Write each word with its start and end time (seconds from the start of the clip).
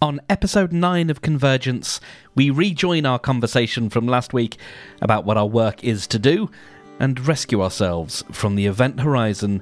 On 0.00 0.20
episode 0.28 0.72
9 0.72 1.10
of 1.10 1.22
Convergence, 1.22 2.00
we 2.36 2.50
rejoin 2.50 3.04
our 3.04 3.18
conversation 3.18 3.90
from 3.90 4.06
last 4.06 4.32
week 4.32 4.56
about 5.02 5.24
what 5.24 5.36
our 5.36 5.46
work 5.46 5.82
is 5.82 6.06
to 6.06 6.20
do 6.20 6.52
and 7.00 7.26
rescue 7.26 7.60
ourselves 7.60 8.22
from 8.30 8.54
the 8.54 8.66
event 8.66 9.00
horizon 9.00 9.60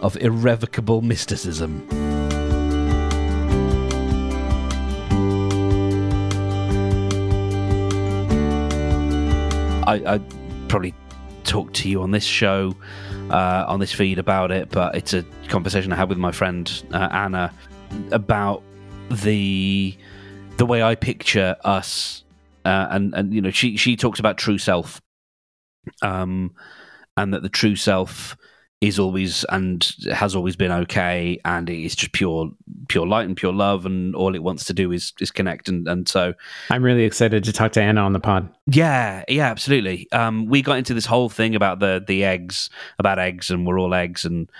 of 0.00 0.16
irrevocable 0.16 1.02
mysticism. 1.02 1.86
I, 9.86 10.14
I 10.14 10.20
probably 10.68 10.94
talked 11.44 11.74
to 11.76 11.90
you 11.90 12.00
on 12.00 12.10
this 12.10 12.24
show, 12.24 12.74
uh, 13.28 13.66
on 13.68 13.80
this 13.80 13.92
feed 13.92 14.18
about 14.18 14.50
it, 14.50 14.70
but 14.70 14.94
it's 14.94 15.12
a 15.12 15.26
conversation 15.48 15.92
I 15.92 15.96
had 15.96 16.08
with 16.08 16.16
my 16.16 16.32
friend 16.32 16.72
uh, 16.90 17.10
Anna 17.12 17.52
about 18.12 18.62
the 19.10 19.96
the 20.56 20.66
way 20.66 20.82
I 20.82 20.94
picture 20.94 21.56
us, 21.64 22.24
uh, 22.64 22.88
and 22.90 23.14
and 23.14 23.34
you 23.34 23.40
know 23.40 23.50
she 23.50 23.76
she 23.76 23.96
talks 23.96 24.18
about 24.18 24.38
true 24.38 24.58
self, 24.58 25.00
um, 26.02 26.52
and 27.16 27.34
that 27.34 27.42
the 27.42 27.48
true 27.48 27.76
self 27.76 28.36
is 28.80 28.98
always 28.98 29.44
and 29.44 29.94
has 30.12 30.36
always 30.36 30.56
been 30.56 30.70
okay 30.70 31.40
and 31.46 31.70
it's 31.70 31.94
just 31.94 32.12
pure 32.12 32.50
pure 32.88 33.06
light 33.06 33.26
and 33.26 33.36
pure 33.36 33.52
love 33.52 33.86
and 33.86 34.14
all 34.14 34.34
it 34.34 34.42
wants 34.42 34.64
to 34.64 34.74
do 34.74 34.92
is 34.92 35.14
is 35.20 35.30
connect 35.30 35.70
and 35.70 35.88
and 35.88 36.06
so 36.06 36.34
I'm 36.68 36.82
really 36.82 37.04
excited 37.04 37.44
to 37.44 37.52
talk 37.52 37.72
to 37.72 37.82
Anna 37.82 38.02
on 38.02 38.12
the 38.12 38.20
pod. 38.20 38.50
Yeah, 38.66 39.24
yeah, 39.26 39.46
absolutely. 39.46 40.06
Um 40.12 40.46
we 40.46 40.60
got 40.60 40.76
into 40.76 40.92
this 40.92 41.06
whole 41.06 41.30
thing 41.30 41.54
about 41.54 41.78
the 41.78 42.04
the 42.06 42.24
eggs, 42.24 42.68
about 42.98 43.18
eggs 43.18 43.50
and 43.50 43.66
we're 43.66 43.80
all 43.80 43.94
eggs 43.94 44.26
and 44.26 44.50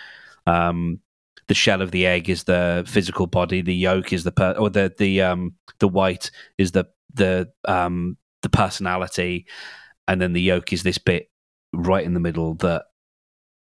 um 0.47 1.01
the 1.49 1.55
shell 1.55 1.83
of 1.83 1.91
the 1.91 2.07
egg 2.07 2.29
is 2.29 2.45
the 2.45 2.85
physical 2.87 3.27
body, 3.27 3.63
the 3.63 3.75
yolk 3.75 4.13
is 4.13 4.25
the 4.25 4.33
per- 4.33 4.53
or 4.53 4.71
the 4.71 4.93
the 4.97 5.23
um 5.23 5.55
the 5.79 5.89
white 5.89 6.31
is 6.59 6.73
the 6.73 6.87
the 7.13 7.51
um 7.67 8.17
the 8.43 8.49
personality 8.49 9.47
and 10.07 10.21
then 10.21 10.33
the 10.33 10.43
yolk 10.43 10.73
is 10.73 10.83
this 10.83 10.99
bit 10.99 11.31
right 11.73 12.05
in 12.05 12.15
the 12.15 12.21
middle 12.21 12.55
that 12.55 12.85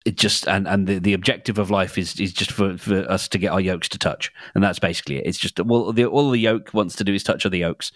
it 0.05 0.17
just 0.17 0.47
and 0.47 0.67
and 0.67 0.87
the, 0.87 0.97
the 0.99 1.13
objective 1.13 1.59
of 1.59 1.69
life 1.69 1.97
is 1.97 2.19
is 2.19 2.33
just 2.33 2.51
for, 2.51 2.77
for 2.77 2.99
us 3.09 3.27
to 3.27 3.37
get 3.37 3.51
our 3.51 3.61
yolks 3.61 3.87
to 3.89 3.99
touch 3.99 4.31
and 4.55 4.63
that's 4.63 4.79
basically 4.79 5.17
it. 5.17 5.27
It's 5.27 5.37
just 5.37 5.59
well 5.63 5.91
the, 5.93 6.05
all 6.05 6.31
the 6.31 6.39
yolk 6.39 6.73
wants 6.73 6.95
to 6.95 7.03
do 7.03 7.13
is 7.13 7.23
touch 7.23 7.45
other 7.45 7.57
yolks 7.57 7.91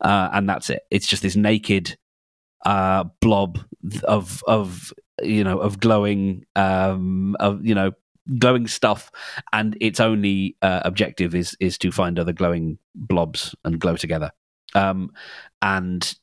uh, 0.00 0.30
and 0.32 0.48
that's 0.48 0.70
it. 0.70 0.82
It's 0.90 1.06
just 1.06 1.22
this 1.22 1.36
naked 1.36 1.96
uh, 2.64 3.04
blob 3.20 3.58
of 4.04 4.42
of 4.46 4.94
you 5.22 5.44
know 5.44 5.58
of 5.58 5.78
glowing 5.78 6.44
um 6.56 7.36
of 7.38 7.64
you 7.64 7.74
know 7.74 7.92
glowing 8.38 8.66
stuff 8.66 9.10
and 9.52 9.76
its 9.80 9.98
only 10.00 10.56
uh, 10.62 10.80
objective 10.84 11.34
is 11.34 11.56
is 11.60 11.76
to 11.78 11.90
find 11.90 12.18
other 12.18 12.32
glowing 12.32 12.78
blobs 12.94 13.54
and 13.64 13.80
glow 13.80 13.96
together 13.96 14.30
um 14.74 15.10
and 15.60 16.14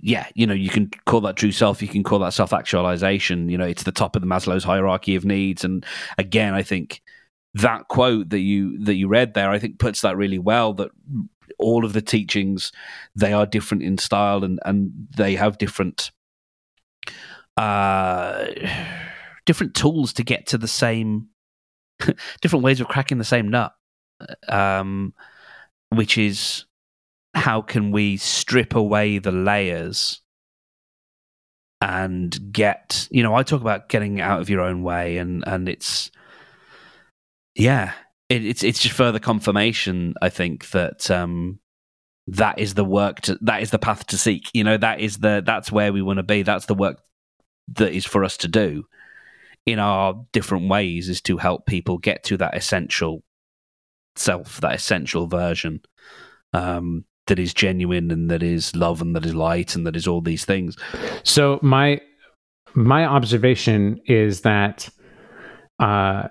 yeah, 0.00 0.28
you 0.34 0.46
know, 0.46 0.54
you 0.54 0.70
can 0.70 0.90
call 1.06 1.20
that 1.22 1.36
true 1.36 1.52
self, 1.52 1.82
you 1.82 1.88
can 1.88 2.04
call 2.04 2.20
that 2.20 2.34
self 2.34 2.52
actualization. 2.52 3.48
You 3.48 3.58
know, 3.58 3.66
it's 3.66 3.82
the 3.82 3.92
top 3.92 4.14
of 4.14 4.22
the 4.22 4.28
Maslow's 4.28 4.64
hierarchy 4.64 5.16
of 5.16 5.24
needs. 5.24 5.64
And 5.64 5.84
again, 6.16 6.54
I 6.54 6.62
think 6.62 7.02
that 7.54 7.88
quote 7.88 8.30
that 8.30 8.40
you 8.40 8.78
that 8.84 8.94
you 8.94 9.08
read 9.08 9.34
there, 9.34 9.50
I 9.50 9.58
think 9.58 9.78
puts 9.78 10.02
that 10.02 10.16
really 10.16 10.38
well. 10.38 10.74
That 10.74 10.90
all 11.58 11.84
of 11.84 11.92
the 11.92 12.02
teachings 12.02 12.70
they 13.16 13.32
are 13.32 13.46
different 13.46 13.82
in 13.82 13.98
style 13.98 14.44
and 14.44 14.60
and 14.64 14.92
they 15.16 15.34
have 15.34 15.58
different 15.58 16.12
uh 17.56 18.46
different 19.46 19.74
tools 19.74 20.12
to 20.12 20.22
get 20.22 20.46
to 20.46 20.58
the 20.58 20.68
same 20.68 21.26
different 22.40 22.64
ways 22.64 22.80
of 22.80 22.88
cracking 22.88 23.18
the 23.18 23.24
same 23.24 23.48
nut 23.48 23.72
um 24.48 25.12
which 25.90 26.18
is 26.18 26.64
how 27.34 27.60
can 27.60 27.92
we 27.92 28.16
strip 28.16 28.74
away 28.74 29.18
the 29.18 29.32
layers 29.32 30.20
and 31.80 32.52
get 32.52 33.06
you 33.10 33.22
know 33.22 33.34
i 33.34 33.42
talk 33.42 33.60
about 33.60 33.88
getting 33.88 34.20
out 34.20 34.40
of 34.40 34.50
your 34.50 34.60
own 34.60 34.82
way 34.82 35.18
and 35.18 35.44
and 35.46 35.68
it's 35.68 36.10
yeah 37.54 37.92
it, 38.28 38.44
it's 38.44 38.64
it's 38.64 38.80
just 38.80 38.94
further 38.94 39.20
confirmation 39.20 40.14
i 40.20 40.28
think 40.28 40.70
that 40.70 41.08
um 41.10 41.60
that 42.28 42.58
is 42.58 42.74
the 42.74 42.84
work 42.84 43.22
to 43.22 43.38
that 43.40 43.62
is 43.62 43.70
the 43.70 43.78
path 43.78 44.06
to 44.06 44.18
seek. 44.18 44.50
You 44.52 44.62
know 44.62 44.76
that 44.76 45.00
is 45.00 45.18
the 45.18 45.42
that's 45.44 45.72
where 45.72 45.92
we 45.92 46.02
want 46.02 46.18
to 46.18 46.22
be. 46.22 46.42
That's 46.42 46.66
the 46.66 46.74
work 46.74 47.00
that 47.74 47.92
is 47.92 48.04
for 48.04 48.22
us 48.22 48.36
to 48.38 48.48
do 48.48 48.84
in 49.70 49.78
our 49.78 50.14
different 50.32 50.68
ways 50.68 51.08
is 51.08 51.20
to 51.22 51.36
help 51.36 51.66
people 51.66 51.98
get 51.98 52.24
to 52.24 52.36
that 52.36 52.56
essential 52.56 53.22
self 54.16 54.60
that 54.60 54.74
essential 54.74 55.26
version 55.28 55.80
um 56.52 57.04
that 57.28 57.38
is 57.38 57.54
genuine 57.54 58.10
and 58.10 58.30
that 58.30 58.42
is 58.42 58.74
love 58.74 59.00
and 59.00 59.14
that 59.14 59.24
is 59.24 59.34
light 59.34 59.76
and 59.76 59.86
that 59.86 59.94
is 59.94 60.08
all 60.08 60.20
these 60.20 60.44
things. 60.44 60.76
So 61.22 61.60
my 61.62 62.00
my 62.74 63.04
observation 63.04 64.00
is 64.06 64.42
that 64.42 64.88
uh, 65.78 66.28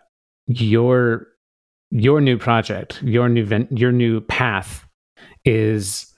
your 0.48 1.28
your 1.90 2.20
new 2.20 2.38
project, 2.38 3.02
your 3.02 3.30
new 3.30 3.46
ven- 3.46 3.70
your 3.72 3.92
new 3.92 4.22
path 4.22 4.86
is 5.46 6.14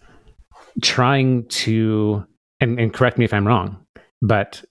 trying 0.82 1.48
to 1.50 2.26
and, 2.60 2.80
and 2.80 2.94
correct 2.94 3.18
me 3.18 3.26
if 3.26 3.34
I'm 3.34 3.48
wrong, 3.48 3.86
but 4.22 4.64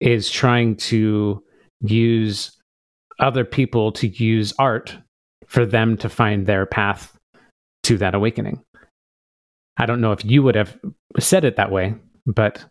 is 0.00 0.30
trying 0.30 0.76
to 0.76 1.42
use 1.84 2.56
other 3.18 3.44
people 3.44 3.92
to 3.92 4.08
use 4.08 4.52
art 4.58 4.96
for 5.46 5.66
them 5.66 5.96
to 5.98 6.08
find 6.08 6.46
their 6.46 6.66
path 6.66 7.16
to 7.84 7.98
that 7.98 8.14
awakening. 8.14 8.62
I 9.76 9.86
don't 9.86 10.00
know 10.00 10.12
if 10.12 10.24
you 10.24 10.42
would 10.42 10.54
have 10.54 10.78
said 11.18 11.44
it 11.44 11.56
that 11.56 11.70
way, 11.70 11.94
but 12.26 12.64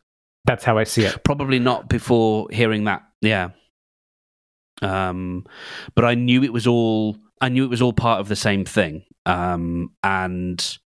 that's 0.45 0.63
how 0.63 0.77
I 0.77 0.83
see 0.83 1.03
it. 1.03 1.23
Probably 1.23 1.59
not 1.59 1.89
before 1.89 2.47
hearing 2.51 2.85
that. 2.85 3.03
Yeah. 3.21 3.49
Um, 4.81 5.45
but 5.95 6.05
I 6.05 6.15
knew 6.15 6.43
it 6.43 6.53
was 6.53 6.67
all. 6.67 7.17
I 7.41 7.49
knew 7.49 7.65
it 7.65 7.69
was 7.69 7.81
all 7.81 7.93
part 7.93 8.19
of 8.19 8.29
the 8.29 8.35
same 8.35 8.65
thing. 8.65 9.03
Um, 9.25 9.91
and 10.03 10.77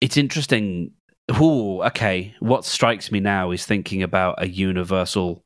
it's 0.00 0.16
interesting. 0.16 0.92
Oh, 1.28 1.82
okay. 1.82 2.34
What 2.40 2.64
strikes 2.64 3.10
me 3.10 3.20
now 3.20 3.50
is 3.50 3.66
thinking 3.66 4.02
about 4.02 4.42
a 4.42 4.48
universal 4.48 5.44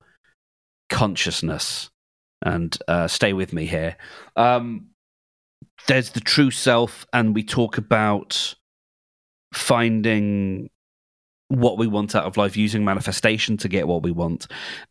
consciousness. 0.90 1.90
And 2.42 2.76
uh, 2.86 3.08
stay 3.08 3.32
with 3.32 3.52
me 3.52 3.66
here. 3.66 3.96
Um, 4.36 4.88
there's 5.86 6.10
the 6.10 6.20
true 6.20 6.50
self, 6.50 7.06
and 7.12 7.34
we 7.34 7.42
talk 7.42 7.78
about 7.78 8.54
finding 9.52 10.70
what 11.48 11.78
we 11.78 11.86
want 11.86 12.14
out 12.14 12.24
of 12.24 12.36
life 12.36 12.56
using 12.56 12.84
manifestation 12.84 13.56
to 13.56 13.68
get 13.68 13.88
what 13.88 14.02
we 14.02 14.10
want 14.10 14.46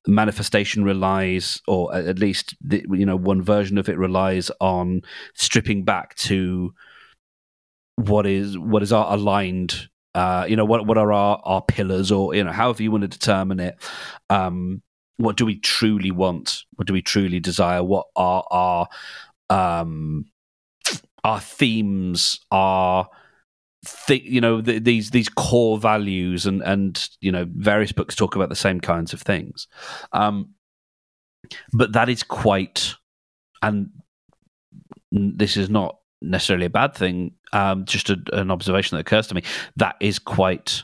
manifestation 0.08 0.84
relies 0.84 1.62
or 1.68 1.94
at 1.94 2.18
least 2.18 2.56
the, 2.62 2.84
you 2.92 3.06
know 3.06 3.16
one 3.16 3.44
version 3.44 3.78
of 3.78 3.88
it 3.88 3.98
relies 3.98 4.50
on 4.60 5.02
stripping 5.36 5.84
back 5.84 6.16
to 6.16 6.74
what 7.96 8.26
is 8.26 8.58
what 8.58 8.82
is 8.82 8.92
our 8.92 9.14
aligned 9.14 9.88
uh 10.16 10.46
you 10.50 10.56
know 10.56 10.66
what 10.66 10.88
what 10.88 10.98
are 10.98 11.14
our 11.14 11.40
our 11.46 11.62
pillars 11.62 12.12
or 12.12 12.34
you 12.34 12.44
know 12.44 12.52
however 12.52 12.82
you 12.82 12.90
want 12.90 13.04
to 13.04 13.08
determine 13.08 13.60
it 13.60 13.76
um 14.32 14.82
what 15.18 15.36
do 15.36 15.46
we 15.46 15.58
truly 15.60 16.12
want? 16.12 16.64
What 16.76 16.88
do 16.88 16.94
we 16.94 17.02
truly 17.02 17.40
desire? 17.40 17.84
What 17.84 18.08
are 18.16 18.44
our 18.50 18.88
um 19.50 20.26
our 21.24 21.40
themes 21.40 22.40
are 22.52 23.10
think 23.86 24.24
you 24.24 24.42
know 24.42 24.62
the, 24.62 24.80
these 24.80 25.12
these 25.12 25.30
core 25.30 25.78
values 25.78 26.46
and 26.46 26.62
and 26.62 27.10
you 27.22 27.32
know 27.32 27.46
various 27.50 27.92
books 27.92 28.16
talk 28.16 28.36
about 28.36 28.50
the 28.50 28.56
same 28.56 28.80
kinds 28.80 29.14
of 29.14 29.22
things. 29.22 29.68
Um 30.14 30.54
but 31.74 31.94
that 31.94 32.10
is 32.10 32.24
quite 32.24 32.96
and 33.62 33.90
this 35.12 35.58
is 35.58 35.70
not 35.70 36.00
necessarily 36.22 36.66
a 36.66 36.70
bad 36.70 36.94
thing 36.94 37.32
um 37.54 37.86
just 37.86 38.10
a, 38.10 38.18
an 38.34 38.52
observation 38.52 38.96
that 38.96 39.02
occurs 39.02 39.28
to 39.28 39.36
me 39.36 39.44
that 39.76 39.96
is 40.02 40.20
quite 40.20 40.84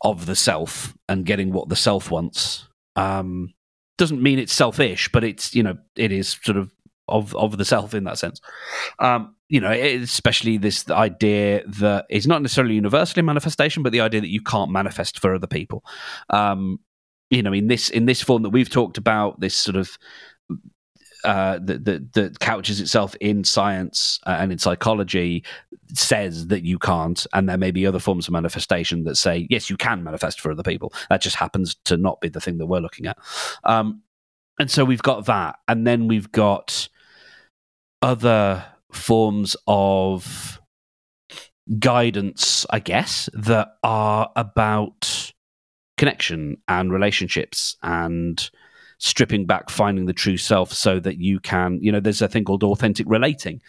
of 0.00 0.26
the 0.26 0.34
self 0.34 0.96
and 1.08 1.26
getting 1.26 1.52
what 1.52 1.68
the 1.68 1.76
self 1.76 2.10
wants 2.10 2.66
um 2.96 3.52
doesn't 3.98 4.22
mean 4.22 4.38
it's 4.38 4.52
selfish 4.52 5.08
but 5.12 5.24
it's 5.24 5.54
you 5.54 5.62
know 5.62 5.76
it 5.96 6.12
is 6.12 6.38
sort 6.42 6.56
of 6.56 6.72
of 7.08 7.34
of 7.36 7.58
the 7.58 7.64
self 7.64 7.94
in 7.94 8.04
that 8.04 8.18
sense 8.18 8.40
um 8.98 9.34
you 9.52 9.60
know, 9.60 9.70
especially 9.70 10.56
this 10.56 10.88
idea 10.88 11.62
that 11.66 12.06
it's 12.08 12.26
not 12.26 12.40
necessarily 12.40 12.74
universally 12.74 13.20
manifestation, 13.20 13.82
but 13.82 13.92
the 13.92 14.00
idea 14.00 14.22
that 14.22 14.30
you 14.30 14.40
can't 14.40 14.70
manifest 14.70 15.18
for 15.18 15.34
other 15.34 15.46
people. 15.46 15.84
Um, 16.30 16.80
you 17.28 17.42
know, 17.42 17.52
in 17.52 17.66
this 17.66 17.90
in 17.90 18.06
this 18.06 18.22
form 18.22 18.44
that 18.44 18.48
we've 18.48 18.70
talked 18.70 18.96
about, 18.96 19.40
this 19.40 19.54
sort 19.54 19.76
of 19.76 19.98
uh, 21.24 21.58
that, 21.62 22.36
couches 22.40 22.80
itself 22.80 23.14
in 23.20 23.44
science 23.44 24.20
uh, 24.26 24.36
and 24.38 24.52
in 24.52 24.58
psychology 24.58 25.44
says 25.94 26.48
that 26.48 26.64
you 26.64 26.78
can't, 26.78 27.26
and 27.32 27.48
there 27.48 27.58
may 27.58 27.70
be 27.70 27.86
other 27.86 27.98
forms 27.98 28.26
of 28.26 28.32
manifestation 28.32 29.04
that 29.04 29.16
say 29.16 29.46
yes, 29.50 29.68
you 29.70 29.76
can 29.76 30.02
manifest 30.02 30.40
for 30.40 30.50
other 30.50 30.62
people. 30.62 30.92
That 31.10 31.20
just 31.20 31.36
happens 31.36 31.76
to 31.84 31.96
not 31.96 32.20
be 32.20 32.28
the 32.28 32.40
thing 32.40 32.58
that 32.58 32.66
we're 32.66 32.80
looking 32.80 33.06
at. 33.06 33.18
Um, 33.64 34.02
and 34.58 34.70
so 34.70 34.84
we've 34.84 35.02
got 35.02 35.26
that, 35.26 35.56
and 35.68 35.86
then 35.86 36.08
we've 36.08 36.30
got 36.32 36.88
other 38.00 38.64
forms 38.90 39.56
of 39.66 40.60
guidance, 41.78 42.66
I 42.70 42.80
guess, 42.80 43.28
that 43.32 43.76
are 43.82 44.30
about 44.36 45.32
connection 45.96 46.56
and 46.68 46.92
relationships 46.92 47.76
and 47.82 48.50
stripping 49.02 49.44
back, 49.44 49.68
finding 49.68 50.06
the 50.06 50.12
true 50.12 50.36
self 50.36 50.72
so 50.72 51.00
that 51.00 51.18
you 51.18 51.40
can, 51.40 51.80
you 51.82 51.90
know, 51.90 51.98
there's 51.98 52.22
a 52.22 52.28
thing 52.28 52.44
called 52.44 52.62
authentic 52.62 53.04
relating, 53.08 53.60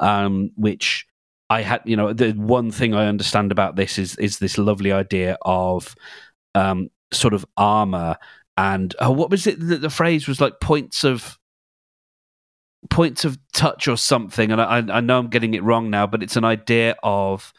um, 0.00 0.50
which 0.54 1.06
I 1.48 1.62
had, 1.62 1.80
you 1.86 1.96
know, 1.96 2.12
the 2.12 2.32
one 2.32 2.70
thing 2.70 2.94
I 2.94 3.06
understand 3.06 3.52
about 3.52 3.74
this 3.76 3.98
is 3.98 4.16
is 4.16 4.38
this 4.38 4.58
lovely 4.58 4.92
idea 4.92 5.38
of 5.42 5.94
um, 6.54 6.90
sort 7.10 7.32
of 7.32 7.46
armor 7.56 8.18
and 8.58 8.94
oh, 9.00 9.10
what 9.10 9.30
was 9.30 9.46
it 9.46 9.58
that 9.66 9.80
the 9.80 9.88
phrase 9.88 10.28
was 10.28 10.42
like 10.42 10.60
points 10.60 11.04
of 11.04 11.38
points 12.90 13.24
of 13.24 13.38
touch 13.54 13.88
or 13.88 13.96
something? 13.96 14.52
And 14.52 14.60
I, 14.60 14.84
I 14.98 15.00
know 15.00 15.18
i'm 15.18 15.28
getting 15.28 15.54
it 15.54 15.62
wrong 15.62 15.88
now 15.88 16.06
but 16.06 16.22
it's 16.22 16.36
an 16.36 16.44
idea 16.44 16.96
of 17.02 17.52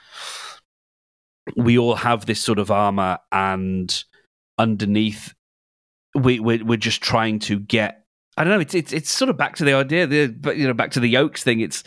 we 1.58 1.80
all 1.80 1.96
have 1.96 2.28
this 2.28 2.40
sort 2.40 2.60
of 2.60 2.70
armor 2.70 3.18
and 3.32 4.04
underneath 4.60 5.34
we 6.16 6.40
we're, 6.40 6.64
we're 6.64 6.78
just 6.78 7.02
trying 7.02 7.40
to 7.40 7.60
get 7.60 8.06
i 8.38 8.44
don't 8.44 8.54
know 8.54 8.60
it's 8.60 8.74
it's, 8.74 8.94
it's 8.94 9.10
sort 9.10 9.30
of 9.30 9.38
back 9.38 9.56
to 9.56 9.64
the 9.64 9.74
idea 9.74 10.08
the 10.08 10.28
but 10.28 10.58
you 10.58 10.68
know 10.68 10.74
back 10.74 10.92
to 10.92 11.00
the 11.00 11.10
yolks 11.10 11.44
thing 11.44 11.60
it's 11.60 11.84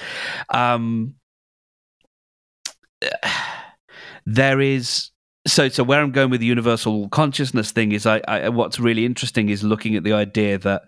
um 0.50 1.14
there 4.26 4.60
is 4.60 5.10
so 5.46 5.68
so 5.68 5.84
where 5.84 6.00
i'm 6.00 6.12
going 6.12 6.30
with 6.30 6.40
the 6.40 6.46
universal 6.46 7.08
consciousness 7.10 7.70
thing 7.70 7.92
is 7.92 8.06
I, 8.06 8.20
I 8.26 8.48
what's 8.48 8.80
really 8.80 9.06
interesting 9.06 9.48
is 9.48 9.62
looking 9.62 9.94
at 9.96 10.04
the 10.04 10.12
idea 10.12 10.58
that 10.58 10.82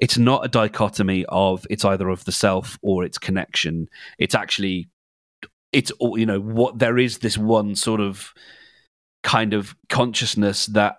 it's 0.00 0.16
not 0.16 0.44
a 0.44 0.48
dichotomy 0.48 1.26
of 1.28 1.66
it's 1.70 1.84
either 1.84 2.08
of 2.08 2.24
the 2.24 2.32
self 2.32 2.78
or 2.82 3.04
its 3.04 3.18
connection. 3.18 3.88
It's 4.18 4.34
actually 4.34 4.88
it's 5.72 5.90
all 5.92 6.18
you 6.18 6.26
know 6.26 6.40
what 6.40 6.78
there 6.78 6.98
is 6.98 7.18
this 7.18 7.38
one 7.38 7.76
sort 7.76 8.00
of 8.00 8.32
kind 9.22 9.52
of 9.52 9.76
consciousness 9.88 10.66
that 10.66 10.96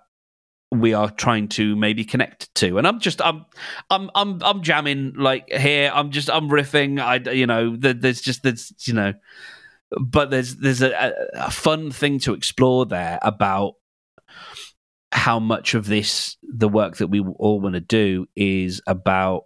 we 0.71 0.94
are 0.94 1.09
trying 1.12 1.50
to 1.50 1.75
maybe 1.75 2.06
connect 2.06 2.53
to. 2.56 2.77
And 2.77 2.88
i'm 2.88 3.00
just 3.00 3.21
i'm 3.21 3.45
i'm 3.89 4.09
i'm 4.15 4.41
i'm 4.41 4.62
jamming 4.62 5.13
like 5.15 5.51
here. 5.51 5.91
I'm 5.94 6.12
just 6.12 6.29
i'm 6.29 6.50
riffing. 6.50 7.00
I 7.00 7.31
you 7.31 7.45
know 7.45 7.75
there's 7.75 8.21
just 8.21 8.44
there's 8.44 8.73
you 8.88 8.94
know 8.94 9.13
but 10.00 10.29
there's 10.31 10.56
there's 10.56 10.81
a, 10.81 11.13
a 11.33 11.51
fun 11.51 11.91
thing 11.91 12.19
to 12.19 12.33
explore 12.33 12.85
there 12.85 13.19
about 13.21 13.73
how 15.12 15.39
much 15.39 15.73
of 15.73 15.88
this 15.88 16.38
the 16.41 16.69
work 16.69 16.97
that 16.97 17.07
we 17.07 17.19
all 17.19 17.59
want 17.59 17.75
to 17.75 17.81
do 17.81 18.25
is 18.35 18.81
about 18.88 19.44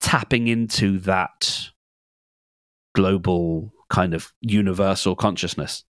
tapping 0.00 0.48
into 0.48 0.98
that 0.98 1.68
global 2.94 3.72
kind 3.88 4.12
of 4.12 4.32
universal 4.42 5.16
consciousness 5.16 5.84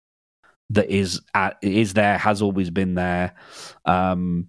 that 0.71 0.91
is 0.91 1.21
at, 1.35 1.59
is 1.63 1.95
there 1.95 2.19
has 2.19 2.43
always 2.43 2.71
been 2.71 2.95
there. 2.95 3.35
Um, 3.85 4.49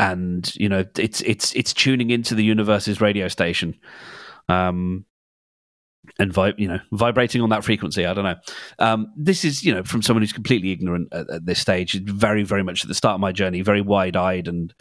and 0.00 0.54
you 0.54 0.68
know 0.68 0.84
it's 0.96 1.20
it's 1.22 1.52
it's 1.54 1.72
tuning 1.72 2.10
into 2.10 2.34
the 2.34 2.44
universe's 2.44 3.00
radio 3.00 3.26
station 3.26 3.74
um, 4.48 5.04
and 6.18 6.32
vi- 6.32 6.54
you 6.56 6.68
know 6.68 6.78
vibrating 6.92 7.42
on 7.42 7.50
that 7.50 7.64
frequency 7.64 8.06
i 8.06 8.14
don't 8.14 8.24
know. 8.24 8.36
Um, 8.78 9.12
this 9.16 9.44
is 9.44 9.64
you 9.64 9.74
know 9.74 9.82
from 9.82 10.02
someone 10.02 10.22
who's 10.22 10.32
completely 10.32 10.70
ignorant 10.70 11.08
at, 11.12 11.28
at, 11.28 11.46
this 11.46 11.58
stage 11.58 11.94
very 11.94 12.44
very 12.44 12.62
much 12.62 12.84
at 12.84 12.88
the 12.88 12.94
start 12.94 13.14
of 13.14 13.20
my 13.20 13.32
journey 13.32 13.60
very 13.62 13.80
wide-eyed 13.80 14.46
and 14.46 14.72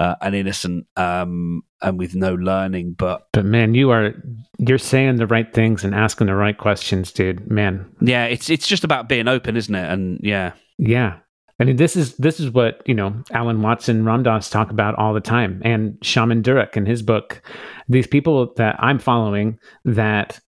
uh, 0.00 0.16
and 0.22 0.34
innocent 0.34 0.86
um, 0.96 1.62
and 1.82 1.98
with 1.98 2.14
no 2.14 2.34
learning 2.34 2.94
but 2.96 3.28
but 3.32 3.44
man 3.44 3.74
you 3.74 3.90
are 3.90 4.14
you're 4.58 4.78
saying 4.78 5.16
the 5.16 5.26
right 5.26 5.52
things 5.52 5.84
and 5.84 5.94
asking 5.94 6.26
the 6.26 6.34
right 6.34 6.58
questions 6.58 7.12
dude. 7.12 7.50
Man. 7.50 7.86
Yeah 8.00 8.24
it's 8.24 8.50
it's 8.50 8.66
just 8.66 8.82
about 8.82 9.08
being 9.08 9.28
open 9.28 9.56
isn't 9.56 9.74
it? 9.74 9.92
And 9.92 10.18
yeah. 10.22 10.52
Yeah. 10.78 11.18
I 11.60 11.64
mean, 11.64 11.76
this 11.76 11.94
is 11.94 12.16
this 12.16 12.40
is 12.40 12.50
what 12.50 12.80
you 12.86 12.94
know 12.94 13.22
Alan 13.32 13.60
Watts, 13.60 13.90
Ram 13.90 14.22
Dass 14.22 14.48
talk 14.48 14.70
about 14.70 14.94
all 14.94 15.12
the 15.12 15.20
time, 15.20 15.60
and 15.62 15.98
Shaman 16.00 16.42
Durek 16.42 16.74
in 16.74 16.86
his 16.86 17.02
book. 17.02 17.42
These 17.86 18.06
people 18.06 18.54
that 18.54 18.76
I'm 18.78 18.98
following 18.98 19.58
that 19.84 20.40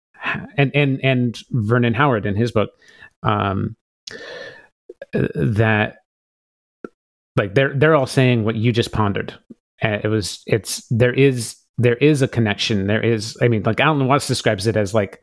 and 0.56 0.71
and 0.74 1.03
and 1.03 1.38
Vernon 1.51 1.94
Howard 1.94 2.25
in 2.25 2.38
his 2.38 2.53
book 2.53 2.69
um, 3.24 3.75
that 5.12 5.98
like 7.36 7.56
they're 7.56 7.74
they're 7.78 7.95
all 7.95 8.07
saying 8.07 8.44
what 8.44 8.56
you 8.56 8.72
just 8.72 8.92
pondered. 8.92 9.33
It 9.81 10.10
was 10.10 10.44
it's 10.48 10.86
there 10.89 11.13
is 11.13 11.56
there 11.78 11.95
is 11.95 12.22
a 12.22 12.28
connection. 12.28 12.88
There 12.88 13.04
is 13.04 13.38
I 13.42 13.48
mean 13.48 13.63
like 13.63 13.80
Alan 13.80 14.07
Watts 14.07 14.28
describes 14.28 14.68
it 14.68 14.78
as 14.78 14.94
like 14.94 15.22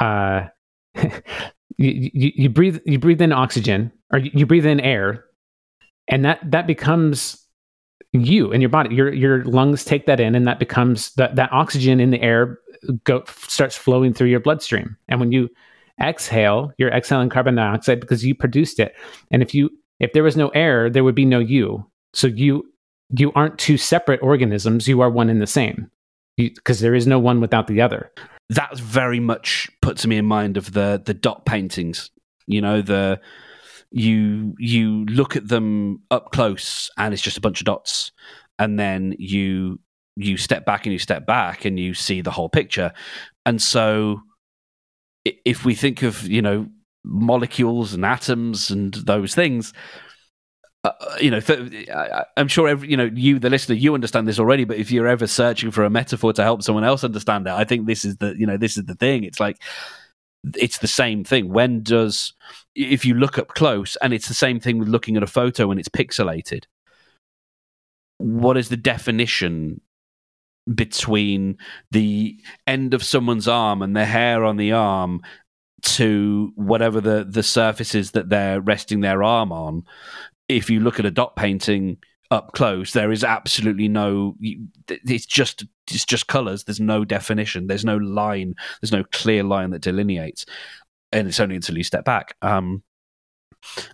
uh 0.00 0.46
you, 0.94 1.10
you, 1.78 2.32
you 2.34 2.48
breathe 2.48 2.78
you 2.84 2.98
breathe 2.98 3.22
in 3.22 3.32
oxygen 3.32 3.92
or 4.12 4.18
you 4.18 4.46
breathe 4.46 4.66
in 4.66 4.80
air 4.80 5.24
and 6.06 6.24
that 6.24 6.38
that 6.50 6.66
becomes 6.66 7.44
you 8.12 8.52
and 8.52 8.62
your 8.62 8.70
body 8.70 8.94
your 8.94 9.12
your 9.12 9.44
lungs 9.44 9.84
take 9.84 10.06
that 10.06 10.20
in 10.20 10.34
and 10.34 10.46
that 10.46 10.58
becomes 10.58 11.12
that 11.14 11.36
that 11.36 11.52
oxygen 11.52 12.00
in 12.00 12.10
the 12.10 12.20
air 12.22 12.58
go 13.04 13.22
starts 13.26 13.76
flowing 13.76 14.12
through 14.12 14.28
your 14.28 14.40
bloodstream. 14.40 14.96
And 15.08 15.20
when 15.20 15.32
you 15.32 15.48
exhale, 16.00 16.72
you're 16.78 16.90
exhaling 16.90 17.28
carbon 17.28 17.56
dioxide 17.56 18.00
because 18.00 18.24
you 18.24 18.34
produced 18.34 18.78
it. 18.78 18.94
And 19.30 19.42
if 19.42 19.54
you 19.54 19.70
if 20.00 20.12
there 20.12 20.22
was 20.22 20.36
no 20.36 20.48
air, 20.48 20.90
there 20.90 21.04
would 21.04 21.14
be 21.14 21.24
no 21.24 21.38
you. 21.38 21.86
So 22.14 22.26
you 22.26 22.64
you 23.16 23.32
aren't 23.34 23.58
two 23.58 23.76
separate 23.76 24.22
organisms, 24.22 24.86
you 24.86 25.00
are 25.00 25.10
one 25.10 25.30
and 25.30 25.40
the 25.40 25.46
same. 25.46 25.90
Because 26.36 26.80
there 26.80 26.94
is 26.94 27.06
no 27.06 27.18
one 27.18 27.40
without 27.40 27.66
the 27.66 27.80
other. 27.80 28.12
That 28.50 28.78
very 28.78 29.18
much 29.18 29.68
puts 29.82 30.06
me 30.06 30.16
in 30.16 30.24
mind 30.24 30.56
of 30.56 30.72
the 30.72 31.02
the 31.04 31.14
dot 31.14 31.44
paintings. 31.46 32.10
You 32.46 32.60
know, 32.60 32.80
the 32.80 33.20
you 33.90 34.54
you 34.58 35.04
look 35.06 35.34
at 35.34 35.48
them 35.48 36.02
up 36.10 36.30
close 36.32 36.90
and 36.96 37.12
it's 37.12 37.22
just 37.22 37.38
a 37.38 37.40
bunch 37.40 37.60
of 37.60 37.64
dots 37.64 38.12
and 38.58 38.78
then 38.78 39.14
you 39.18 39.78
you 40.16 40.36
step 40.36 40.66
back 40.66 40.84
and 40.84 40.92
you 40.92 40.98
step 40.98 41.26
back 41.26 41.64
and 41.64 41.78
you 41.78 41.94
see 41.94 42.20
the 42.20 42.30
whole 42.30 42.48
picture. 42.48 42.92
And 43.46 43.62
so 43.62 44.20
if 45.24 45.64
we 45.64 45.74
think 45.74 46.02
of, 46.02 46.26
you 46.26 46.42
know, 46.42 46.66
molecules 47.04 47.94
and 47.94 48.04
atoms 48.04 48.70
and 48.70 48.94
those 48.94 49.34
things, 49.34 49.72
uh, 50.84 50.92
you 51.20 51.30
know, 51.30 51.40
I'm 52.36 52.48
sure 52.48 52.68
every, 52.68 52.88
you 52.88 52.96
know 52.96 53.10
you, 53.12 53.38
the 53.38 53.50
listener, 53.50 53.74
you 53.74 53.94
understand 53.94 54.28
this 54.28 54.38
already. 54.38 54.64
But 54.64 54.78
if 54.78 54.90
you're 54.90 55.08
ever 55.08 55.26
searching 55.26 55.70
for 55.70 55.84
a 55.84 55.90
metaphor 55.90 56.32
to 56.34 56.42
help 56.42 56.62
someone 56.62 56.84
else 56.84 57.04
understand 57.04 57.46
it, 57.46 57.52
I 57.52 57.64
think 57.64 57.86
this 57.86 58.04
is 58.04 58.16
the, 58.18 58.34
you 58.38 58.46
know, 58.46 58.56
this 58.56 58.76
is 58.76 58.84
the 58.84 58.94
thing. 58.94 59.24
It's 59.24 59.40
like 59.40 59.58
it's 60.56 60.78
the 60.78 60.86
same 60.86 61.24
thing. 61.24 61.52
When 61.52 61.82
does, 61.82 62.32
if 62.74 63.04
you 63.04 63.14
look 63.14 63.38
up 63.38 63.48
close, 63.48 63.96
and 63.96 64.12
it's 64.12 64.28
the 64.28 64.34
same 64.34 64.60
thing 64.60 64.78
with 64.78 64.88
looking 64.88 65.16
at 65.16 65.22
a 65.22 65.26
photo 65.26 65.66
when 65.66 65.78
it's 65.78 65.88
pixelated. 65.88 66.64
What 68.18 68.56
is 68.56 68.68
the 68.68 68.76
definition 68.76 69.80
between 70.74 71.56
the 71.90 72.38
end 72.66 72.94
of 72.94 73.02
someone's 73.02 73.48
arm 73.48 73.80
and 73.82 73.96
the 73.96 74.04
hair 74.04 74.44
on 74.44 74.56
the 74.56 74.72
arm 74.72 75.22
to 75.82 76.52
whatever 76.56 77.00
the 77.00 77.26
the 77.28 77.42
surface 77.42 77.94
is 77.94 78.12
that 78.12 78.28
they're 78.28 78.60
resting 78.60 79.00
their 79.00 79.22
arm 79.22 79.52
on 79.52 79.84
if 80.48 80.68
you 80.70 80.80
look 80.80 80.98
at 80.98 81.06
a 81.06 81.10
dot 81.10 81.36
painting 81.36 81.96
up 82.30 82.52
close 82.52 82.92
there 82.92 83.12
is 83.12 83.24
absolutely 83.24 83.88
no 83.88 84.36
it's 84.88 85.24
just 85.24 85.64
it's 85.94 86.04
just 86.04 86.26
colors. 86.26 86.64
There's 86.64 86.80
no 86.80 87.04
definition. 87.04 87.66
There's 87.66 87.84
no 87.84 87.96
line. 87.96 88.54
There's 88.80 88.92
no 88.92 89.04
clear 89.12 89.42
line 89.42 89.70
that 89.70 89.82
delineates. 89.82 90.44
And 91.12 91.28
it's 91.28 91.40
only 91.40 91.56
until 91.56 91.76
you 91.76 91.84
step 91.84 92.04
back. 92.04 92.34
Um 92.42 92.82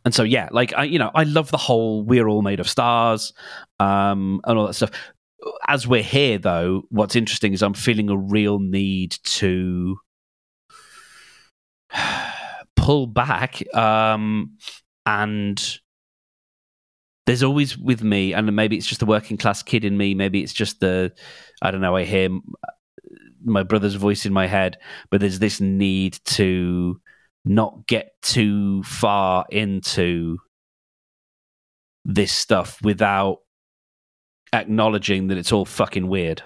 and 0.04 0.14
so 0.14 0.22
yeah 0.22 0.46
like 0.52 0.74
i 0.76 0.84
you 0.84 0.98
know 0.98 1.10
i 1.14 1.24
love 1.24 1.50
the 1.50 1.56
whole 1.56 2.04
we're 2.04 2.28
all 2.28 2.42
made 2.42 2.60
of 2.60 2.68
stars 2.68 3.32
um 3.80 4.42
and 4.44 4.58
all 4.58 4.66
that 4.66 4.74
stuff. 4.74 4.90
As 5.68 5.86
we're 5.86 6.02
here, 6.02 6.38
though, 6.38 6.82
what's 6.88 7.16
interesting 7.16 7.52
is 7.52 7.62
I'm 7.62 7.74
feeling 7.74 8.08
a 8.08 8.16
real 8.16 8.58
need 8.58 9.16
to 9.24 9.96
pull 12.76 13.06
back. 13.06 13.62
Um, 13.74 14.56
and 15.06 15.80
there's 17.26 17.42
always 17.42 17.78
with 17.78 18.02
me, 18.02 18.34
and 18.34 18.54
maybe 18.54 18.76
it's 18.76 18.86
just 18.86 19.00
the 19.00 19.06
working 19.06 19.36
class 19.36 19.62
kid 19.62 19.84
in 19.84 19.96
me, 19.96 20.14
maybe 20.14 20.42
it's 20.42 20.52
just 20.52 20.80
the, 20.80 21.12
I 21.62 21.70
don't 21.70 21.80
know, 21.80 21.96
I 21.96 22.04
hear 22.04 22.28
my 23.42 23.62
brother's 23.62 23.94
voice 23.94 24.26
in 24.26 24.32
my 24.32 24.46
head, 24.46 24.78
but 25.10 25.20
there's 25.20 25.38
this 25.38 25.60
need 25.60 26.18
to 26.24 27.00
not 27.44 27.86
get 27.86 28.12
too 28.22 28.82
far 28.82 29.44
into 29.50 30.38
this 32.04 32.32
stuff 32.32 32.78
without 32.82 33.38
acknowledging 34.52 35.28
that 35.28 35.38
it's 35.38 35.52
all 35.52 35.64
fucking 35.64 36.06
weird 36.06 36.42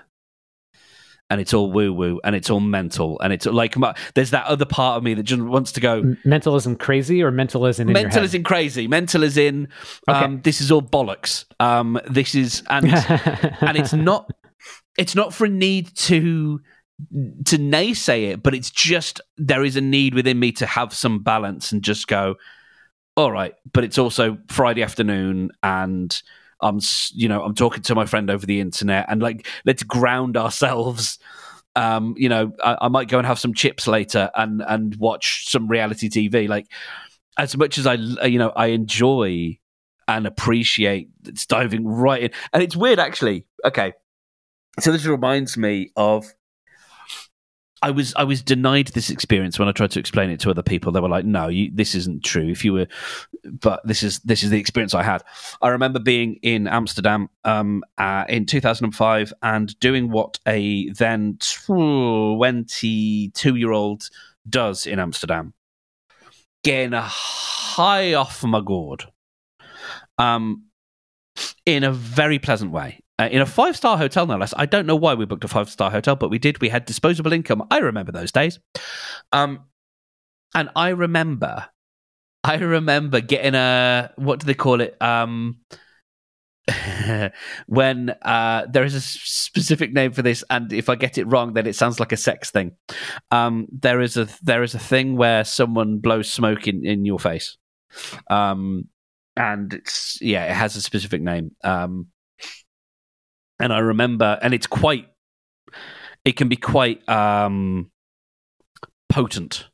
and 1.31 1.41
it's 1.41 1.53
all 1.53 1.71
woo 1.71 1.93
woo 1.93 2.21
and 2.25 2.35
it's 2.35 2.49
all 2.51 2.61
mental 2.61 3.21
and 3.21 3.33
it's 3.33 3.47
like 3.47 3.77
there's 4.15 4.31
that 4.31 4.47
other 4.47 4.65
part 4.65 4.97
of 4.97 5.03
me 5.03 5.15
that 5.15 5.25
just 5.25 5.43
wants 5.43 5.73
to 5.73 5.81
go 5.81 6.17
mental 6.25 6.57
isn't 6.57 6.79
crazy 6.79 7.23
or 7.23 7.31
mental 7.31 7.67
isn't 7.67 7.87
mental 7.87 8.25
isn't 8.25 8.45
crazy 8.45 8.89
mental 8.89 9.23
is 9.23 9.37
in 9.37 9.69
okay. 10.09 10.19
um, 10.19 10.41
this 10.43 10.61
is 10.61 10.73
all 10.73 10.83
bollocks 10.83 11.45
um, 11.61 12.01
this 12.09 12.35
is 12.35 12.63
and 12.71 12.87
and 13.61 13.77
it's 13.77 13.93
not 13.93 14.31
it's 14.97 15.15
not 15.15 15.33
for 15.33 15.45
a 15.45 15.49
need 15.49 15.95
to 15.95 16.61
to 17.45 17.57
naysay 17.57 18.33
it, 18.33 18.43
but 18.43 18.55
it's 18.55 18.71
just 18.71 19.21
there 19.37 19.65
is 19.65 19.77
a 19.77 19.81
need 19.81 20.15
within 20.15 20.39
me 20.39 20.53
to 20.53 20.67
have 20.67 20.93
some 20.93 21.23
balance 21.23 21.73
and 21.73 21.83
just 21.83 22.09
go, 22.09 22.35
all 23.17 23.31
right. 23.31 23.55
But 23.73 23.85
it's 23.85 23.99
also 23.99 24.39
Friday 24.49 24.83
afternoon, 24.83 25.51
and 25.63 26.21
I'm 26.61 26.81
you 27.13 27.29
know 27.29 27.43
I'm 27.43 27.55
talking 27.55 27.83
to 27.85 27.95
my 27.95 28.07
friend 28.07 28.31
over 28.31 28.47
the 28.47 28.61
internet, 28.61 29.07
and 29.09 29.23
like 29.23 29.47
let's 29.65 29.83
ground 29.83 30.37
ourselves. 30.37 31.19
Um, 31.77 32.15
you 32.17 32.29
know, 32.29 32.53
I, 32.63 32.77
I 32.83 32.89
might 32.89 33.09
go 33.09 33.19
and 33.19 33.27
have 33.27 33.39
some 33.39 33.55
chips 33.55 33.87
later 33.87 34.31
and 34.35 34.63
and 34.67 34.97
watch 34.97 35.49
some 35.49 35.69
reality 35.69 36.09
TV. 36.09 36.49
Like 36.49 36.67
as 37.37 37.57
much 37.57 37.79
as 37.79 37.87
I 37.87 37.95
you 37.95 38.39
know 38.39 38.53
I 38.55 38.69
enjoy 38.69 39.59
and 40.09 40.27
appreciate 40.27 41.11
it's 41.27 41.47
diving 41.47 41.87
right 41.87 42.23
in, 42.23 42.31
and 42.53 42.63
it's 42.63 42.77
weird 42.77 42.99
actually. 42.99 43.45
Okay, 43.65 43.93
so 44.81 44.93
this 44.93 45.05
reminds 45.05 45.57
me 45.57 45.91
of 45.97 46.33
I 47.83 47.91
was 47.91 48.15
I 48.17 48.25
was 48.25 48.43
denied 48.43 48.89
this 48.89 49.11
experience 49.11 49.59
when 49.59 49.69
I 49.69 49.73
tried 49.73 49.93
to 49.93 50.01
explain 50.01 50.31
it 50.31 50.41
to 50.41 50.51
other 50.51 50.63
people. 50.63 50.91
They 50.91 51.01
were 51.01 51.09
like, 51.09 51.25
"No, 51.25 51.49
you, 51.49 51.71
this 51.73 51.95
isn't 51.95 52.25
true." 52.25 52.49
If 52.49 52.65
you 52.65 52.73
were, 52.73 52.87
but 53.45 53.81
this 53.85 54.03
is 54.03 54.19
this 54.21 54.43
is 54.43 54.51
the 54.51 54.59
experience 54.59 54.95
I 54.95 55.03
had. 55.03 55.23
I 55.63 55.69
remember 55.69 56.01
being 56.01 56.39
in 56.43 56.67
Amsterdam 56.67 57.29
um, 57.45 57.85
uh, 57.97 58.25
in 58.29 58.47
2005 58.47 59.33
and 59.43 59.79
doing 59.81 60.11
what 60.11 60.39
a 60.47 60.91
then 60.91 61.39
22 61.41 63.55
year 63.55 63.73
old 63.73 64.09
does 64.49 64.87
in 64.87 64.99
Amsterdam, 64.99 65.55
getting 66.65 66.95
a 66.95 67.03
high 67.03 68.15
off 68.15 68.43
my 68.43 68.61
gourd, 68.61 69.05
um, 70.19 70.65
in 71.65 71.85
a 71.85 71.93
very 71.93 72.41
pleasant 72.41 72.73
way 72.73 73.01
uh, 73.19 73.29
in 73.31 73.41
a 73.41 73.47
five 73.47 73.77
star 73.77 73.99
hotel, 73.99 74.27
no 74.27 74.37
less. 74.37 74.55
I 74.57 74.67
don't 74.67 74.87
know 74.87 74.97
why 74.97 75.15
we 75.15 75.27
booked 75.27 75.45
a 75.45 75.49
five 75.49 75.69
star 75.69 75.91
hotel, 75.91 76.17
but 76.17 76.31
we 76.31 76.39
did. 76.39 76.61
We 76.61 76.69
had 76.69 76.85
disposable 76.85 77.33
income. 77.33 77.67
I 77.71 77.79
remember 77.79 78.13
those 78.13 78.33
days. 78.33 78.59
Um, 79.33 79.65
and 80.55 80.71
I 80.77 80.91
remember, 80.91 81.67
I 82.45 82.57
remember 82.57 83.21
getting 83.21 83.55
a 83.55 84.13
what 84.17 84.41
do 84.41 84.47
they 84.47 84.55
call 84.55 84.81
it? 84.81 85.01
Um, 85.03 85.59
when 87.67 88.11
uh, 88.23 88.67
there 88.71 88.85
is 88.85 88.95
a 88.95 89.01
specific 89.01 89.93
name 89.93 90.13
for 90.13 90.23
this, 90.23 90.45
and 90.51 90.73
if 90.73 90.89
I 90.89 90.95
get 90.95 91.19
it 91.19 91.25
wrong, 91.25 91.55
then 91.55 91.67
it 91.67 91.75
sounds 91.75 91.99
like 91.99 92.13
a 92.13 92.17
sex 92.17 92.51
thing. 92.51 92.73
Um, 93.31 93.67
there 93.73 94.01
is 94.01 94.17
a 94.17 94.29
there 94.43 94.63
is 94.63 94.75
a 94.75 94.79
thing 94.79 95.17
where 95.17 95.45
someone 95.45 95.99
blows 95.99 96.31
smoke 96.31 96.69
in, 96.69 96.87
in 96.87 97.05
your 97.05 97.19
face, 97.19 97.57
um, 98.31 98.85
and 99.37 99.75
it's 99.75 100.19
yeah, 100.21 100.45
it 100.45 100.55
has 100.55 100.77
a 100.77 100.83
specific 100.83 101.21
name. 101.21 101.53
Um, 101.65 102.09
and 103.59 103.73
I 103.73 103.79
remember, 103.79 104.39
and 104.43 104.55
it's 104.55 104.67
quite, 104.67 105.09
it 106.25 106.37
can 106.37 106.49
be 106.49 106.57
quite 106.57 107.07
um, 107.09 107.91
potent. 109.09 109.69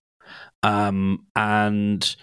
Um, 0.62 1.26
and 1.36 2.16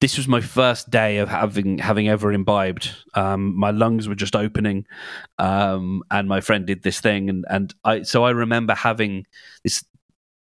this 0.00 0.18
was 0.18 0.28
my 0.28 0.42
first 0.42 0.90
day 0.90 1.16
of 1.16 1.30
having 1.30 1.78
having 1.78 2.08
ever 2.08 2.30
imbibed. 2.30 2.90
Um, 3.14 3.58
my 3.58 3.70
lungs 3.70 4.06
were 4.06 4.14
just 4.14 4.36
opening, 4.36 4.86
um, 5.38 6.02
and 6.10 6.28
my 6.28 6.42
friend 6.42 6.66
did 6.66 6.82
this 6.82 7.00
thing, 7.00 7.30
and 7.30 7.46
and 7.48 7.74
I 7.84 8.02
so 8.02 8.24
I 8.24 8.30
remember 8.30 8.74
having 8.74 9.24
this 9.64 9.82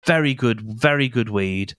very 0.06 0.32
good, 0.32 0.60
very 0.60 1.08
good 1.08 1.28
weed, 1.28 1.74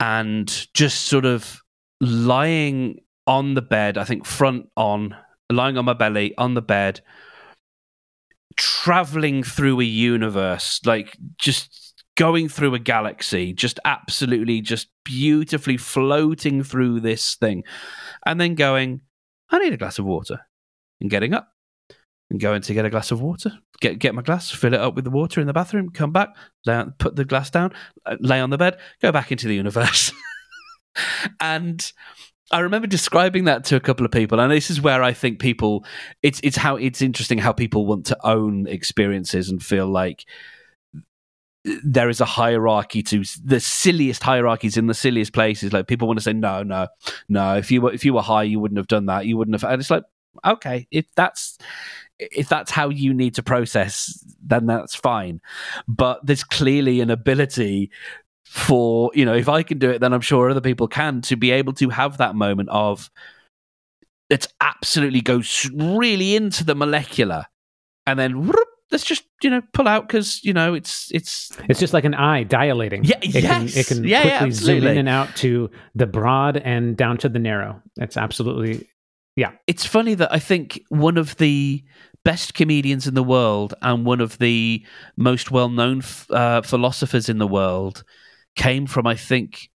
and 0.00 0.66
just 0.74 1.06
sort 1.06 1.24
of 1.24 1.62
lying 2.02 3.00
on 3.26 3.54
the 3.54 3.62
bed. 3.62 3.96
I 3.96 4.04
think 4.04 4.26
front 4.26 4.68
on, 4.76 5.16
lying 5.50 5.78
on 5.78 5.86
my 5.86 5.94
belly 5.94 6.34
on 6.36 6.52
the 6.52 6.62
bed, 6.62 7.00
traveling 8.56 9.42
through 9.42 9.80
a 9.80 9.84
universe, 9.84 10.80
like 10.84 11.16
just 11.38 12.04
going 12.16 12.48
through 12.48 12.74
a 12.74 12.78
galaxy, 12.78 13.52
just 13.52 13.78
absolutely, 13.84 14.60
just 14.60 14.88
beautifully 15.04 15.76
floating 15.76 16.62
through 16.62 17.00
this 17.00 17.34
thing, 17.36 17.64
and 18.24 18.40
then 18.40 18.54
going, 18.54 19.00
I 19.50 19.58
need 19.58 19.72
a 19.72 19.76
glass 19.76 19.98
of 19.98 20.04
water, 20.04 20.40
and 21.00 21.10
getting 21.10 21.34
up 21.34 21.48
and 22.30 22.40
going 22.40 22.62
to 22.62 22.74
get 22.74 22.84
a 22.84 22.90
glass 22.90 23.10
of 23.10 23.20
water, 23.20 23.52
get 23.80 23.98
get 23.98 24.14
my 24.14 24.22
glass, 24.22 24.50
fill 24.50 24.74
it 24.74 24.80
up 24.80 24.94
with 24.94 25.04
the 25.04 25.10
water 25.10 25.40
in 25.40 25.46
the 25.46 25.52
bathroom, 25.52 25.90
come 25.90 26.12
back, 26.12 26.30
lay 26.64 26.74
on, 26.74 26.94
put 26.98 27.16
the 27.16 27.24
glass 27.24 27.50
down, 27.50 27.72
uh, 28.04 28.16
lay 28.20 28.40
on 28.40 28.50
the 28.50 28.58
bed, 28.58 28.78
go 29.00 29.12
back 29.12 29.30
into 29.30 29.46
the 29.46 29.54
universe, 29.54 30.12
and 31.40 31.92
I 32.52 32.60
remember 32.60 32.86
describing 32.86 33.44
that 33.44 33.64
to 33.64 33.76
a 33.76 33.80
couple 33.80 34.06
of 34.06 34.12
people, 34.12 34.38
and 34.38 34.52
this 34.52 34.70
is 34.70 34.80
where 34.80 35.02
I 35.02 35.12
think 35.12 35.40
people 35.40 35.84
it's 36.22 36.40
it's 36.44 36.56
how 36.56 36.76
it's 36.76 37.02
interesting 37.02 37.38
how 37.38 37.52
people 37.52 37.86
want 37.86 38.06
to 38.06 38.26
own 38.26 38.66
experiences 38.68 39.48
and 39.50 39.62
feel 39.62 39.86
like 39.86 40.24
there 41.82 42.08
is 42.08 42.20
a 42.20 42.24
hierarchy 42.24 43.02
to 43.02 43.24
the 43.44 43.58
silliest 43.58 44.22
hierarchies 44.22 44.76
in 44.76 44.86
the 44.86 44.94
silliest 44.94 45.32
places. 45.32 45.72
Like 45.72 45.88
people 45.88 46.06
want 46.06 46.18
to 46.18 46.22
say, 46.22 46.32
no, 46.32 46.62
no, 46.62 46.86
no. 47.28 47.56
If 47.56 47.70
you 47.72 47.80
were 47.80 47.92
if 47.92 48.04
you 48.04 48.14
were 48.14 48.22
high, 48.22 48.44
you 48.44 48.60
wouldn't 48.60 48.78
have 48.78 48.86
done 48.86 49.06
that. 49.06 49.26
You 49.26 49.36
wouldn't 49.36 49.60
have. 49.60 49.68
And 49.70 49.80
it's 49.80 49.90
like, 49.90 50.04
okay, 50.44 50.86
if 50.92 51.06
that's 51.16 51.58
if 52.18 52.48
that's 52.48 52.70
how 52.70 52.88
you 52.88 53.12
need 53.12 53.34
to 53.34 53.42
process, 53.42 54.24
then 54.42 54.66
that's 54.66 54.94
fine. 54.94 55.40
But 55.88 56.24
there's 56.24 56.44
clearly 56.44 57.00
an 57.00 57.10
ability 57.10 57.90
for 58.48 59.10
you 59.12 59.24
know 59.24 59.34
if 59.34 59.48
i 59.48 59.62
can 59.62 59.76
do 59.76 59.90
it 59.90 60.00
then 60.00 60.12
i'm 60.12 60.20
sure 60.20 60.48
other 60.48 60.60
people 60.60 60.88
can 60.88 61.20
to 61.20 61.36
be 61.36 61.50
able 61.50 61.72
to 61.72 61.90
have 61.90 62.16
that 62.18 62.34
moment 62.34 62.68
of 62.70 63.10
let's 64.30 64.48
absolutely 64.60 65.20
go 65.20 65.42
really 65.74 66.36
into 66.36 66.64
the 66.64 66.74
molecular. 66.74 67.46
And 68.06 68.18
then 68.18 68.46
whoop, 68.46 68.68
let's 68.90 69.04
just 69.04 69.24
you 69.42 69.50
know 69.50 69.62
pull 69.72 69.88
out 69.88 70.06
because 70.06 70.42
you 70.44 70.52
know 70.52 70.74
it's 70.74 71.10
it's 71.12 71.50
it's 71.68 71.80
just 71.80 71.92
like 71.92 72.04
an 72.04 72.14
eye 72.14 72.44
dilating. 72.44 73.04
Yeah 73.04 73.18
it 73.20 73.34
yes. 73.34 73.42
can, 73.44 73.80
it 73.80 73.86
can 73.86 74.04
yeah, 74.04 74.22
quickly 74.22 74.46
yeah, 74.48 74.52
zoom 74.52 74.84
in 74.84 74.98
and 74.98 75.08
out 75.08 75.34
to 75.36 75.70
the 75.94 76.06
broad 76.06 76.56
and 76.56 76.96
down 76.96 77.18
to 77.18 77.28
the 77.28 77.38
narrow. 77.38 77.82
It's 77.96 78.16
absolutely 78.16 78.88
yeah. 79.34 79.52
It's 79.66 79.84
funny 79.84 80.14
that 80.14 80.32
i 80.32 80.38
think 80.38 80.80
one 80.88 81.18
of 81.18 81.36
the 81.36 81.84
best 82.24 82.54
comedians 82.54 83.06
in 83.06 83.14
the 83.14 83.22
world 83.22 83.74
and 83.82 84.04
one 84.04 84.20
of 84.20 84.38
the 84.38 84.84
most 85.16 85.52
well-known 85.52 86.02
uh, 86.30 86.60
philosophers 86.62 87.28
in 87.28 87.38
the 87.38 87.46
world 87.46 88.02
came 88.56 88.86
from, 88.86 89.06
I 89.06 89.14
think, 89.14 89.70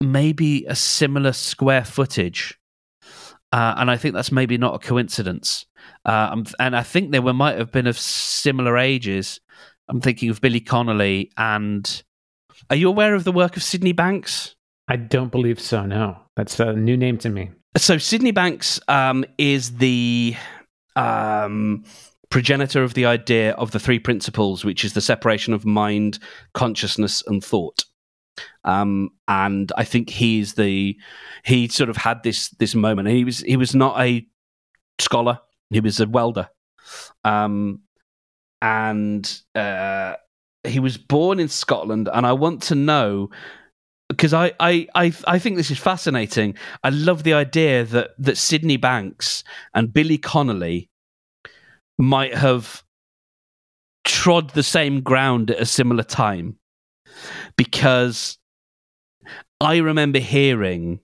maybe 0.00 0.66
a 0.66 0.74
similar 0.74 1.32
square 1.32 1.84
footage. 1.84 2.58
Uh, 3.52 3.74
and 3.78 3.90
I 3.90 3.96
think 3.96 4.14
that's 4.14 4.32
maybe 4.32 4.58
not 4.58 4.74
a 4.74 4.78
coincidence. 4.78 5.64
Uh, 6.04 6.42
and 6.58 6.76
I 6.76 6.82
think 6.82 7.12
they 7.12 7.20
were 7.20 7.32
might 7.32 7.58
have 7.58 7.72
been 7.72 7.86
of 7.86 7.98
similar 7.98 8.76
ages. 8.76 9.40
I'm 9.88 10.00
thinking 10.00 10.30
of 10.30 10.40
Billy 10.40 10.60
Connolly 10.60 11.30
and. 11.36 12.02
Are 12.70 12.76
you 12.76 12.88
aware 12.88 13.14
of 13.14 13.24
the 13.24 13.32
work 13.32 13.56
of 13.56 13.62
Sydney 13.62 13.92
Banks? 13.92 14.56
I 14.88 14.96
don't 14.96 15.30
believe 15.30 15.60
so. 15.60 15.84
No, 15.84 16.18
that's 16.36 16.58
a 16.58 16.72
new 16.72 16.96
name 16.96 17.18
to 17.18 17.28
me. 17.28 17.50
So 17.76 17.98
Sydney 17.98 18.30
Banks 18.30 18.80
um, 18.88 19.24
is 19.36 19.76
the 19.76 20.34
um, 20.96 21.84
progenitor 22.30 22.82
of 22.82 22.94
the 22.94 23.06
idea 23.06 23.52
of 23.52 23.70
the 23.70 23.78
three 23.78 23.98
principles, 23.98 24.64
which 24.64 24.84
is 24.84 24.92
the 24.92 25.00
separation 25.00 25.52
of 25.54 25.64
mind, 25.64 26.18
consciousness, 26.54 27.22
and 27.26 27.42
thought. 27.42 27.84
Um, 28.64 29.10
and 29.28 29.72
I 29.76 29.84
think 29.84 30.10
he's 30.10 30.54
the 30.54 30.96
he 31.44 31.68
sort 31.68 31.90
of 31.90 31.96
had 31.96 32.22
this 32.22 32.50
this 32.50 32.74
moment. 32.74 33.08
He 33.08 33.24
was 33.24 33.40
he 33.40 33.56
was 33.56 33.74
not 33.74 34.00
a 34.00 34.26
scholar; 34.98 35.40
he 35.70 35.80
was 35.80 36.00
a 36.00 36.06
welder, 36.06 36.48
um, 37.24 37.80
and 38.60 39.40
uh, 39.54 40.14
he 40.64 40.80
was 40.80 40.98
born 40.98 41.40
in 41.40 41.48
Scotland. 41.48 42.08
And 42.12 42.26
I 42.26 42.32
want 42.32 42.62
to 42.64 42.74
know 42.74 43.30
because 44.08 44.32
I, 44.32 44.52
I, 44.60 44.86
I, 44.94 45.12
I 45.26 45.38
think 45.38 45.56
this 45.56 45.70
is 45.70 45.78
fascinating. 45.78 46.54
I 46.84 46.90
love 46.90 47.22
the 47.22 47.34
idea 47.34 47.84
that 47.84 48.10
that 48.18 48.36
Sydney 48.36 48.76
Banks 48.76 49.42
and 49.74 49.92
Billy 49.92 50.18
Connolly 50.18 50.90
might 51.98 52.34
have 52.34 52.82
trod 54.04 54.50
the 54.50 54.62
same 54.62 55.00
ground 55.00 55.50
at 55.50 55.60
a 55.60 55.66
similar 55.66 56.02
time. 56.02 56.58
Because 57.56 58.38
I 59.60 59.78
remember 59.78 60.18
hearing 60.18 61.00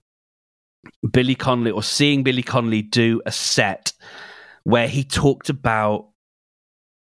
Billy 1.11 1.35
Connolly 1.35 1.71
or 1.71 1.83
seeing 1.83 2.23
Billy 2.23 2.43
Connolly 2.43 2.83
do 2.83 3.23
a 3.25 3.33
set 3.33 3.93
where 4.65 4.89
he 4.89 5.05
talked 5.05 5.49
about 5.49 6.09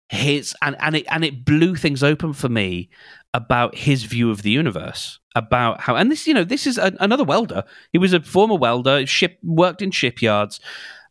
his 0.08 0.54
and 0.60 0.76
and 0.78 0.96
it 0.96 1.06
and 1.10 1.24
it 1.24 1.44
blew 1.44 1.74
things 1.74 2.02
open 2.02 2.34
for 2.34 2.48
me 2.48 2.90
about 3.32 3.74
his 3.74 4.04
view 4.04 4.30
of 4.30 4.42
the 4.42 4.50
universe 4.50 5.18
about 5.34 5.80
how 5.80 5.96
and 5.96 6.10
this 6.10 6.26
you 6.26 6.34
know 6.34 6.44
this 6.44 6.66
is 6.66 6.76
a, 6.76 6.92
another 7.00 7.24
welder. 7.24 7.64
He 7.92 7.98
was 7.98 8.12
a 8.12 8.20
former 8.20 8.56
welder 8.56 9.06
ship 9.06 9.38
worked 9.42 9.80
in 9.80 9.90
shipyards 9.90 10.60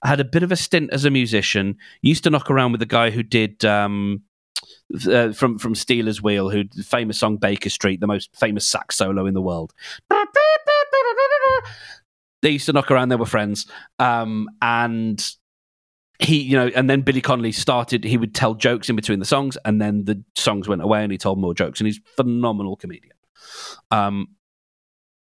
had 0.04 0.20
a 0.20 0.26
bit 0.26 0.44
of 0.44 0.52
a 0.52 0.56
stint 0.56 0.92
as 0.92 1.06
a 1.06 1.10
musician. 1.10 1.78
Used 2.02 2.24
to 2.24 2.30
knock 2.30 2.50
around 2.50 2.72
with 2.72 2.80
the 2.80 2.86
guy 2.86 3.12
who 3.12 3.24
did 3.24 3.64
um, 3.66 4.24
uh, 5.08 5.32
from 5.32 5.58
from 5.58 5.76
Stealers 5.76 6.22
Wheel, 6.22 6.50
who 6.50 6.64
the 6.64 6.84
famous 6.84 7.18
song 7.18 7.38
Baker 7.38 7.70
Street, 7.70 8.00
the 8.00 8.08
most 8.08 8.36
famous 8.36 8.68
sax 8.68 8.96
solo 8.98 9.26
in 9.26 9.34
the 9.34 9.42
world. 9.42 9.74
They 12.42 12.50
used 12.50 12.66
to 12.66 12.74
knock 12.74 12.90
around. 12.90 13.10
They 13.10 13.16
were 13.16 13.26
friends, 13.26 13.68
um, 14.00 14.50
and 14.62 15.24
he, 16.20 16.42
you 16.42 16.58
know, 16.58 16.72
and 16.76 16.90
then 16.90 17.02
Billy 17.02 17.22
Connolly 17.22 17.52
started. 17.52 18.04
He 18.04 18.18
would 18.18 18.34
tell 18.34 18.56
jokes 18.56 18.90
in 18.90 18.96
between 18.96 19.20
the 19.20 19.26
songs, 19.26 19.58
and 19.64 19.82
then 19.82 20.06
the 20.06 20.24
songs 20.36 20.68
went 20.68 20.82
away, 20.82 21.04
and 21.04 21.12
he 21.12 21.18
told 21.18 21.40
more 21.40 21.54
jokes. 21.54 21.80
And 21.80 21.88
he's 21.88 22.00
phenomenal 22.16 22.76
comedian. 22.76 23.16
Um, 23.92 24.30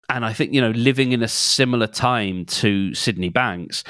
and 0.10 0.26
I 0.26 0.34
think 0.34 0.54
you 0.54 0.62
know, 0.62 0.72
living 0.72 1.12
in 1.12 1.24
a 1.24 1.28
similar 1.28 1.88
time 1.88 2.46
to 2.46 2.94
Sydney 2.94 3.30
Banks, 3.30 3.84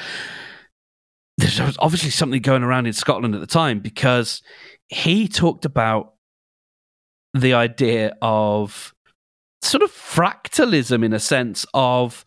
there 1.38 1.66
was 1.66 1.78
obviously 1.80 2.10
something 2.10 2.42
going 2.42 2.64
around 2.64 2.86
in 2.86 2.94
Scotland 2.94 3.34
at 3.36 3.42
the 3.42 3.48
time 3.48 3.80
because 3.80 4.42
he 4.90 5.28
talked 5.28 5.66
about 5.66 6.14
the 7.34 7.54
idea 7.54 8.16
of 8.22 8.94
sort 9.62 9.82
of 9.82 9.92
fractalism 9.92 11.04
in 11.04 11.14
a 11.14 11.20
sense 11.20 11.66
of 11.74 12.24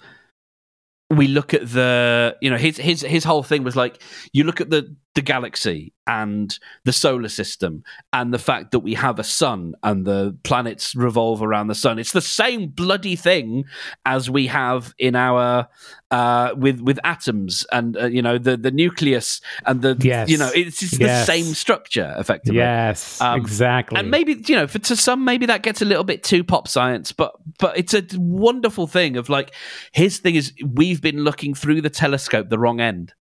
we 1.10 1.28
look 1.28 1.54
at 1.54 1.68
the 1.70 2.36
you 2.40 2.50
know 2.50 2.56
his 2.56 2.76
his 2.78 3.02
his 3.02 3.22
whole 3.22 3.42
thing 3.42 3.62
was 3.62 3.76
like 3.76 4.02
you 4.32 4.42
look 4.42 4.60
at 4.60 4.70
the 4.70 4.96
the 5.16 5.22
galaxy 5.22 5.94
and 6.06 6.58
the 6.84 6.92
solar 6.92 7.28
system 7.28 7.82
and 8.12 8.34
the 8.34 8.38
fact 8.38 8.70
that 8.70 8.80
we 8.80 8.92
have 8.92 9.18
a 9.18 9.24
sun 9.24 9.74
and 9.82 10.04
the 10.04 10.36
planets 10.44 10.94
revolve 10.94 11.42
around 11.42 11.68
the 11.68 11.74
sun 11.74 11.98
it's 11.98 12.12
the 12.12 12.20
same 12.20 12.68
bloody 12.68 13.16
thing 13.16 13.64
as 14.04 14.28
we 14.28 14.46
have 14.46 14.94
in 14.98 15.16
our 15.16 15.66
uh 16.10 16.52
with 16.54 16.80
with 16.82 17.00
atoms 17.02 17.64
and 17.72 17.96
uh, 17.96 18.04
you 18.04 18.20
know 18.20 18.36
the 18.36 18.58
the 18.58 18.70
nucleus 18.70 19.40
and 19.64 19.80
the 19.80 19.96
yes. 20.00 20.28
you 20.28 20.36
know 20.36 20.50
it's, 20.54 20.82
it's 20.82 20.98
yes. 20.98 21.26
the 21.26 21.32
same 21.32 21.54
structure 21.54 22.14
effectively 22.18 22.58
yes 22.58 23.18
um, 23.22 23.40
exactly 23.40 23.98
and 23.98 24.10
maybe 24.10 24.44
you 24.46 24.54
know 24.54 24.66
for 24.66 24.78
to 24.78 24.94
some 24.94 25.24
maybe 25.24 25.46
that 25.46 25.62
gets 25.62 25.80
a 25.80 25.86
little 25.86 26.04
bit 26.04 26.22
too 26.22 26.44
pop 26.44 26.68
science 26.68 27.10
but 27.10 27.32
but 27.58 27.76
it's 27.76 27.94
a 27.94 28.04
wonderful 28.18 28.86
thing 28.86 29.16
of 29.16 29.30
like 29.30 29.54
his 29.92 30.18
thing 30.18 30.34
is 30.34 30.52
we've 30.74 31.00
been 31.00 31.24
looking 31.24 31.54
through 31.54 31.80
the 31.80 31.90
telescope 31.90 32.50
the 32.50 32.58
wrong 32.58 32.80
end 32.80 33.14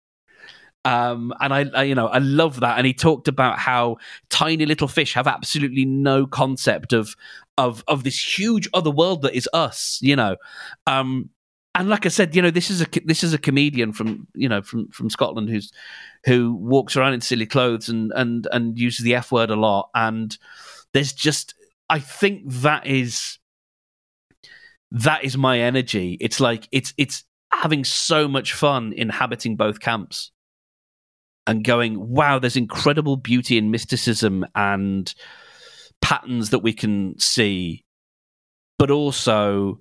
um, 0.85 1.33
and 1.39 1.53
I, 1.53 1.65
I, 1.73 1.83
you 1.83 1.95
know, 1.95 2.07
I 2.07 2.17
love 2.19 2.59
that. 2.59 2.77
And 2.77 2.85
he 2.85 2.93
talked 2.93 3.27
about 3.27 3.57
how 3.57 3.97
tiny 4.29 4.65
little 4.65 4.87
fish 4.87 5.13
have 5.13 5.27
absolutely 5.27 5.85
no 5.85 6.25
concept 6.25 6.93
of 6.93 7.15
of 7.57 7.83
of 7.87 8.03
this 8.03 8.37
huge 8.37 8.67
other 8.73 8.91
world 8.91 9.21
that 9.21 9.35
is 9.35 9.47
us. 9.53 9.99
You 10.01 10.15
know, 10.15 10.35
um, 10.85 11.29
and 11.75 11.89
like 11.89 12.05
I 12.05 12.09
said, 12.09 12.35
you 12.35 12.41
know, 12.41 12.51
this 12.51 12.69
is 12.69 12.81
a 12.81 12.87
this 13.05 13.23
is 13.23 13.33
a 13.33 13.37
comedian 13.37 13.93
from 13.93 14.27
you 14.35 14.49
know 14.49 14.61
from 14.61 14.89
from 14.89 15.09
Scotland 15.09 15.49
who's 15.49 15.71
who 16.25 16.53
walks 16.53 16.97
around 16.97 17.13
in 17.13 17.21
silly 17.21 17.45
clothes 17.45 17.87
and 17.87 18.11
and 18.15 18.47
and 18.51 18.77
uses 18.77 19.05
the 19.05 19.15
f 19.15 19.31
word 19.31 19.51
a 19.51 19.55
lot. 19.55 19.89
And 19.95 20.37
there's 20.93 21.13
just, 21.13 21.55
I 21.89 21.99
think 21.99 22.43
that 22.45 22.85
is 22.85 23.39
that 24.91 25.23
is 25.23 25.37
my 25.37 25.59
energy. 25.61 26.17
It's 26.19 26.41
like 26.41 26.67
it's 26.73 26.93
it's 26.97 27.23
having 27.53 27.85
so 27.85 28.27
much 28.27 28.53
fun 28.53 28.91
inhabiting 28.93 29.55
both 29.55 29.79
camps 29.79 30.31
and 31.45 31.63
going, 31.63 32.09
wow, 32.09 32.39
there's 32.39 32.55
incredible 32.55 33.17
beauty 33.17 33.57
and 33.57 33.71
mysticism 33.71 34.45
and 34.55 35.13
patterns 36.01 36.51
that 36.51 36.59
we 36.59 36.73
can 36.73 37.17
see, 37.19 37.83
but 38.77 38.91
also 38.91 39.79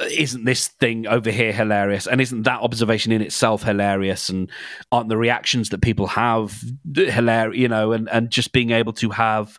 isn't 0.00 0.44
this 0.44 0.68
thing 0.68 1.06
over 1.06 1.30
here 1.30 1.52
hilarious? 1.52 2.06
And 2.06 2.20
isn't 2.20 2.42
that 2.42 2.60
observation 2.60 3.12
in 3.12 3.22
itself 3.22 3.62
hilarious? 3.62 4.28
And 4.28 4.50
aren't 4.92 5.08
the 5.08 5.16
reactions 5.16 5.70
that 5.70 5.80
people 5.80 6.06
have 6.06 6.62
hilarious 6.94 7.58
you 7.58 7.68
know 7.68 7.92
and 7.92 8.08
and 8.10 8.30
just 8.30 8.52
being 8.52 8.70
able 8.70 8.92
to 8.94 9.10
have 9.10 9.58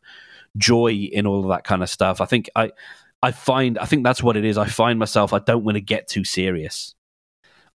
joy 0.58 0.92
in 0.92 1.26
all 1.26 1.42
of 1.42 1.50
that 1.50 1.64
kind 1.64 1.82
of 1.82 1.90
stuff. 1.90 2.22
I 2.22 2.26
think 2.26 2.50
i 2.56 2.72
i 3.24 3.32
find 3.32 3.78
i 3.80 3.86
think 3.86 4.04
that's 4.04 4.22
what 4.22 4.38
it 4.38 4.46
is. 4.46 4.58
I 4.58 4.68
find 4.68 5.00
myself 5.00 5.34
i 5.34 5.40
don't 5.40 5.64
want 5.64 5.76
to 5.76 5.82
get 5.82 6.08
too 6.08 6.24
serious 6.24 6.94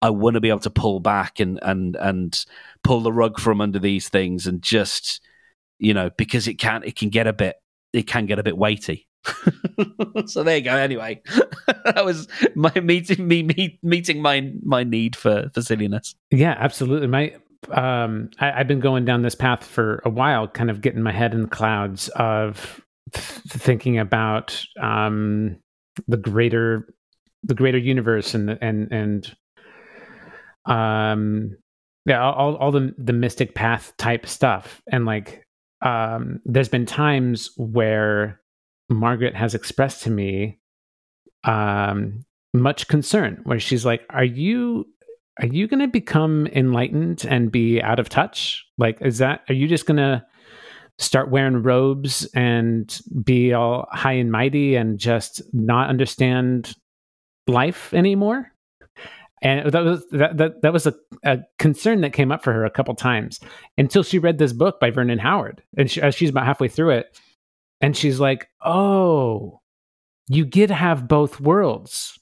I 0.02 0.11
want 0.11 0.35
to 0.35 0.40
be 0.40 0.49
able 0.49 0.61
to 0.61 0.71
pull 0.71 1.00
back 1.00 1.40
and 1.40 1.59
and 1.62 1.97
and 1.97 2.45
pull 2.83 3.00
the 3.00 3.12
rug 3.12 3.38
from 3.38 3.61
under 3.61 3.78
these 3.78 4.09
things 4.09 4.47
and 4.47 4.62
just 4.62 5.21
you 5.78 5.95
know 5.95 6.11
because 6.16 6.49
it 6.49 6.54
can 6.54 6.83
it 6.85 6.97
can 6.97 7.11
get 7.11 7.26
a 7.26 7.33
bit 7.33 7.57
it 7.92 8.07
can 8.07 8.26
get 8.26 8.38
a 8.38 8.42
bit 8.42 8.57
weighty. 8.57 9.07
so 10.26 10.42
there 10.42 10.57
you 10.57 10.62
go. 10.62 10.75
Anyway, 10.75 11.21
that 11.85 12.04
was 12.04 12.26
my 12.54 12.73
meeting 12.80 13.26
me 13.26 13.42
meet, 13.42 13.78
meeting 13.83 14.23
my 14.23 14.52
my 14.62 14.85
need 14.85 15.16
for 15.16 15.50
for 15.52 15.62
silliness. 15.62 16.14
Yeah, 16.30 16.57
absolutely. 16.59 17.06
My 17.06 17.34
um, 17.71 18.30
I, 18.39 18.50
have 18.52 18.69
been 18.69 18.80
going 18.80 19.04
down 19.04 19.23
this 19.23 19.34
path 19.34 19.65
for 19.65 20.00
a 20.04 20.10
while, 20.10 20.49
kind 20.49 20.71
of 20.71 20.80
getting 20.80 21.02
my 21.02 21.13
head 21.13 21.34
in 21.34 21.43
the 21.43 21.49
clouds 21.49 22.08
of 22.10 22.80
th- 23.13 23.25
thinking 23.49 23.99
about 23.99 24.65
um, 24.80 25.58
the 26.08 26.17
greater 26.17 26.95
the 27.43 27.54
greater 27.54 27.78
universe 27.78 28.34
and 28.34 28.58
and 28.60 28.91
and 28.91 29.36
um 30.66 31.56
yeah 32.06 32.23
all, 32.23 32.56
all 32.56 32.73
the 32.73 32.94
the 32.99 33.12
mystic 33.12 33.54
path 33.54 33.92
type 33.99 34.26
stuff. 34.26 34.82
And 34.90 35.06
like 35.06 35.44
um 35.82 36.40
there's 36.44 36.68
been 36.68 36.86
times 36.86 37.50
where 37.56 38.40
margaret 38.88 39.34
has 39.34 39.54
expressed 39.54 40.02
to 40.02 40.10
me 40.10 40.58
um 41.44 42.25
much 42.52 42.88
concern 42.88 43.40
where 43.44 43.60
she's 43.60 43.86
like 43.86 44.02
are 44.10 44.25
you 44.25 44.84
are 45.40 45.46
you 45.46 45.66
going 45.66 45.80
to 45.80 45.88
become 45.88 46.46
enlightened 46.49 47.25
and 47.26 47.50
be 47.50 47.80
out 47.80 47.99
of 47.99 48.08
touch? 48.08 48.66
Like 48.76 48.99
is 49.00 49.18
that 49.18 49.42
are 49.49 49.54
you 49.54 49.68
just 49.68 49.86
going 49.86 49.96
to 49.96 50.25
start 50.99 51.30
wearing 51.30 51.62
robes 51.62 52.26
and 52.34 53.00
be 53.25 53.54
all 53.54 53.88
high 53.90 54.12
and 54.12 54.30
mighty 54.30 54.76
and 54.76 54.99
just 54.99 55.40
not 55.54 55.88
understand 55.88 56.75
life 57.46 57.94
anymore 57.94 58.52
and 59.42 59.72
that 59.72 59.84
was 59.84 60.06
that 60.10 60.36
that, 60.36 60.62
that 60.62 60.72
was 60.72 60.86
a, 60.86 60.94
a 61.24 61.38
concern 61.58 62.02
that 62.02 62.12
came 62.12 62.30
up 62.30 62.42
for 62.42 62.52
her 62.52 62.64
a 62.64 62.70
couple 62.70 62.94
times 62.94 63.40
until 63.78 64.02
she 64.02 64.18
read 64.18 64.38
this 64.38 64.52
book 64.52 64.78
by 64.80 64.90
Vernon 64.90 65.18
Howard, 65.18 65.62
and 65.76 65.90
she, 65.90 66.08
she's 66.10 66.30
about 66.30 66.46
halfway 66.46 66.68
through 66.68 66.90
it, 66.90 67.18
and 67.80 67.96
she's 67.96 68.20
like, 68.20 68.48
"Oh, 68.64 69.60
you 70.28 70.44
get 70.44 70.66
to 70.68 70.74
have 70.74 71.08
both 71.08 71.40
worlds. 71.40 72.18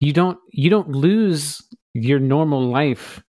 You 0.00 0.12
don't 0.12 0.38
you 0.52 0.70
don't 0.70 0.90
lose 0.90 1.62
your 1.92 2.18
normal 2.18 2.62
life 2.62 3.22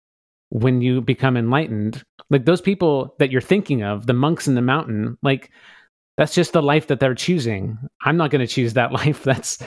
when 0.49 0.81
you 0.81 1.01
become 1.01 1.35
enlightened. 1.35 2.03
Like 2.29 2.45
those 2.45 2.61
people 2.61 3.15
that 3.17 3.31
you're 3.31 3.41
thinking 3.41 3.83
of, 3.83 4.05
the 4.05 4.13
monks 4.13 4.47
in 4.47 4.55
the 4.55 4.61
mountain, 4.61 5.17
like." 5.23 5.51
That's 6.15 6.35
just 6.35 6.53
the 6.53 6.61
life 6.61 6.85
that 6.87 6.99
they're 6.99 7.15
choosing. 7.15 7.75
I'm 8.03 8.17
not 8.17 8.29
going 8.29 8.45
to 8.45 8.53
choose 8.53 8.73
that 8.73 8.91
life. 9.01 9.23
That's 9.23 9.57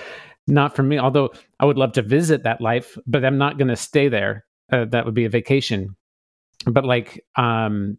not 0.46 0.76
for 0.76 0.82
me. 0.82 0.98
Although 0.98 1.30
I 1.60 1.64
would 1.64 1.78
love 1.78 1.92
to 1.92 2.02
visit 2.02 2.44
that 2.44 2.60
life, 2.60 2.96
but 3.06 3.24
I'm 3.24 3.38
not 3.38 3.58
going 3.58 3.68
to 3.68 3.76
stay 3.76 4.08
there. 4.08 4.44
Uh, 4.72 4.84
that 4.86 5.04
would 5.04 5.14
be 5.14 5.24
a 5.24 5.30
vacation. 5.30 5.96
But 6.66 6.84
like, 6.84 7.24
um, 7.36 7.98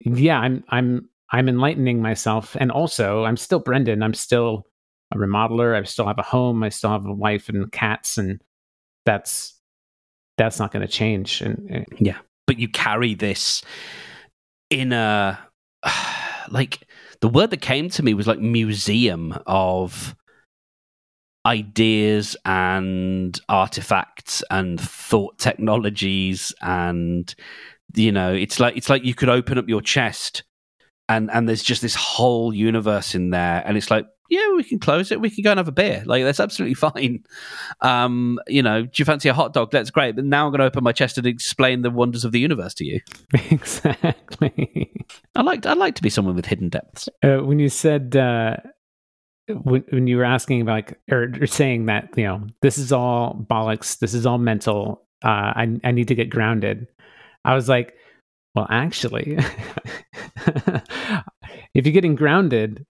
yeah, 0.00 0.38
I'm 0.38 0.64
I'm 0.68 1.08
I'm 1.30 1.48
enlightening 1.48 2.02
myself, 2.02 2.56
and 2.58 2.70
also 2.70 3.24
I'm 3.24 3.36
still 3.36 3.60
Brendan. 3.60 4.02
I'm 4.02 4.14
still 4.14 4.66
a 5.12 5.16
remodeler. 5.16 5.78
I 5.78 5.82
still 5.84 6.06
have 6.06 6.18
a 6.18 6.22
home. 6.22 6.62
I 6.62 6.68
still 6.68 6.90
have 6.90 7.06
a 7.06 7.12
wife 7.12 7.48
and 7.48 7.70
cats, 7.70 8.18
and 8.18 8.40
that's 9.04 9.60
that's 10.38 10.58
not 10.58 10.72
going 10.72 10.86
to 10.86 10.92
change. 10.92 11.42
And, 11.42 11.68
and 11.70 11.86
yeah, 11.98 12.18
but 12.46 12.58
you 12.58 12.68
carry 12.68 13.14
this 13.14 13.62
in 14.70 14.92
a 14.92 15.38
like 16.50 16.86
the 17.20 17.28
word 17.28 17.50
that 17.50 17.60
came 17.60 17.88
to 17.90 18.02
me 18.02 18.14
was 18.14 18.26
like 18.26 18.38
museum 18.38 19.38
of 19.46 20.16
ideas 21.46 22.36
and 22.44 23.38
artifacts 23.48 24.42
and 24.50 24.80
thought 24.80 25.38
technologies 25.38 26.52
and 26.60 27.34
you 27.94 28.12
know 28.12 28.32
it's 28.32 28.60
like 28.60 28.76
it's 28.76 28.90
like 28.90 29.04
you 29.04 29.14
could 29.14 29.30
open 29.30 29.56
up 29.56 29.68
your 29.68 29.80
chest 29.80 30.42
and 31.08 31.30
and 31.30 31.48
there's 31.48 31.62
just 31.62 31.82
this 31.82 31.94
whole 31.94 32.54
universe 32.54 33.14
in 33.14 33.30
there 33.30 33.62
and 33.66 33.76
it's 33.76 33.90
like 33.90 34.06
yeah 34.30 34.54
we 34.54 34.62
can 34.62 34.78
close 34.78 35.10
it. 35.10 35.20
We 35.20 35.28
can 35.28 35.42
go 35.42 35.50
and 35.50 35.58
have 35.58 35.68
a 35.68 35.72
beer. 35.72 36.02
Like 36.06 36.22
that's 36.22 36.40
absolutely 36.40 36.74
fine. 36.90 37.24
Um 37.80 38.38
you 38.46 38.62
know 38.62 38.82
do 38.82 38.90
you 38.96 39.04
fancy 39.04 39.28
a 39.28 39.34
hot 39.34 39.52
dog? 39.52 39.70
That's 39.72 39.90
great. 39.90 40.14
But 40.14 40.24
now 40.24 40.46
i'm 40.46 40.52
going 40.52 40.60
to 40.60 40.66
open 40.66 40.84
my 40.84 40.92
chest 40.92 41.18
and 41.18 41.26
explain 41.26 41.82
the 41.82 41.90
wonders 41.90 42.24
of 42.24 42.32
the 42.32 42.40
universe 42.40 42.74
to 42.74 42.84
you. 42.84 43.00
Exactly. 43.50 44.92
I 45.34 45.42
like 45.42 45.66
i 45.66 45.72
like 45.72 45.96
to 45.96 46.02
be 46.02 46.10
someone 46.10 46.36
with 46.36 46.46
hidden 46.46 46.68
depths. 46.68 47.08
Uh, 47.22 47.38
when 47.38 47.58
you 47.58 47.68
said 47.68 48.14
uh 48.16 48.56
when, 49.54 49.84
when 49.90 50.06
you 50.06 50.16
were 50.16 50.24
asking 50.24 50.60
about 50.60 50.72
like, 50.72 51.00
or, 51.10 51.32
or 51.40 51.46
saying 51.46 51.86
that 51.86 52.10
you 52.16 52.24
know 52.24 52.46
this 52.62 52.78
is 52.78 52.92
all 52.92 53.34
bollocks 53.50 53.98
this 53.98 54.14
is 54.14 54.26
all 54.26 54.38
mental 54.38 55.02
uh, 55.22 55.52
I, 55.54 55.78
I 55.84 55.90
need 55.90 56.08
to 56.08 56.14
get 56.14 56.30
grounded. 56.30 56.86
I 57.44 57.54
was 57.54 57.68
like 57.68 57.94
well 58.54 58.66
actually 58.68 59.38
if 61.74 61.86
you're 61.86 61.92
getting 61.92 62.16
grounded 62.16 62.84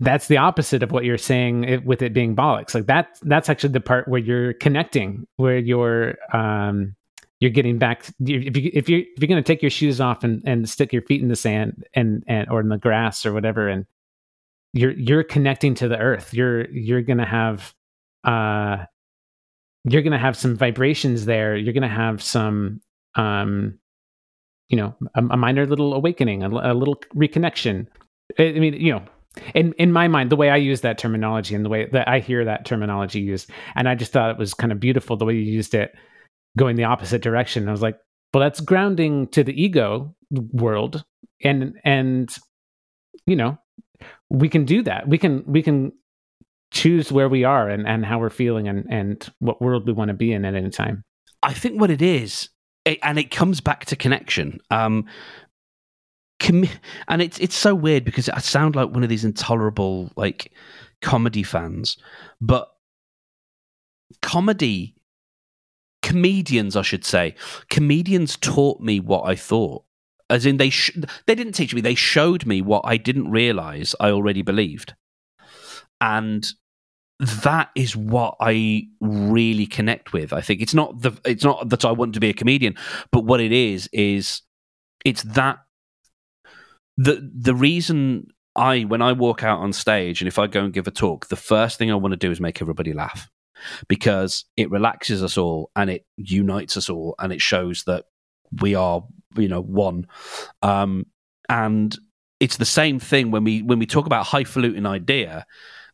that's 0.00 0.28
the 0.28 0.36
opposite 0.36 0.82
of 0.82 0.92
what 0.92 1.04
you're 1.04 1.16
saying 1.18 1.64
it, 1.64 1.84
with 1.84 2.02
it 2.02 2.12
being 2.12 2.36
bollocks. 2.36 2.74
Like 2.74 2.86
that 2.86 3.18
that's 3.22 3.48
actually 3.48 3.72
the 3.72 3.80
part 3.80 4.08
where 4.08 4.20
you're 4.20 4.52
connecting 4.52 5.26
where 5.36 5.58
you're 5.58 6.16
um 6.32 6.94
you're 7.40 7.50
getting 7.50 7.78
back 7.78 8.06
if 8.20 8.56
you 8.56 8.70
if 8.74 8.88
you 8.88 8.98
if 8.98 9.20
you're 9.22 9.28
going 9.28 9.42
to 9.42 9.46
take 9.46 9.62
your 9.62 9.70
shoes 9.70 10.00
off 10.00 10.24
and 10.24 10.42
and 10.46 10.68
stick 10.68 10.92
your 10.92 11.02
feet 11.02 11.22
in 11.22 11.28
the 11.28 11.36
sand 11.36 11.84
and 11.94 12.24
and 12.26 12.48
or 12.50 12.60
in 12.60 12.68
the 12.68 12.78
grass 12.78 13.24
or 13.24 13.32
whatever 13.32 13.68
and 13.68 13.86
you're 14.72 14.92
you're 14.92 15.22
connecting 15.22 15.74
to 15.74 15.88
the 15.88 15.98
earth 15.98 16.34
you're 16.34 16.68
you're 16.70 17.02
gonna 17.02 17.26
have 17.26 17.74
uh 18.24 18.78
you're 19.84 20.02
gonna 20.02 20.18
have 20.18 20.36
some 20.36 20.56
vibrations 20.56 21.24
there 21.24 21.56
you're 21.56 21.72
gonna 21.72 21.88
have 21.88 22.22
some 22.22 22.80
um 23.14 23.78
you 24.68 24.76
know 24.76 24.94
a, 25.14 25.24
a 25.24 25.36
minor 25.36 25.66
little 25.66 25.94
awakening, 25.94 26.42
a, 26.42 26.48
a 26.48 26.74
little 26.74 26.96
reconnection. 27.14 27.86
I, 28.38 28.44
I 28.44 28.58
mean, 28.58 28.74
you 28.74 28.92
know, 28.92 29.02
in 29.54 29.72
in 29.74 29.92
my 29.92 30.08
mind, 30.08 30.30
the 30.30 30.36
way 30.36 30.50
I 30.50 30.56
use 30.56 30.80
that 30.80 30.98
terminology 30.98 31.54
and 31.54 31.64
the 31.64 31.68
way 31.68 31.86
that 31.92 32.08
I 32.08 32.18
hear 32.20 32.44
that 32.44 32.64
terminology 32.64 33.20
used, 33.20 33.50
and 33.74 33.88
I 33.88 33.94
just 33.94 34.12
thought 34.12 34.30
it 34.30 34.38
was 34.38 34.54
kind 34.54 34.72
of 34.72 34.80
beautiful 34.80 35.16
the 35.16 35.24
way 35.24 35.34
you 35.34 35.40
used 35.40 35.74
it, 35.74 35.94
going 36.56 36.76
the 36.76 36.84
opposite 36.84 37.22
direction. 37.22 37.68
I 37.68 37.72
was 37.72 37.82
like, 37.82 37.98
well, 38.34 38.42
that's 38.42 38.60
grounding 38.60 39.28
to 39.28 39.44
the 39.44 39.60
ego 39.60 40.14
world, 40.30 41.04
and 41.42 41.74
and 41.84 42.34
you 43.26 43.36
know, 43.36 43.58
we 44.30 44.48
can 44.48 44.64
do 44.64 44.82
that. 44.82 45.08
We 45.08 45.18
can 45.18 45.44
we 45.46 45.62
can 45.62 45.92
choose 46.72 47.12
where 47.12 47.28
we 47.28 47.44
are 47.44 47.68
and 47.68 47.86
and 47.86 48.04
how 48.04 48.18
we're 48.18 48.30
feeling 48.30 48.68
and 48.68 48.86
and 48.90 49.28
what 49.38 49.62
world 49.62 49.86
we 49.86 49.92
want 49.92 50.08
to 50.08 50.14
be 50.14 50.32
in 50.32 50.44
at 50.44 50.54
any 50.54 50.70
time. 50.70 51.02
I 51.42 51.52
think 51.52 51.80
what 51.80 51.90
it 51.90 52.02
is, 52.02 52.48
it, 52.84 52.98
and 53.02 53.18
it 53.18 53.30
comes 53.30 53.60
back 53.60 53.84
to 53.86 53.96
connection. 53.96 54.58
Um, 54.70 55.06
com- 56.40 56.68
and 57.08 57.22
it's 57.22 57.38
it's 57.38 57.56
so 57.56 57.74
weird 57.74 58.04
because 58.04 58.28
I 58.28 58.38
sound 58.38 58.76
like 58.76 58.90
one 58.90 59.02
of 59.02 59.08
these 59.08 59.24
intolerable 59.24 60.10
like 60.16 60.52
comedy 61.02 61.42
fans, 61.42 61.96
but 62.40 62.68
comedy 64.22 64.96
comedians, 66.02 66.76
I 66.76 66.82
should 66.82 67.04
say, 67.04 67.34
comedians 67.68 68.36
taught 68.36 68.80
me 68.80 69.00
what 69.00 69.24
I 69.24 69.34
thought. 69.34 69.82
As 70.28 70.44
in, 70.44 70.56
they 70.56 70.70
sh- 70.70 70.96
they 71.26 71.34
didn't 71.34 71.54
teach 71.54 71.74
me; 71.74 71.80
they 71.80 71.94
showed 71.94 72.46
me 72.46 72.60
what 72.62 72.82
I 72.84 72.96
didn't 72.96 73.30
realize 73.30 73.94
I 74.00 74.10
already 74.10 74.42
believed, 74.42 74.94
and 76.00 76.46
that 77.20 77.70
is 77.74 77.96
what 77.96 78.36
I 78.40 78.88
really 79.00 79.66
connect 79.66 80.12
with. 80.12 80.32
I 80.32 80.40
think 80.40 80.60
it's 80.60 80.74
not 80.74 81.00
the 81.00 81.12
it's 81.24 81.44
not 81.44 81.68
that 81.70 81.84
I 81.84 81.92
want 81.92 82.14
to 82.14 82.20
be 82.20 82.28
a 82.28 82.34
comedian, 82.34 82.74
but 83.10 83.24
what 83.24 83.40
it 83.40 83.52
is 83.52 83.88
is 83.92 84.42
it's 85.04 85.22
that 85.22 85.58
the 86.96 87.30
the 87.34 87.54
reason 87.54 88.28
I 88.54 88.82
when 88.82 89.02
I 89.02 89.12
walk 89.12 89.44
out 89.44 89.60
on 89.60 89.72
stage 89.72 90.20
and 90.20 90.28
if 90.28 90.38
I 90.38 90.46
go 90.46 90.64
and 90.64 90.72
give 90.72 90.86
a 90.86 90.90
talk, 90.90 91.28
the 91.28 91.36
first 91.36 91.78
thing 91.78 91.90
I 91.90 91.94
want 91.94 92.12
to 92.12 92.18
do 92.18 92.30
is 92.30 92.40
make 92.40 92.60
everybody 92.60 92.92
laugh 92.92 93.28
because 93.88 94.44
it 94.56 94.70
relaxes 94.70 95.22
us 95.22 95.38
all 95.38 95.70
and 95.76 95.88
it 95.88 96.06
unites 96.16 96.76
us 96.76 96.90
all 96.90 97.14
and 97.18 97.32
it 97.32 97.40
shows 97.40 97.84
that 97.84 98.04
we 98.60 98.74
are 98.74 99.02
you 99.38 99.48
know 99.48 99.62
one 99.62 100.06
um, 100.62 101.06
and 101.48 101.98
it's 102.40 102.56
the 102.56 102.64
same 102.64 102.98
thing 102.98 103.30
when 103.30 103.44
we 103.44 103.62
when 103.62 103.78
we 103.78 103.86
talk 103.86 104.06
about 104.06 104.26
highfalutin 104.26 104.86
idea 104.86 105.46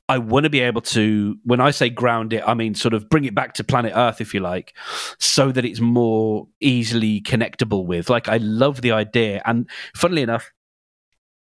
I 0.09 0.19
want 0.19 0.45
to 0.45 0.51
be 0.51 0.61
able 0.61 0.83
to, 0.83 1.39
when 1.45 1.61
I 1.61 1.71
say 1.71 1.89
ground 1.89 2.33
it, 2.33 2.43
I 2.47 2.55
mean 2.55 2.75
sort 2.75 2.93
of 2.93 3.09
bring 3.09 3.25
it 3.25 3.35
back 3.35 3.55
to 3.55 3.65
planet 3.65 3.93
Earth, 3.95 4.21
if 4.21 4.35
you 4.35 4.41
like, 4.41 4.77
so 5.19 5.53
that 5.53 5.65
it's 5.65 5.81
more 5.81 6.49
easily 6.61 7.21
connectable 7.23 7.87
with. 7.87 8.11
Like, 8.11 8.29
I 8.29 8.37
love 8.39 8.83
the 8.83 8.93
idea. 8.93 9.41
And 9.47 9.71
funnily 9.95 10.21
enough, 10.23 10.51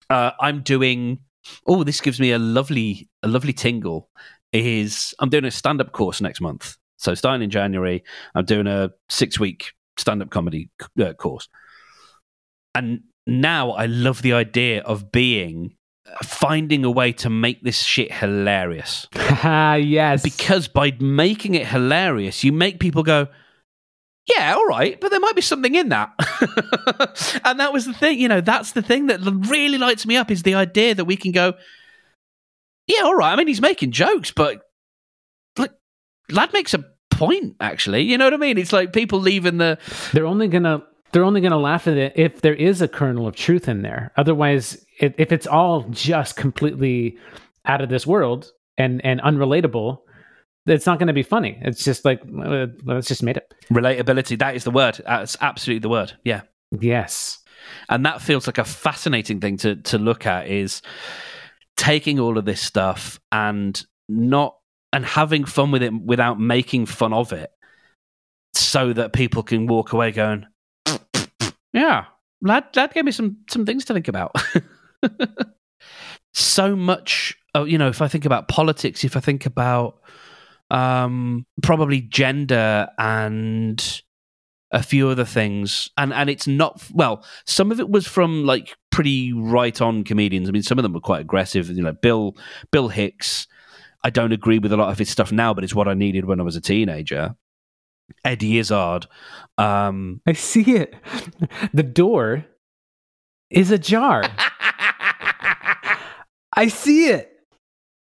uh, 0.09 0.31
I'm 0.39 0.61
doing, 0.61 1.19
oh, 1.67 1.83
this 1.83 2.01
gives 2.01 2.19
me 2.19 2.31
a 2.31 2.39
lovely, 2.39 3.09
a 3.21 3.27
lovely 3.27 3.53
tingle. 3.53 4.09
Is 4.53 5.13
I'm 5.19 5.29
doing 5.29 5.45
a 5.45 5.51
stand 5.51 5.81
up 5.81 5.91
course 5.91 6.21
next 6.21 6.39
month. 6.39 6.77
So 6.95 7.13
starting 7.13 7.43
in 7.43 7.49
January, 7.49 8.03
I'm 8.35 8.45
doing 8.45 8.67
a 8.67 8.89
six 9.09 9.37
week 9.37 9.73
stand 9.97 10.21
up 10.21 10.29
comedy 10.29 10.69
uh, 10.99 11.13
course. 11.13 11.49
And 12.75 13.03
now 13.25 13.71
I 13.71 13.85
love 13.85 14.21
the 14.21 14.33
idea 14.33 14.81
of 14.83 15.11
being 15.11 15.75
finding 16.23 16.85
a 16.85 16.91
way 16.91 17.11
to 17.11 17.29
make 17.29 17.63
this 17.63 17.81
shit 17.81 18.11
hilarious. 18.11 19.07
yes. 19.15 20.21
Because 20.21 20.67
by 20.67 20.91
making 20.99 21.55
it 21.55 21.67
hilarious, 21.67 22.43
you 22.43 22.51
make 22.51 22.79
people 22.79 23.03
go, 23.03 23.27
yeah, 24.27 24.53
all 24.55 24.65
right, 24.65 24.99
but 24.99 25.11
there 25.11 25.19
might 25.19 25.35
be 25.35 25.41
something 25.41 25.75
in 25.75 25.89
that. 25.89 26.11
and 27.45 27.59
that 27.59 27.73
was 27.73 27.85
the 27.85 27.93
thing, 27.93 28.19
you 28.19 28.27
know, 28.27 28.41
that's 28.41 28.71
the 28.71 28.81
thing 28.81 29.07
that 29.07 29.19
really 29.49 29.77
lights 29.77 30.05
me 30.05 30.17
up 30.17 30.31
is 30.31 30.43
the 30.43 30.55
idea 30.55 30.95
that 30.95 31.05
we 31.05 31.17
can 31.17 31.31
go, 31.31 31.53
yeah, 32.87 33.01
all 33.03 33.15
right. 33.15 33.31
I 33.31 33.35
mean, 33.35 33.47
he's 33.47 33.61
making 33.61 33.91
jokes, 33.91 34.31
but 34.31 34.61
like, 35.57 35.71
lad 36.29 36.53
makes 36.53 36.73
a 36.73 36.83
point, 37.09 37.55
actually. 37.59 38.01
You 38.01 38.17
know 38.17 38.25
what 38.25 38.33
I 38.33 38.37
mean? 38.37 38.57
It's 38.57 38.73
like 38.73 38.93
people 38.93 39.19
leaving 39.19 39.57
the. 39.57 39.77
They're 40.11 40.25
only 40.25 40.47
going 40.47 40.63
to 40.63 40.83
they're 41.15 41.23
only 41.23 41.39
going 41.39 41.51
to 41.51 41.57
laugh 41.57 41.87
at 41.87 41.95
it 41.95 42.11
if 42.17 42.41
there 42.41 42.53
is 42.53 42.81
a 42.81 42.89
kernel 42.89 43.25
of 43.25 43.37
truth 43.37 43.69
in 43.69 43.83
there. 43.83 44.11
Otherwise, 44.17 44.85
it, 44.99 45.15
if 45.17 45.31
it's 45.31 45.47
all 45.47 45.83
just 45.83 46.35
completely 46.35 47.17
out 47.63 47.79
of 47.79 47.87
this 47.87 48.05
world 48.05 48.51
and 48.77 48.99
and 49.05 49.21
unrelatable, 49.21 49.99
it's 50.65 50.85
not 50.85 50.99
going 50.99 51.07
to 51.07 51.13
be 51.13 51.23
funny. 51.23 51.57
It's 51.61 51.85
just 51.85 52.03
like 52.03 52.21
uh, 52.43 52.67
let's 52.83 53.07
just 53.07 53.23
made 53.23 53.37
it. 53.37 53.49
Relatability. 53.71 54.37
That 54.37 54.57
is 54.57 54.65
the 54.65 54.71
word. 54.71 54.99
That's 55.05 55.37
absolutely 55.39 55.79
the 55.79 55.87
word. 55.87 56.11
Yeah. 56.25 56.41
Yes. 56.77 57.39
And 57.87 58.05
that 58.05 58.21
feels 58.21 58.45
like 58.45 58.57
a 58.57 58.65
fascinating 58.65 59.39
thing 59.39 59.55
to 59.59 59.77
to 59.77 59.97
look 59.97 60.25
at. 60.25 60.49
Is 60.49 60.81
taking 61.77 62.19
all 62.19 62.37
of 62.37 62.43
this 62.43 62.59
stuff 62.59 63.21
and 63.31 63.81
not 64.09 64.57
and 64.91 65.05
having 65.05 65.45
fun 65.45 65.71
with 65.71 65.81
it 65.81 65.93
without 65.93 66.41
making 66.41 66.87
fun 66.87 67.13
of 67.13 67.31
it, 67.31 67.51
so 68.53 68.91
that 68.91 69.13
people 69.13 69.43
can 69.43 69.65
walk 69.65 69.93
away 69.93 70.11
going 70.11 70.45
yeah, 71.75 72.05
that 72.41 72.73
that 72.73 72.93
gave 72.93 73.03
me 73.03 73.11
some 73.11 73.37
some 73.49 73.65
things 73.65 73.85
to 73.85 73.93
think 73.93 74.07
about. 74.07 74.33
so 76.33 76.75
much, 76.75 77.37
you 77.53 77.77
know, 77.77 77.89
if 77.89 78.01
I 78.01 78.07
think 78.07 78.25
about 78.25 78.47
politics, 78.47 79.03
if 79.03 79.17
I 79.17 79.19
think 79.19 79.45
about 79.45 79.99
um, 80.71 81.45
probably 81.61 82.01
gender 82.01 82.87
and 82.97 84.01
a 84.71 84.81
few 84.81 85.09
other 85.09 85.25
things, 85.25 85.89
and 85.97 86.13
and 86.13 86.29
it's 86.29 86.47
not 86.47 86.81
well. 86.93 87.25
Some 87.45 87.71
of 87.71 87.79
it 87.81 87.89
was 87.89 88.07
from 88.07 88.45
like 88.45 88.75
pretty 88.89 89.33
right 89.33 89.79
on 89.81 90.05
comedians. 90.05 90.47
I 90.47 90.53
mean, 90.53 90.63
some 90.63 90.79
of 90.79 90.83
them 90.83 90.93
were 90.93 91.01
quite 91.01 91.21
aggressive. 91.21 91.69
You 91.69 91.83
know, 91.83 91.93
Bill 91.93 92.35
Bill 92.71 92.87
Hicks. 92.87 93.47
I 94.03 94.11
don't 94.11 94.31
agree 94.31 94.59
with 94.59 94.71
a 94.71 94.77
lot 94.77 94.91
of 94.91 94.99
his 94.99 95.09
stuff 95.09 95.31
now, 95.31 95.53
but 95.53 95.63
it's 95.63 95.73
what 95.73 95.87
I 95.87 95.95
needed 95.95 96.25
when 96.25 96.39
I 96.39 96.43
was 96.43 96.55
a 96.55 96.61
teenager. 96.61 97.35
Eddie 98.23 98.57
Izzard. 98.59 99.07
Um, 99.57 100.21
I 100.27 100.33
see 100.33 100.75
it. 100.75 100.95
The 101.73 101.83
door 101.83 102.45
is 103.49 103.71
ajar. 103.71 104.23
I 106.57 106.67
see 106.67 107.09
it. 107.09 107.31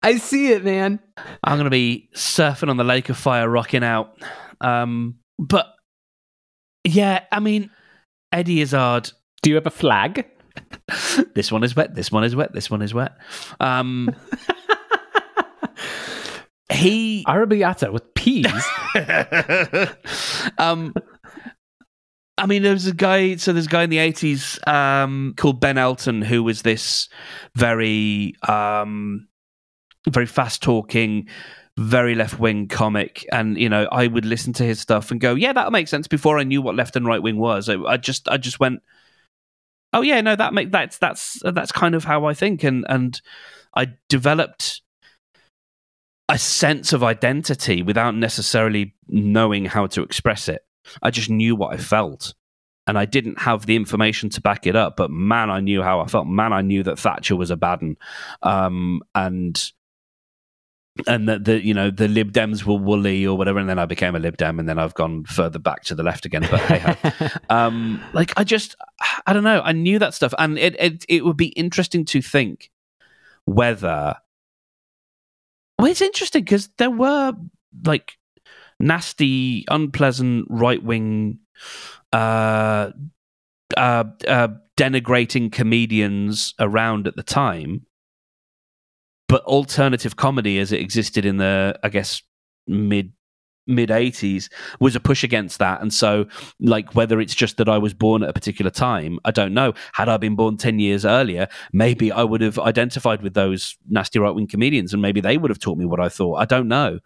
I 0.03 0.17
see 0.17 0.53
it, 0.53 0.65
man. 0.65 1.01
I'm 1.43 1.57
going 1.57 1.65
to 1.65 1.71
be 1.71 2.09
surfing 2.15 2.71
on 2.71 2.77
the 2.77 2.85
lake 2.85 3.09
of 3.09 3.17
fire, 3.17 3.49
rocking 3.49 3.83
out. 3.83 4.17
Um, 4.61 5.17
but 5.39 5.67
yeah, 6.85 7.25
I 7.33 7.41
mean, 7.41 7.71
Eddie 8.33 8.61
Izzard. 8.61 9.11
Do 9.43 9.51
you 9.51 9.57
have 9.57 9.67
a 9.67 9.71
flag? 9.71 10.27
this 11.35 11.53
one 11.53 11.65
is 11.65 11.77
wet. 11.77 11.95
This 11.95 12.11
one 12.11 12.25
is 12.25 12.35
wet. 12.35 12.53
This 12.53 12.71
one 12.71 12.83
is 12.83 12.95
wet. 12.95 13.13
Um, 13.61 14.15
he 16.71 17.25
arrabbiata 17.27 17.93
with 17.93 18.15
peas. 18.15 18.47
um, 20.59 20.93
I 22.37 22.47
mean, 22.47 22.63
there 22.63 22.73
was 22.73 22.87
a 22.87 22.95
guy. 22.95 23.37
So 23.37 23.53
there's 23.53 23.67
a 23.67 23.71
guy 23.71 23.85
in 23.85 23.91
the 23.91 23.99
'80s 23.99 24.67
um, 24.69 25.35
called 25.37 25.61
Ben 25.61 25.79
Elton 25.79 26.23
who 26.23 26.43
was 26.43 26.63
this 26.63 27.09
very, 27.55 28.35
um, 28.47 29.29
very 30.09 30.27
fast 30.27 30.63
talking, 30.63 31.29
very 31.79 32.15
left 32.15 32.39
wing 32.39 32.69
comic, 32.69 33.27
and 33.33 33.59
you 33.59 33.69
know, 33.69 33.89
I 33.91 34.07
would 34.07 34.25
listen 34.25 34.53
to 34.55 34.65
his 34.65 34.81
stuff 34.81 35.11
and 35.11 35.21
go, 35.21 35.35
"Yeah, 35.35 35.53
that 35.55 35.73
makes 35.73 35.91
sense." 35.91 36.07
Before 36.07 36.39
I 36.39 36.45
knew 36.45 36.61
what 36.61 36.77
left 36.77 36.97
and 36.97 37.07
right 37.07 37.23
wing 37.23 37.39
was, 37.39 37.69
I, 37.69 37.77
I 37.83 37.97
just, 37.97 38.29
I 38.29 38.37
just 38.37 38.61
went, 38.61 38.83
"Oh 39.93 40.03
yeah, 40.03 40.21
no, 40.21 40.37
that 40.37 40.53
make 40.53 40.71
that's 40.71 40.99
that's 40.99 41.41
that's 41.43 41.73
kind 41.73 41.95
of 41.95 42.05
how 42.05 42.27
I 42.27 42.35
think," 42.35 42.63
and 42.63 42.85
and 42.89 43.21
I 43.75 43.95
developed 44.09 44.83
a 46.29 46.39
sense 46.39 46.93
of 46.93 47.03
identity 47.03 47.83
without 47.83 48.15
necessarily 48.15 48.95
knowing 49.09 49.65
how 49.65 49.87
to 49.87 50.03
express 50.03 50.49
it. 50.49 50.65
I 51.03 51.11
just 51.11 51.31
knew 51.31 51.57
what 51.57 51.73
I 51.73 51.77
felt. 51.79 52.35
And 52.87 52.99
I 52.99 53.05
didn't 53.05 53.41
have 53.41 53.67
the 53.67 53.77
information 53.77 54.31
to 54.31 54.41
back 54.41 54.67
it 54.67 54.75
up, 54.75 54.97
but 54.97 55.11
man, 55.11 55.51
I 55.51 55.61
knew 55.61 55.83
how 55.83 56.01
I 56.01 56.07
felt. 56.07 56.27
Man, 56.27 56.55
I 56.55 56.63
knew 56.63 56.83
that 56.85 56.99
Thatcher 56.99 57.37
was 57.37 57.51
a 57.51 57.57
bad 57.57 57.83
one, 57.83 57.97
um, 58.43 59.03
and 59.15 59.73
and 61.07 61.29
that 61.29 61.45
the 61.45 61.63
you 61.63 61.75
know 61.75 61.91
the 61.91 62.09
Lib 62.09 62.33
Dems 62.33 62.65
were 62.65 62.79
woolly 62.79 63.27
or 63.27 63.37
whatever, 63.37 63.59
and 63.59 63.69
then 63.69 63.79
I 63.79 63.85
became 63.85 64.17
a 64.17 64.19
Lib 64.19 64.39
Dem, 64.39 64.59
and 64.59 64.67
then 64.67 64.79
I've 64.79 64.95
gone 64.95 65.25
further 65.25 65.59
back 65.59 65.85
to 65.85 65.95
the 65.95 66.03
left 66.03 66.25
again. 66.25 66.47
But 66.51 66.61
hey, 66.61 67.31
um, 67.51 68.03
like 68.15 68.33
I 68.39 68.45
just 68.45 68.75
I 69.27 69.35
don't 69.35 69.45
know. 69.45 69.61
I 69.61 69.73
knew 69.73 69.99
that 69.99 70.15
stuff, 70.15 70.33
and 70.39 70.59
it 70.59 70.75
it, 70.81 71.05
it 71.11 71.25
would 71.27 71.37
be 71.37 71.49
interesting 71.49 72.07
to 72.07 72.23
think 72.23 72.71
whether 73.45 74.17
well, 75.79 75.91
it's 75.91 76.03
interesting 76.03 76.45
because 76.45 76.69
there 76.79 76.91
were 76.91 77.33
like 77.85 78.19
nasty, 78.81 79.65
unpleasant 79.69 80.47
right 80.51 80.83
wing, 80.83 81.39
uh, 82.13 82.91
uh, 83.77 84.05
uh, 84.27 84.49
denigrating 84.77 85.53
comedians 85.53 86.55
around 86.59 87.07
at 87.07 87.17
the 87.17 87.23
time. 87.23 87.87
But 89.29 89.45
alternative 89.45 90.17
comedy, 90.17 90.59
as 90.59 90.73
it 90.73 90.81
existed 90.81 91.27
in 91.27 91.37
the, 91.37 91.79
I 91.83 91.91
guess, 91.91 92.23
mid 92.67 93.13
mid 93.69 93.91
80s 93.91 94.49
was 94.81 94.97
a 94.97 95.01
push 95.01 95.23
against 95.23 95.59
that. 95.59 95.81
And 95.81 95.93
so 95.93 96.27
like 96.61 96.95
whether 96.95 97.21
it's 97.21 97.35
just 97.35 97.57
that 97.59 97.69
I 97.69 97.79
was 97.79 97.95
born 97.95 98.23
at 98.23 98.31
a 98.31 98.33
particular 98.33 98.71
time 98.71 99.19
I 99.25 99.31
don't 99.31 99.55
know. 99.55 99.75
Had 99.93 100.09
I 100.09 100.17
been 100.17 100.37
born 100.37 100.57
10 100.57 100.79
years 100.79 101.05
earlier 101.05 101.49
maybe 101.73 102.11
I 102.11 102.25
would 102.25 102.41
have 102.41 102.59
identified 102.59 103.23
with 103.23 103.35
those 103.35 103.77
nasty 103.89 104.19
right 104.19 104.35
wing 104.35 104.47
comedians 104.47 104.93
and 104.93 105.03
maybe 105.03 105.21
they 105.21 105.39
would 105.39 105.51
have 105.51 105.59
taught 105.59 105.79
me 105.79 105.85
what 105.85 106.01
I 106.01 106.09
thought. 106.09 106.37
I 106.37 106.45
don't 106.45 106.69
know. 106.69 106.99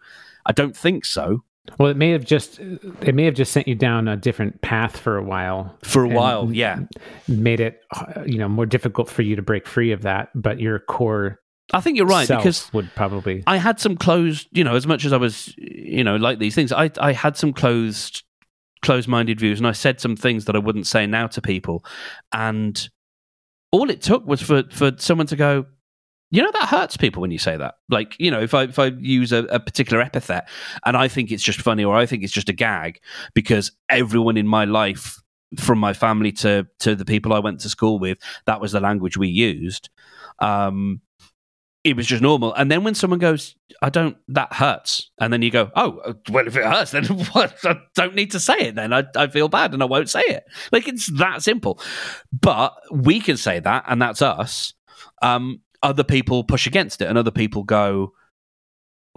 I 0.45 0.51
don't 0.51 0.75
think 0.75 1.05
so. 1.05 1.43
Well, 1.79 1.89
it 1.89 1.97
may 1.97 2.11
have 2.11 2.25
just 2.25 2.59
it 2.59 3.15
may 3.15 3.23
have 3.23 3.35
just 3.35 3.53
sent 3.53 3.67
you 3.69 3.75
down 3.75 4.09
a 4.09 4.17
different 4.17 4.61
path 4.61 4.97
for 4.97 5.17
a 5.17 5.23
while. 5.23 5.77
For 5.83 6.03
a 6.03 6.09
while, 6.09 6.51
yeah, 6.51 6.79
made 7.29 7.61
it 7.61 7.79
you 8.25 8.37
know 8.37 8.49
more 8.49 8.65
difficult 8.65 9.09
for 9.09 9.21
you 9.21 9.37
to 9.37 9.41
break 9.41 9.65
free 9.65 9.93
of 9.93 10.01
that. 10.01 10.29
But 10.35 10.59
your 10.59 10.79
core 10.79 11.39
I 11.71 11.81
think 11.81 11.97
you're 11.97 12.05
right 12.05 12.27
because 12.27 12.71
would 12.73 12.93
probably. 12.95 13.43
I 13.47 13.57
had 13.57 13.79
some 13.79 13.95
closed, 13.95 14.47
you 14.51 14.63
know, 14.63 14.75
as 14.75 14.85
much 14.85 15.05
as 15.05 15.13
I 15.13 15.17
was, 15.17 15.53
you 15.57 16.03
know, 16.03 16.17
like 16.17 16.39
these 16.39 16.55
things, 16.55 16.71
I 16.71 16.91
I 16.99 17.13
had 17.13 17.37
some 17.37 17.53
closed, 17.53 18.23
closed-minded 18.81 19.39
views, 19.39 19.59
and 19.59 19.67
I 19.67 19.71
said 19.71 19.99
some 20.01 20.15
things 20.15 20.45
that 20.45 20.55
I 20.55 20.59
wouldn't 20.59 20.87
say 20.87 21.07
now 21.07 21.27
to 21.27 21.41
people, 21.41 21.85
and 22.31 22.89
all 23.71 23.89
it 23.89 24.01
took 24.01 24.25
was 24.27 24.41
for 24.41 24.63
for 24.71 24.91
someone 24.97 25.27
to 25.27 25.35
go, 25.35 25.65
you 26.33 26.41
know, 26.41 26.51
that 26.51 26.69
hurts 26.69 26.97
people 26.97 27.21
when 27.21 27.31
you 27.31 27.37
say 27.37 27.55
that. 27.57 27.75
Like, 27.89 28.15
you 28.19 28.31
know, 28.31 28.41
if 28.41 28.53
I 28.53 28.63
if 28.63 28.79
I 28.79 28.87
use 28.87 29.31
a, 29.31 29.43
a 29.45 29.59
particular 29.59 30.01
epithet 30.01 30.47
and 30.85 30.97
I 30.97 31.07
think 31.07 31.31
it's 31.31 31.43
just 31.43 31.61
funny 31.61 31.83
or 31.83 31.95
I 31.95 32.05
think 32.05 32.23
it's 32.23 32.33
just 32.33 32.49
a 32.49 32.53
gag 32.53 32.99
because 33.33 33.71
everyone 33.87 34.35
in 34.35 34.47
my 34.47 34.65
life 34.65 35.21
from 35.57 35.77
my 35.77 35.93
family 35.93 36.31
to 36.31 36.67
to 36.79 36.95
the 36.95 37.05
people 37.05 37.33
I 37.33 37.39
went 37.39 37.59
to 37.61 37.69
school 37.69 37.99
with, 37.99 38.17
that 38.45 38.59
was 38.59 38.71
the 38.71 38.79
language 38.79 39.15
we 39.15 39.27
used. 39.27 39.89
Um, 40.39 41.01
it 41.83 41.97
was 41.97 42.07
just 42.07 42.21
normal. 42.21 42.53
And 42.53 42.71
then 42.71 42.83
when 42.83 42.95
someone 42.95 43.19
goes, 43.19 43.55
I 43.81 43.89
don't, 43.89 44.15
that 44.29 44.53
hurts. 44.53 45.11
And 45.19 45.33
then 45.33 45.41
you 45.41 45.51
go, 45.51 45.69
oh, 45.75 46.15
well, 46.29 46.47
if 46.47 46.55
it 46.55 46.63
hurts, 46.63 46.91
then 46.91 47.03
what? 47.33 47.55
I 47.65 47.75
don't 47.93 48.15
need 48.15 48.31
to 48.31 48.39
say 48.39 48.55
it 48.55 48.75
then. 48.75 48.93
I, 48.93 49.03
I 49.15 49.27
feel 49.27 49.49
bad 49.49 49.73
and 49.73 49.83
I 49.83 49.85
won't 49.85 50.09
say 50.09 50.21
it. 50.21 50.45
Like 50.71 50.87
it's 50.87 51.07
that 51.17 51.43
simple. 51.43 51.81
But 52.31 52.73
we 52.91 53.19
can 53.19 53.37
say 53.37 53.59
that, 53.59 53.83
and 53.87 54.01
that's 54.01 54.21
us. 54.21 54.73
Um, 55.21 55.61
other 55.81 56.03
people 56.03 56.45
push 56.45 56.67
against 56.67 57.01
it, 57.01 57.09
and 57.09 57.17
other 57.17 57.31
people 57.31 57.63
go, 57.63 58.13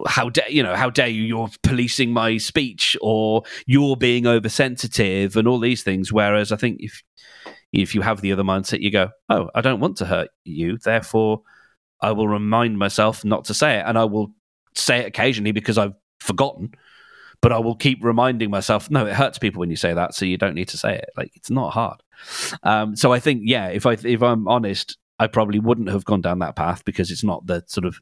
how 0.06 0.28
dare 0.28 0.50
you 0.50 0.62
know 0.62 0.74
how 0.74 0.90
dare 0.90 1.08
you 1.08 1.22
you're 1.22 1.48
policing 1.62 2.12
my 2.12 2.36
speech 2.36 2.98
or 3.00 3.42
you're 3.64 3.96
being 3.96 4.26
oversensitive 4.26 5.38
and 5.38 5.48
all 5.48 5.58
these 5.58 5.82
things 5.82 6.12
whereas 6.12 6.52
i 6.52 6.56
think 6.56 6.76
if 6.80 7.02
if 7.72 7.94
you 7.94 8.02
have 8.02 8.20
the 8.20 8.30
other 8.30 8.42
mindset 8.42 8.82
you 8.82 8.90
go 8.90 9.08
oh 9.30 9.48
i 9.54 9.62
don't 9.62 9.80
want 9.80 9.96
to 9.96 10.04
hurt 10.04 10.28
you 10.44 10.76
therefore 10.84 11.40
I 12.00 12.12
will 12.12 12.28
remind 12.28 12.78
myself 12.78 13.24
not 13.24 13.44
to 13.46 13.54
say 13.54 13.78
it, 13.78 13.84
and 13.86 13.98
I 13.98 14.04
will 14.04 14.32
say 14.74 15.00
it 15.00 15.06
occasionally 15.06 15.52
because 15.52 15.78
I've 15.78 15.94
forgotten. 16.20 16.72
But 17.42 17.52
I 17.52 17.58
will 17.58 17.76
keep 17.76 18.02
reminding 18.02 18.50
myself. 18.50 18.90
No, 18.90 19.06
it 19.06 19.12
hurts 19.12 19.38
people 19.38 19.60
when 19.60 19.68
you 19.68 19.76
say 19.76 19.92
that, 19.92 20.14
so 20.14 20.24
you 20.24 20.38
don't 20.38 20.54
need 20.54 20.68
to 20.68 20.78
say 20.78 20.96
it. 20.96 21.10
Like 21.16 21.32
it's 21.34 21.50
not 21.50 21.70
hard. 21.70 22.02
Um, 22.62 22.96
so 22.96 23.12
I 23.12 23.20
think, 23.20 23.42
yeah, 23.44 23.68
if 23.68 23.84
I 23.84 23.92
if 23.92 24.22
I'm 24.22 24.48
honest, 24.48 24.96
I 25.18 25.26
probably 25.26 25.58
wouldn't 25.58 25.90
have 25.90 26.04
gone 26.04 26.22
down 26.22 26.38
that 26.40 26.56
path 26.56 26.84
because 26.84 27.10
it's 27.10 27.24
not 27.24 27.46
the 27.46 27.62
sort 27.66 27.84
of 27.84 28.00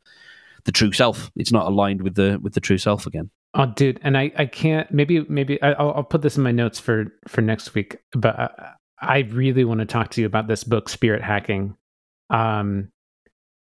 the 0.65 0.73
true 0.73 0.93
self. 0.93 1.31
It's 1.37 1.53
not 1.53 1.67
aligned 1.67 2.03
with 2.03 2.15
the 2.15 2.39
with 2.41 2.55
the 2.55 2.61
true 2.61 2.79
self 2.79 3.07
again. 3.07 3.31
Oh, 3.55 3.67
dude, 3.67 4.01
and 4.03 4.17
I 4.17 4.33
I 4.37 4.47
can't. 4.47 4.91
Maybe 4.91 5.25
maybe 5.29 5.61
I'll, 5.63 5.95
I'll 5.95 6.05
put 6.05 6.23
this 6.23 6.37
in 6.37 6.43
my 6.43 6.53
notes 6.53 6.81
for 6.81 7.07
for 7.29 7.41
next 7.41 7.75
week. 7.75 7.99
But 8.13 8.39
I, 8.39 8.73
I 9.01 9.19
really 9.31 9.65
want 9.65 9.81
to 9.81 9.87
talk 9.87 10.11
to 10.13 10.21
you 10.21 10.27
about 10.27 10.49
this 10.49 10.65
book, 10.65 10.89
Spirit 10.89 11.23
Hacking. 11.23 11.77
Um, 12.31 12.91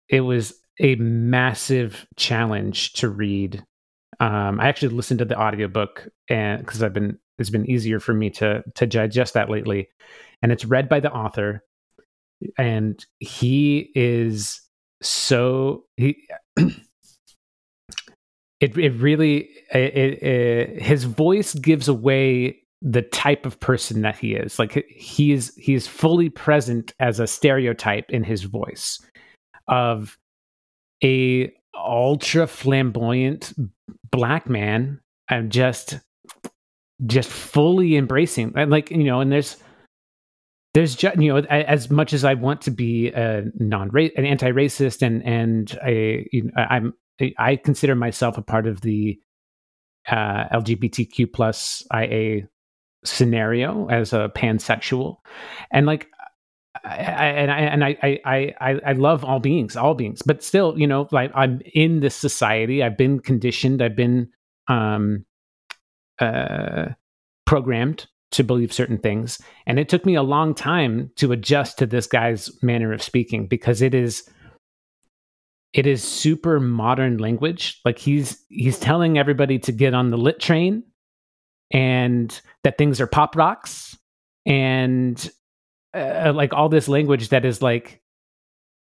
it 0.10 0.22
was 0.22 0.54
a 0.80 0.96
massive 0.96 2.06
challenge 2.16 2.94
to 2.94 3.10
read. 3.10 3.64
Um, 4.20 4.60
I 4.60 4.68
actually 4.68 4.96
listened 4.96 5.20
to 5.20 5.26
the 5.26 5.40
audiobook 5.40 6.08
and 6.30 6.60
because 6.60 6.82
I've 6.82 6.94
been 6.94 7.20
it's 7.38 7.50
been 7.50 7.70
easier 7.70 8.00
for 8.00 8.14
me 8.14 8.30
to 8.32 8.64
to 8.76 8.88
digest 8.88 9.34
that 9.34 9.50
lately. 9.50 9.90
And 10.42 10.52
it's 10.52 10.66
read 10.66 10.90
by 10.90 11.00
the 11.00 11.12
author. 11.12 11.64
And 12.58 13.04
he 13.20 13.92
is 13.96 14.62
so 15.02 15.86
he 15.98 16.28
it 18.60 18.78
it 18.78 18.94
really 19.00 19.50
it, 19.74 19.98
it, 19.98 20.24
it, 20.24 20.82
his 20.82 21.04
voice 21.04 21.54
gives 21.54 21.88
away 21.88 22.60
the 22.82 23.02
type 23.02 23.46
of 23.46 23.60
person 23.60 24.02
that 24.04 24.18
he 24.18 24.36
is 24.36 24.60
like 24.60 24.86
he 24.88 25.32
is 25.32 25.56
he 25.56 25.74
is 25.74 25.88
fully 25.88 26.30
present 26.30 26.94
as 27.00 27.20
a 27.20 27.26
stereotype 27.26 28.06
in 28.12 28.24
his 28.24 28.44
voice 28.44 29.00
of 29.68 30.18
a 31.04 31.52
ultra 31.76 32.48
flamboyant 32.48 33.54
black 34.12 34.50
man 34.50 35.00
and 35.30 35.52
just 35.52 36.00
just 37.06 37.30
fully 37.30 37.96
embracing. 37.96 38.54
Like 38.56 38.92
you 38.92 39.04
know 39.04 39.22
and 39.22 39.32
there's 39.32 39.58
there's 40.74 40.96
just 40.96 41.20
you 41.20 41.34
know 41.34 41.40
as 41.50 41.90
much 41.90 42.14
as 42.14 42.24
i 42.24 42.36
want 42.36 42.62
to 42.62 42.70
be 42.70 43.08
a 43.08 43.44
non 43.56 43.90
an 43.96 44.26
anti-racist 44.26 45.02
and 45.02 45.26
and 45.26 45.80
a 45.84 46.28
you 46.32 46.44
know, 46.44 46.52
i'm 46.56 46.94
i 47.40 47.56
consider 47.56 47.96
myself 47.96 48.38
a 48.38 48.44
part 48.44 48.68
of 48.68 48.82
the 48.82 49.18
uh, 50.08 50.46
lgbtq 50.54 51.34
plus 51.34 51.84
ia 51.96 52.48
scenario 53.08 53.88
as 53.90 54.14
a 54.14 54.30
pansexual. 54.36 55.18
And 55.72 55.86
like 55.86 56.08
and 56.84 57.52
I 57.52 57.60
and 57.60 57.84
I, 57.84 57.98
I 58.02 58.54
I 58.60 58.80
I 58.86 58.92
love 58.94 59.24
all 59.24 59.40
beings, 59.40 59.76
all 59.76 59.94
beings, 59.94 60.22
but 60.26 60.44
still, 60.44 60.78
you 60.78 60.88
know, 60.88 61.08
like 61.12 61.32
I'm 61.36 61.62
in 61.74 62.00
this 62.00 62.16
society. 62.16 62.84
I've 62.84 62.98
been 62.98 63.20
conditioned. 63.20 63.82
I've 63.82 63.96
been 63.96 64.30
um, 64.68 65.26
uh, 66.20 66.90
programmed 67.46 68.08
to 68.32 68.44
believe 68.44 68.74
certain 68.74 68.98
things, 68.98 69.40
and 69.66 69.80
it 69.80 69.90
took 69.90 70.06
me 70.06 70.16
a 70.16 70.24
long 70.24 70.54
time 70.54 71.12
to 71.16 71.32
adjust 71.32 71.78
to 71.80 71.86
this 71.86 72.08
guy's 72.08 72.52
manner 72.62 72.94
of 72.94 73.02
speaking 73.02 73.48
because 73.48 73.82
it 73.82 73.94
is 73.94 74.30
it 75.74 75.86
is 75.86 76.04
super 76.04 76.60
modern 76.60 77.18
language. 77.18 77.80
Like 77.86 78.00
he's 78.00 78.44
he's 78.50 78.80
telling 78.80 79.18
everybody 79.18 79.60
to 79.60 79.72
get 79.72 79.94
on 79.94 80.10
the 80.10 80.18
lit 80.18 80.40
train, 80.40 80.84
and 81.72 82.40
that 82.64 82.78
things 82.78 83.00
are 83.00 83.08
pop 83.08 83.36
rocks, 83.36 83.98
and 84.46 85.30
uh, 85.98 86.34
like 86.34 86.54
all 86.54 86.70
this 86.70 86.88
language 86.88 87.30
that 87.30 87.46
is 87.46 87.62
like 87.62 88.02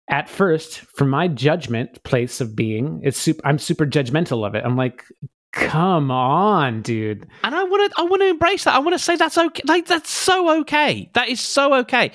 at 0.09 0.29
first 0.29 0.81
from 0.97 1.09
my 1.09 1.29
judgment 1.29 2.03
place 2.03 2.40
of 2.40 2.55
being 2.55 3.01
it's 3.03 3.19
super 3.19 3.40
i'm 3.47 3.59
super 3.59 3.87
judgmental 3.87 4.47
of 4.47 4.55
it. 4.55 4.62
I'm 4.64 4.77
like 4.77 5.05
come 5.53 6.11
on 6.11 6.83
dude. 6.83 7.27
And 7.43 7.55
i 7.55 7.62
want 7.62 7.93
to 7.93 8.01
i 8.01 8.05
want 8.05 8.23
to 8.23 8.29
embrace 8.29 8.64
that. 8.64 8.75
I 8.75 8.79
want 8.81 8.95
to 8.95 8.99
say 8.99 9.17
that's 9.17 9.38
okay 9.38 9.62
like 9.67 9.87
that's 9.87 10.11
so 10.11 10.61
okay 10.61 11.11
that 11.14 11.29
is 11.29 11.40
so 11.40 11.75
okay 11.77 12.11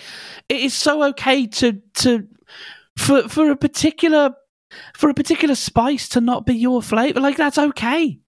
it 0.49 0.57
is 0.57 0.73
so 0.73 1.03
okay 1.09 1.47
to 1.47 1.81
to 1.95 2.27
for 2.97 3.27
for 3.29 3.49
a 3.49 3.55
particular 3.55 4.35
for 4.93 5.09
a 5.09 5.13
particular 5.13 5.55
spice 5.55 6.09
to 6.09 6.21
not 6.21 6.45
be 6.45 6.53
your 6.55 6.81
flavor 6.81 7.19
like 7.19 7.37
that's 7.37 7.57
okay 7.57 8.19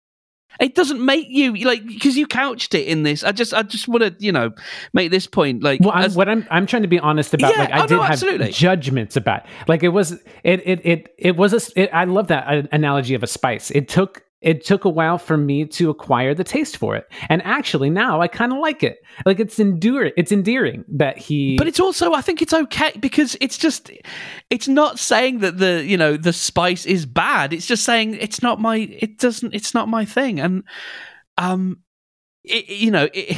it 0.61 0.75
doesn't 0.75 1.03
make 1.03 1.27
you 1.29 1.55
like 1.55 1.85
because 1.85 2.15
you 2.15 2.27
couched 2.27 2.75
it 2.75 2.87
in 2.87 3.03
this. 3.03 3.23
I 3.23 3.31
just, 3.31 3.53
I 3.53 3.63
just 3.63 3.87
want 3.87 4.03
to, 4.03 4.15
you 4.23 4.31
know, 4.31 4.51
make 4.93 5.09
this 5.09 5.25
point. 5.25 5.63
Like, 5.63 5.81
well, 5.81 5.91
I'm, 5.93 6.13
what 6.13 6.29
I'm, 6.29 6.47
I'm 6.51 6.67
trying 6.67 6.83
to 6.83 6.87
be 6.87 6.99
honest 6.99 7.33
about. 7.33 7.51
Yeah, 7.51 7.61
like, 7.61 7.71
I 7.71 7.83
oh, 7.83 7.87
did 7.87 7.95
no, 7.95 8.01
have 8.03 8.11
absolutely. 8.11 8.51
judgments 8.51 9.17
about. 9.17 9.45
Like, 9.67 9.81
it 9.81 9.89
was, 9.89 10.11
it, 10.43 10.61
it, 10.65 10.85
it, 10.85 11.15
it 11.17 11.35
was 11.35 11.53
a. 11.53 11.81
It, 11.81 11.89
I 11.91 12.03
love 12.03 12.27
that 12.27 12.47
uh, 12.47 12.67
analogy 12.71 13.15
of 13.15 13.23
a 13.23 13.27
spice. 13.27 13.71
It 13.71 13.89
took 13.89 14.23
it 14.41 14.65
took 14.65 14.85
a 14.85 14.89
while 14.89 15.17
for 15.17 15.37
me 15.37 15.65
to 15.65 15.89
acquire 15.89 16.33
the 16.33 16.43
taste 16.43 16.77
for 16.77 16.95
it. 16.95 17.07
And 17.29 17.41
actually 17.43 17.89
now 17.89 18.21
I 18.21 18.27
kind 18.27 18.51
of 18.51 18.57
like 18.59 18.83
it. 18.83 19.03
Like 19.25 19.39
it's 19.39 19.59
endure 19.59 20.11
it's 20.17 20.31
endearing 20.31 20.83
that 20.89 21.17
he 21.17 21.57
But 21.57 21.67
it's 21.67 21.79
also 21.79 22.13
I 22.13 22.21
think 22.21 22.41
it's 22.41 22.53
okay 22.53 22.93
because 22.99 23.37
it's 23.39 23.57
just 23.57 23.91
it's 24.49 24.67
not 24.67 24.99
saying 24.99 25.39
that 25.39 25.57
the, 25.57 25.83
you 25.85 25.97
know, 25.97 26.17
the 26.17 26.33
spice 26.33 26.85
is 26.85 27.05
bad. 27.05 27.53
It's 27.53 27.67
just 27.67 27.83
saying 27.83 28.15
it's 28.15 28.41
not 28.41 28.59
my 28.59 28.77
it 28.77 29.19
doesn't 29.19 29.53
it's 29.53 29.73
not 29.73 29.87
my 29.87 30.05
thing. 30.05 30.39
And 30.39 30.63
um 31.37 31.77
it, 32.43 32.69
you 32.69 32.89
know, 32.89 33.07
it, 33.13 33.37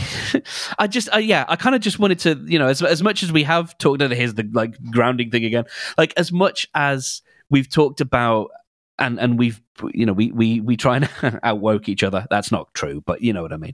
I 0.80 0.88
just, 0.88 1.14
uh, 1.14 1.18
yeah, 1.18 1.44
I 1.50 1.58
kind 1.58 1.76
of 1.76 1.82
just 1.82 2.00
wanted 2.00 2.20
to, 2.20 2.42
you 2.46 2.58
know, 2.58 2.68
as 2.68 2.82
as 2.82 3.04
much 3.04 3.22
as 3.22 3.34
we 3.34 3.44
have 3.44 3.78
talked 3.78 4.02
about 4.02 4.16
here's 4.16 4.36
the 4.36 4.50
like 4.54 4.76
grounding 4.92 5.30
thing 5.30 5.44
again, 5.44 5.66
like 5.98 6.14
as 6.16 6.32
much 6.32 6.68
as 6.74 7.22
we've 7.50 7.70
talked 7.70 8.00
about 8.00 8.52
and 9.00 9.20
and 9.20 9.40
we've 9.40 9.62
you 9.94 10.06
know 10.06 10.14
we 10.14 10.32
we 10.32 10.60
we 10.60 10.78
try 10.78 10.98
and 10.98 11.40
outwoke 11.44 11.90
each 11.90 12.04
other. 12.04 12.26
That's 12.30 12.52
not 12.52 12.74
true, 12.74 13.02
but 13.06 13.22
you 13.22 13.34
know 13.34 13.42
what 13.42 13.54
I 13.54 13.58
mean. 13.58 13.74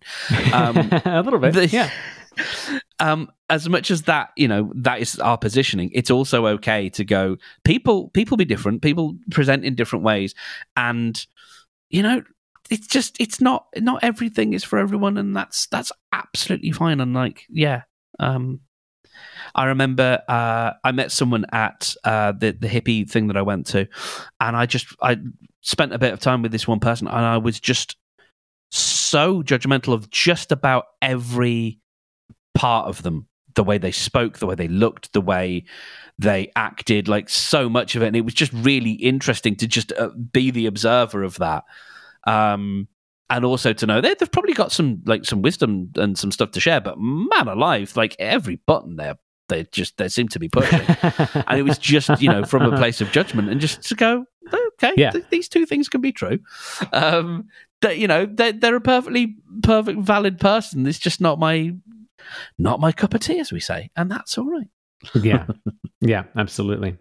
Um, 0.54 0.78
a 1.06 1.22
little 1.24 1.40
bit, 1.40 1.54
the, 1.54 1.68
yeah. 1.68 1.90
Um, 3.02 3.32
as 3.50 3.70
much 3.70 3.92
as 3.92 4.04
that, 4.04 4.32
you 4.36 4.48
know, 4.48 4.74
that 4.76 5.00
is 5.00 5.20
our 5.20 5.38
positioning. 5.38 5.90
It's 5.94 6.12
also 6.12 6.48
okay 6.48 6.90
to 6.90 7.06
go. 7.06 7.38
People, 7.64 8.10
people 8.10 8.36
be 8.36 8.44
different. 8.44 8.82
People 8.82 9.16
present 9.32 9.64
in 9.64 9.76
different 9.76 10.04
ways, 10.04 10.36
and 10.76 11.26
you 11.90 12.04
know, 12.04 12.22
it's 12.70 12.88
just 12.88 13.16
it's 13.20 13.40
not 13.40 13.68
not 13.78 14.04
everything 14.04 14.54
is 14.54 14.66
for 14.66 14.80
everyone, 14.80 15.18
and 15.18 15.36
that's 15.36 15.68
that's 15.68 15.94
absolutely 16.12 16.72
fine. 16.72 17.00
And 17.00 17.14
like, 17.14 17.46
yeah, 17.50 17.84
um, 18.20 18.60
I 19.56 19.66
remember 19.66 20.22
uh, 20.28 20.72
I 20.84 20.92
met 20.92 21.12
someone 21.12 21.46
at 21.52 21.96
uh, 22.04 22.32
the 22.34 22.52
the 22.52 22.68
hippie 22.68 23.10
thing 23.10 23.28
that 23.28 23.38
I 23.38 23.42
went 23.42 23.68
to, 23.68 23.88
and 24.40 24.56
I 24.56 24.66
just 24.66 24.88
I 25.02 25.18
spent 25.62 25.94
a 25.94 26.00
bit 26.00 26.14
of 26.14 26.20
time 26.20 26.42
with 26.42 26.52
this 26.52 26.68
one 26.68 26.80
person, 26.80 27.08
and 27.08 27.18
I 27.18 27.38
was 27.38 27.60
just 27.60 27.96
so 28.72 29.42
judgmental 29.42 29.94
of 29.94 30.10
just 30.10 30.52
about 30.52 30.86
every 31.02 31.80
part 32.54 32.88
of 32.88 33.04
them 33.04 33.28
the 33.56 33.64
way 33.64 33.78
they 33.78 33.92
spoke, 33.92 34.38
the 34.38 34.46
way 34.46 34.56
they 34.56 34.68
looked, 34.68 35.12
the 35.14 35.22
way 35.22 35.66
they 36.18 36.52
acted, 36.56 37.08
like 37.08 37.30
so 37.30 37.68
much 37.68 37.96
of 37.96 38.04
it. 38.04 38.08
And 38.08 38.16
it 38.16 38.22
was 38.22 38.34
just 38.34 38.54
really 38.54 38.92
interesting 38.92 39.56
to 39.58 39.68
just 39.68 39.92
uh, 39.94 40.10
be 40.10 40.52
the 40.52 40.66
observer 40.66 41.24
of 41.24 41.38
that. 41.38 41.64
Um, 42.28 42.88
and 43.30 43.46
also 43.46 43.74
to 43.74 43.86
know 43.86 44.02
they, 44.02 44.16
have 44.20 44.32
probably 44.32 44.54
got 44.54 44.72
some 44.72 45.02
like 45.06 45.24
some 45.26 45.42
wisdom 45.42 45.92
and 45.96 46.18
some 46.18 46.32
stuff 46.32 46.52
to 46.52 46.60
share, 46.60 46.82
but 46.82 47.00
man 47.00 47.48
alive, 47.48 47.96
like 47.96 48.16
every 48.18 48.56
button 48.66 48.96
there, 48.96 49.18
they 49.50 49.66
just 49.72 49.98
they 49.98 50.10
seem 50.10 50.28
to 50.30 50.40
be 50.40 50.48
pushing, 50.50 50.82
and 51.48 51.60
it 51.60 51.64
was 51.64 51.78
just 51.78 52.22
you 52.22 52.30
know 52.30 52.44
from 52.44 52.62
a 52.62 52.78
place 52.78 53.02
of 53.02 53.12
judgment 53.12 53.50
and 53.50 53.60
just 53.60 53.82
to 53.84 53.96
go, 53.96 54.26
okay, 54.54 54.94
yeah. 54.96 55.12
th- 55.12 55.26
these 55.30 55.50
two 55.50 55.66
things 55.66 55.90
can 55.90 56.02
be 56.02 56.12
true. 56.12 56.40
Um, 56.94 57.48
that 57.82 57.98
you 57.98 58.08
know 58.08 58.26
they're, 58.26 58.54
they're 58.54 58.76
a 58.76 58.82
perfectly 58.82 59.36
perfect 59.64 60.00
valid 60.00 60.40
person. 60.40 60.86
It's 60.88 61.00
just 61.00 61.22
not 61.22 61.40
my 61.40 61.74
not 62.58 62.80
my 62.80 62.92
cup 62.92 63.14
of 63.14 63.22
tea, 63.22 63.40
as 63.40 63.52
we 63.52 63.60
say, 63.60 63.90
and 63.96 64.12
that's 64.12 64.38
all 64.38 64.50
right. 64.50 64.68
yeah, 65.16 65.48
yeah, 66.02 66.24
absolutely. 66.38 66.98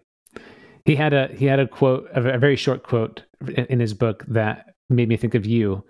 He 0.85 0.95
had 0.95 1.13
a 1.13 1.27
he 1.27 1.45
had 1.45 1.59
a 1.59 1.67
quote, 1.67 2.09
a 2.13 2.37
very 2.37 2.55
short 2.55 2.83
quote 2.83 3.23
in 3.47 3.79
his 3.79 3.93
book 3.93 4.25
that 4.27 4.73
made 4.89 5.07
me 5.07 5.17
think 5.17 5.35
of 5.35 5.45
you, 5.45 5.83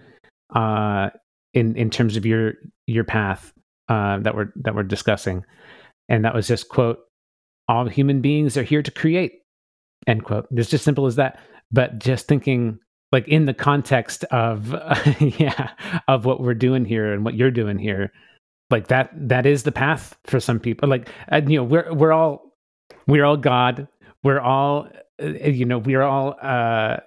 uh, 0.56 1.10
in 1.54 1.76
in 1.76 1.90
terms 1.90 2.18
of 2.18 2.26
your 2.26 2.54
your 2.88 3.04
path 3.04 3.54
uh, 3.88 4.20
that 4.20 4.36
we're 4.36 4.52
that 4.56 4.76
we're 4.76 4.84
discussing, 4.84 5.46
and 6.10 6.26
that 6.26 6.36
was 6.36 6.48
just 6.48 6.70
quote: 6.70 7.00
"All 7.68 7.88
human 7.88 8.22
beings 8.22 8.58
are 8.58 8.64
here 8.64 8.84
to 8.84 8.92
create." 8.92 9.34
End 10.08 10.24
quote. 10.24 10.48
It's 10.52 10.70
just 10.70 10.84
simple 10.84 11.06
as 11.06 11.16
that. 11.16 11.40
But 11.72 12.00
just 12.00 12.28
thinking 12.28 12.80
like 13.12 13.28
in 13.28 13.46
the 13.46 13.54
context 13.54 14.24
of 14.26 14.70
yeah 15.20 15.72
of 16.08 16.26
what 16.26 16.42
we're 16.42 16.54
doing 16.54 16.86
here 16.86 17.14
and 17.14 17.26
what 17.26 17.36
you're 17.36 17.52
doing 17.52 17.78
here 17.78 18.12
like 18.70 18.88
that 18.88 19.10
that 19.16 19.46
is 19.46 19.64
the 19.64 19.72
path 19.72 20.18
for 20.26 20.40
some 20.40 20.60
people 20.60 20.88
like 20.88 21.10
you 21.48 21.58
know 21.58 21.64
we're 21.64 21.92
we're 21.94 22.12
all 22.12 22.54
we're 23.08 23.26
all 23.26 23.38
god 23.38 23.88
we're 24.24 24.40
all 24.40 24.88
uh, 25.22 25.28
you 25.28 25.66
know 25.66 25.80
we're 25.80 26.04
all 26.04 26.36
uh 26.42 26.98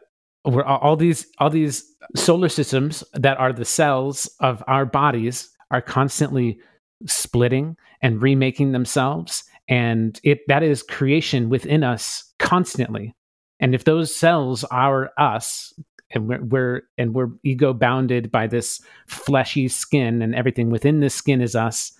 we're 0.45 0.65
all, 0.65 0.79
all 0.79 0.97
these 0.97 1.27
all 1.38 1.51
these 1.51 1.85
solar 2.17 2.49
systems 2.49 3.05
that 3.15 3.38
are 3.38 3.53
the 3.53 3.65
cells 3.65 4.29
of 4.41 4.62
our 4.67 4.85
bodies 4.85 5.51
are 5.71 5.81
constantly 5.81 6.59
splitting 7.07 7.77
and 8.01 8.23
remaking 8.23 8.73
themselves 8.73 9.45
and 9.69 10.21
it 10.23 10.41
that 10.49 10.62
is 10.62 10.83
creation 10.83 11.49
within 11.49 11.85
us 11.85 12.25
constantly. 12.38 13.15
And 13.61 13.75
if 13.75 13.85
those 13.85 14.15
cells 14.15 14.65
are 14.65 15.11
us 15.19 15.73
and 16.11 16.29
we're, 16.29 16.43
we're 16.43 16.83
and 16.99 17.15
we're 17.15 17.29
ego 17.45 17.73
bounded 17.73 18.31
by 18.31 18.47
this 18.47 18.81
fleshy 19.07 19.69
skin 19.69 20.21
and 20.21 20.35
everything 20.35 20.71
within 20.71 21.01
this 21.01 21.15
skin 21.15 21.41
is 21.41 21.55
us 21.55 21.93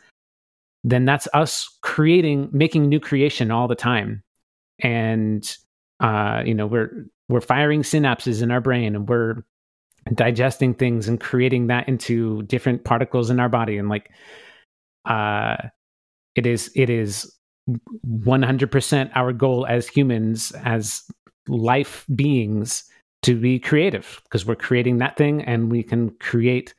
then 0.85 1.05
that's 1.05 1.29
us 1.33 1.79
creating 1.83 2.49
making 2.53 2.89
new 2.89 2.99
creation 2.99 3.53
all 3.53 3.69
the 3.69 3.75
time. 3.77 4.23
And 4.81 5.57
uh 6.01 6.43
you 6.45 6.55
know 6.55 6.67
we're 6.67 7.07
we're 7.29 7.41
firing 7.41 7.83
synapses 7.83 8.43
in 8.43 8.51
our 8.51 8.61
brain 8.61 8.97
and 8.97 9.09
we're 9.09 9.45
digesting 10.13 10.75
things 10.75 11.07
and 11.07 11.21
creating 11.21 11.69
that 11.69 11.89
into 11.89 12.43
different 12.43 12.83
particles 12.85 13.31
in 13.31 13.39
our 13.39 13.49
body. 13.49 13.79
And 13.79 13.89
like 13.89 14.11
uh 15.05 15.57
it 16.35 16.47
is 16.47 16.71
it 16.75 16.91
is 16.91 17.31
100% 18.09 19.11
our 19.15 19.33
goal 19.33 19.67
as 19.67 19.87
humans 19.87 20.53
as 20.65 21.03
life 21.47 22.05
beings 22.15 22.85
to 23.23 23.39
be 23.39 23.59
creative 23.59 24.21
because 24.25 24.45
we're 24.45 24.57
creating 24.57 24.99
that 24.99 25.17
thing 25.17 25.43
and 25.43 25.71
we 25.71 25.83
can 25.83 26.11
create 26.19 26.75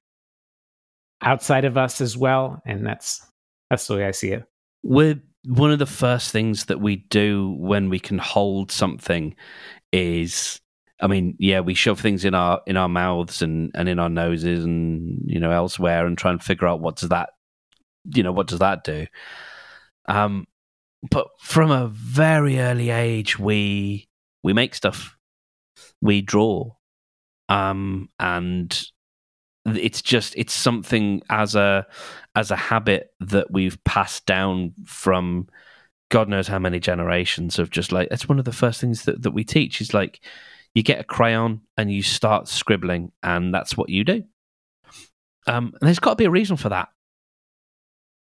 outside 1.22 1.64
of 1.64 1.78
us 1.78 2.02
as 2.02 2.18
well 2.18 2.62
and 2.66 2.86
that's 2.86 3.26
that's 3.70 3.88
the 3.88 3.96
way 3.96 4.06
i 4.06 4.12
see 4.12 4.32
it. 4.32 4.44
We're 4.84 5.22
one 5.46 5.72
of 5.72 5.80
the 5.80 5.86
first 5.86 6.32
things 6.32 6.66
that 6.66 6.82
we 6.82 6.98
do 7.10 7.56
when 7.60 7.90
we 7.90 8.00
can 8.00 8.18
hold 8.18 8.72
something 8.72 9.36
is 9.92 10.60
i 11.02 11.08
mean 11.08 11.36
yeah 11.38 11.60
we 11.60 11.74
shove 11.74 12.00
things 12.00 12.26
in 12.26 12.34
our 12.34 12.62
in 12.66 12.78
our 12.78 12.90
mouths 12.90 13.42
and 13.42 13.72
and 13.76 13.90
in 13.90 14.00
our 14.00 14.10
noses 14.10 14.64
and 14.64 15.22
you 15.26 15.40
know 15.40 15.52
elsewhere 15.52 16.06
and 16.06 16.18
try 16.18 16.32
and 16.32 16.44
figure 16.44 16.68
out 16.68 16.80
what 16.80 16.96
does 16.96 17.10
that 17.10 17.32
you 18.06 18.24
know 18.24 18.32
what 18.32 18.48
does 18.48 18.60
that 18.60 18.84
do? 18.84 19.08
Um 20.08 20.46
but 21.10 21.28
from 21.40 21.72
a 21.72 21.88
very 21.88 22.60
early 22.60 22.90
age 22.90 23.38
we 23.40 24.08
we 24.44 24.54
make 24.54 24.76
stuff. 24.76 25.18
We 26.02 26.22
draw. 26.22 26.72
Um 27.50 28.10
and 28.20 28.82
it's 29.66 30.02
just 30.02 30.34
it's 30.36 30.54
something 30.54 31.22
as 31.30 31.56
a 31.56 31.86
as 32.36 32.52
a 32.52 32.56
habit 32.56 33.12
that 33.22 33.52
we've 33.52 33.82
passed 33.86 34.26
down 34.26 34.74
from 34.86 35.48
god 36.10 36.28
knows 36.28 36.50
how 36.50 36.60
many 36.60 36.82
generations 36.82 37.58
of 37.58 37.70
just 37.70 37.94
like 37.94 38.10
it's 38.12 38.28
one 38.28 38.40
of 38.40 38.44
the 38.46 38.52
first 38.52 38.82
things 38.82 39.06
that, 39.06 39.22
that 39.22 39.32
we 39.32 39.46
teach 39.46 39.80
is 39.80 39.94
like 39.94 40.20
you 40.76 40.84
get 40.84 41.00
a 41.00 41.04
crayon 41.04 41.62
and 41.78 41.92
you 41.92 42.02
start 42.02 42.48
scribbling 42.48 43.12
and 43.22 43.54
that's 43.54 43.78
what 43.78 43.90
you 43.90 44.04
do. 44.04 44.24
Um 45.48 45.74
and 45.80 45.88
there's 45.88 46.00
got 46.00 46.12
to 46.12 46.16
be 46.16 46.26
a 46.26 46.32
reason 46.32 46.58
for 46.58 46.70
that 46.70 46.90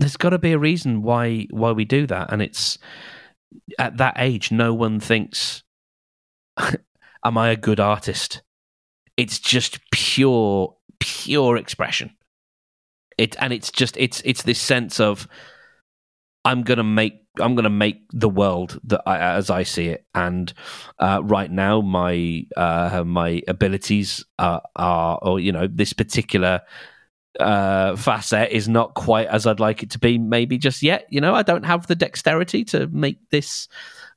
there's 0.08 0.18
got 0.18 0.30
to 0.30 0.40
be 0.40 0.54
a 0.54 0.60
reason 0.60 1.02
why 1.02 1.48
why 1.50 1.72
we 1.72 1.86
do 1.86 2.08
that 2.08 2.32
and 2.32 2.42
it's 2.42 2.78
at 3.78 3.98
that 3.98 4.14
age 4.18 4.52
no 4.52 4.74
one 4.74 5.00
thinks 5.00 5.64
am 7.24 7.38
I 7.38 7.50
a 7.50 7.56
good 7.56 7.80
artist? 7.80 8.42
It's 9.16 9.40
just 9.40 9.80
pure, 9.92 10.76
pure 11.00 11.58
expression. 11.58 12.12
It 13.18 13.36
and 13.40 13.52
it's 13.52 13.72
just 13.72 13.98
it's 13.98 14.22
it's 14.26 14.44
this 14.44 14.62
sense 14.62 15.00
of 15.00 15.28
I'm 16.46 16.62
gonna 16.62 16.84
make 16.84 17.22
I'm 17.40 17.56
gonna 17.56 17.70
make 17.70 18.04
the 18.12 18.30
world 18.30 18.80
that 18.86 19.02
I, 19.08 19.18
as 19.18 19.50
I 19.50 19.64
see 19.64 19.88
it. 19.88 20.06
And 20.14 20.54
uh, 21.00 21.22
right 21.24 21.50
now, 21.50 21.82
my 21.82 22.44
uh, 22.56 23.04
my 23.06 23.42
abilities 23.48 24.24
are, 24.38 24.62
are, 24.76 25.18
or 25.22 25.40
you 25.40 25.52
know, 25.52 25.68
this 25.68 25.94
particular 25.94 26.62
uh, 27.40 27.96
facet 27.96 28.52
is 28.52 28.68
not 28.68 28.94
quite 28.94 29.28
as 29.28 29.46
I'd 29.46 29.60
like 29.60 29.84
it 29.84 29.92
to 29.92 30.00
be. 30.00 30.18
Maybe 30.18 30.58
just 30.58 30.84
yet. 30.84 31.06
You 31.10 31.22
know, 31.22 31.36
I 31.36 31.44
don't 31.44 31.66
have 31.66 31.88
the 31.88 31.96
dexterity 31.96 32.64
to 32.66 32.88
make 32.88 33.20
this 33.30 33.68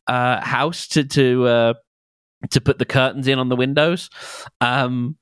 uh, 0.06 0.40
house 0.40 0.88
to 0.88 1.04
to 1.04 1.46
uh, 1.46 1.74
to 2.50 2.60
put 2.60 2.78
the 2.78 2.84
curtains 2.84 3.28
in 3.28 3.38
on 3.38 3.48
the 3.48 3.56
windows. 3.56 4.10
Um, 4.60 5.16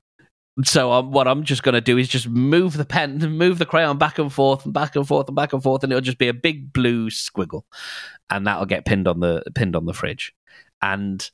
so 0.63 0.91
um, 0.91 1.11
what 1.11 1.27
I'm 1.27 1.43
just 1.43 1.63
going 1.63 1.73
to 1.73 1.81
do 1.81 1.97
is 1.97 2.07
just 2.07 2.27
move 2.27 2.75
the 2.75 2.85
pen, 2.85 3.17
move 3.37 3.59
the 3.59 3.65
crayon 3.65 3.97
back 3.97 4.19
and 4.19 4.31
forth 4.31 4.65
and 4.65 4.73
back 4.73 4.95
and 4.95 5.07
forth 5.07 5.27
and 5.27 5.35
back 5.35 5.53
and 5.53 5.63
forth, 5.63 5.83
and 5.83 5.91
it'll 5.91 6.01
just 6.01 6.17
be 6.17 6.27
a 6.27 6.33
big 6.33 6.73
blue 6.73 7.09
squiggle, 7.09 7.63
and 8.29 8.45
that'll 8.45 8.65
get 8.65 8.85
pinned 8.85 9.07
on 9.07 9.19
the 9.19 9.43
pinned 9.55 9.75
on 9.75 9.85
the 9.85 9.93
fridge, 9.93 10.33
and 10.81 11.29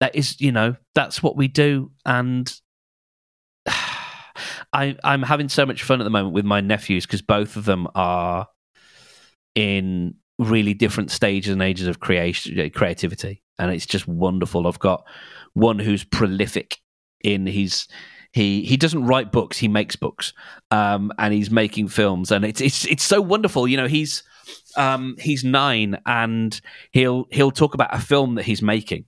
that 0.00 0.14
is, 0.14 0.40
you 0.40 0.52
know, 0.52 0.76
that's 0.94 1.22
what 1.22 1.36
we 1.36 1.48
do, 1.48 1.90
and. 2.04 2.52
I, 4.72 4.96
I'm 5.04 5.22
having 5.22 5.48
so 5.48 5.66
much 5.66 5.82
fun 5.82 6.00
at 6.00 6.04
the 6.04 6.10
moment 6.10 6.34
with 6.34 6.44
my 6.44 6.60
nephews 6.60 7.06
because 7.06 7.22
both 7.22 7.56
of 7.56 7.64
them 7.64 7.88
are 7.94 8.48
in 9.54 10.14
really 10.38 10.74
different 10.74 11.10
stages 11.10 11.52
and 11.52 11.62
ages 11.62 11.86
of 11.86 12.00
creation 12.00 12.70
creativity. 12.70 13.42
And 13.58 13.72
it's 13.72 13.86
just 13.86 14.06
wonderful. 14.06 14.66
I've 14.66 14.78
got 14.78 15.06
one 15.54 15.78
who's 15.78 16.04
prolific 16.04 16.78
in 17.22 17.46
his 17.46 17.88
he 18.32 18.62
he 18.64 18.76
doesn't 18.76 19.06
write 19.06 19.32
books 19.32 19.56
he 19.56 19.66
makes 19.66 19.96
books 19.96 20.34
um, 20.70 21.10
and 21.18 21.32
he's 21.32 21.50
making 21.50 21.88
films. 21.88 22.30
And 22.30 22.44
it's 22.44 22.60
it's 22.60 22.84
it's 22.86 23.04
so 23.04 23.20
wonderful. 23.20 23.66
You 23.66 23.78
know 23.78 23.88
he's 23.88 24.22
um, 24.76 25.16
he's 25.18 25.42
9 25.42 25.98
and 26.06 26.60
he'll 26.92 27.26
he'll 27.30 27.50
talk 27.50 27.74
about 27.74 27.94
a 27.94 27.98
film 27.98 28.34
that 28.36 28.44
he's 28.44 28.62
making 28.62 29.06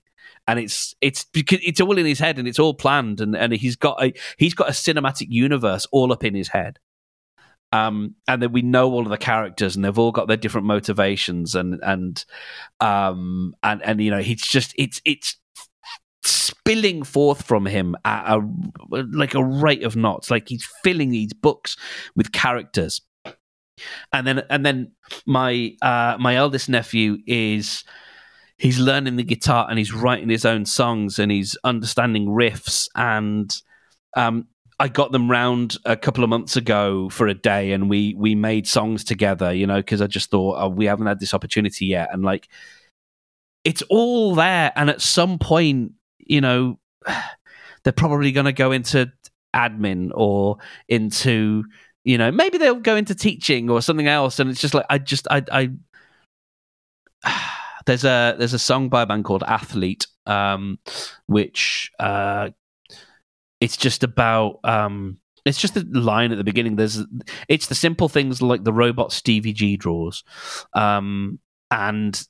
and 0.49 0.59
it's 0.59 0.95
it's 1.03 1.25
because 1.25 1.61
it's 1.63 1.81
all 1.81 1.99
in 1.99 2.07
his 2.07 2.19
head 2.19 2.39
and 2.39 2.49
it's 2.49 2.59
all 2.59 2.75
planned 2.75 3.21
and 3.21 3.37
and 3.37 3.53
he's 3.53 3.77
got 3.77 4.03
a 4.03 4.13
he's 4.39 4.55
got 4.55 4.69
a 4.69 4.73
cinematic 4.73 5.27
universe 5.29 5.87
all 5.93 6.13
up 6.13 6.25
in 6.25 6.35
his 6.35 6.49
head. 6.49 6.79
Um, 7.71 8.15
and 8.27 8.43
then 8.43 8.53
we 8.53 8.63
know 8.63 8.91
all 8.91 9.03
of 9.03 9.11
the 9.11 9.19
characters, 9.19 9.77
and 9.77 9.85
they've 9.85 9.99
all 9.99 10.11
got 10.11 10.27
their 10.27 10.39
different 10.39 10.67
motivations, 10.67 11.55
and 11.55 11.79
and 11.83 12.25
um, 12.81 13.55
and 13.63 13.83
and 13.83 14.01
you 14.01 14.11
know, 14.11 14.23
he's 14.23 14.41
just 14.41 14.73
it's 14.79 15.03
it's 15.05 15.37
spilling 16.25 17.03
forth 17.03 17.43
from 17.43 17.66
him 17.66 17.95
at 18.07 18.39
a 18.39 18.41
like 18.91 19.35
a 19.35 19.45
rate 19.45 19.83
of 19.83 19.97
knots, 19.97 20.31
like 20.31 20.49
he's 20.49 20.66
filling 20.83 21.11
these 21.11 21.35
books 21.35 21.77
with 22.16 22.33
characters, 22.33 23.03
and 24.14 24.27
then 24.27 24.43
and 24.49 24.64
then 24.64 24.93
my 25.27 25.77
uh, 25.83 26.16
my 26.18 26.37
eldest 26.37 26.70
nephew 26.70 27.18
is 27.27 27.85
he's 28.59 28.79
learning 28.79 29.17
the 29.17 29.25
guitar 29.25 29.67
and 29.71 29.79
he's 29.79 29.93
writing 29.93 30.29
his 30.29 30.45
own 30.45 30.65
songs 30.65 31.19
and 31.19 31.31
he's 31.31 31.57
understanding 31.65 32.27
riffs 32.27 32.89
and 32.95 33.57
um, 34.17 34.47
I 34.81 34.89
got 34.89 35.13
them 35.13 35.31
round 35.31 35.77
a 35.85 35.97
couple 35.97 36.23
of 36.23 36.31
months 36.31 36.57
ago 36.57 37.09
for 37.09 37.27
a 37.27 37.35
day, 37.35 37.73
and 37.73 37.91
we 37.91 38.15
we 38.15 38.35
made 38.35 38.67
songs 38.67 39.03
together. 39.03 39.53
You 39.53 39.67
know, 39.67 39.77
because 39.79 40.01
I 40.01 40.07
just 40.07 40.31
thought 40.31 40.57
oh, 40.59 40.69
we 40.69 40.87
haven't 40.87 41.07
had 41.07 41.19
this 41.21 41.35
opportunity 41.35 41.87
yet, 41.87 42.11
and 42.13 42.23
like 42.23 42.49
it's 43.65 43.83
all 43.91 44.35
there. 44.35 44.73
And 44.77 44.89
at 44.89 45.01
some 45.01 45.39
point, 45.39 45.93
you 46.19 46.41
know, 46.41 46.79
they're 47.85 47.93
probably 47.93 48.31
going 48.31 48.47
to 48.47 48.53
go 48.53 48.71
into 48.71 49.11
admin 49.55 50.11
or 50.15 50.59
into 50.89 51.65
you 52.05 52.19
know 52.19 52.31
maybe 52.31 52.59
they'll 52.59 52.77
go 52.77 52.97
into 52.97 53.15
teaching 53.15 53.71
or 53.71 53.81
something 53.81 54.07
else 54.07 54.39
and 54.39 54.51
it's 54.51 54.61
just 54.61 54.75
like 54.75 54.85
i 54.91 54.99
just 54.99 55.27
i 55.31 55.43
i 55.51 55.71
there's 57.89 58.05
a 58.05 58.36
there's 58.39 58.55
a 58.55 58.59
song 58.59 58.89
by 58.89 59.03
a 59.03 59.07
band 59.07 59.24
called 59.24 59.43
athlete 59.47 60.07
um 60.26 60.78
which 61.26 61.91
uh 61.99 62.51
it's 63.61 63.76
just 63.76 64.05
about 64.05 64.61
um 64.62 65.18
it's 65.45 65.61
just 65.61 65.76
a 65.76 65.84
line 65.93 66.30
at 66.30 66.39
the 66.39 66.45
beginning 66.45 66.76
there's 66.76 67.03
it's 67.49 67.66
the 67.66 67.74
simple 67.74 68.09
things 68.09 68.43
like 68.43 68.62
the 68.62 68.72
robot 68.72 69.11
stevie 69.11 69.55
g 69.55 69.76
draws 69.76 70.22
um 70.74 71.39
and 71.70 72.28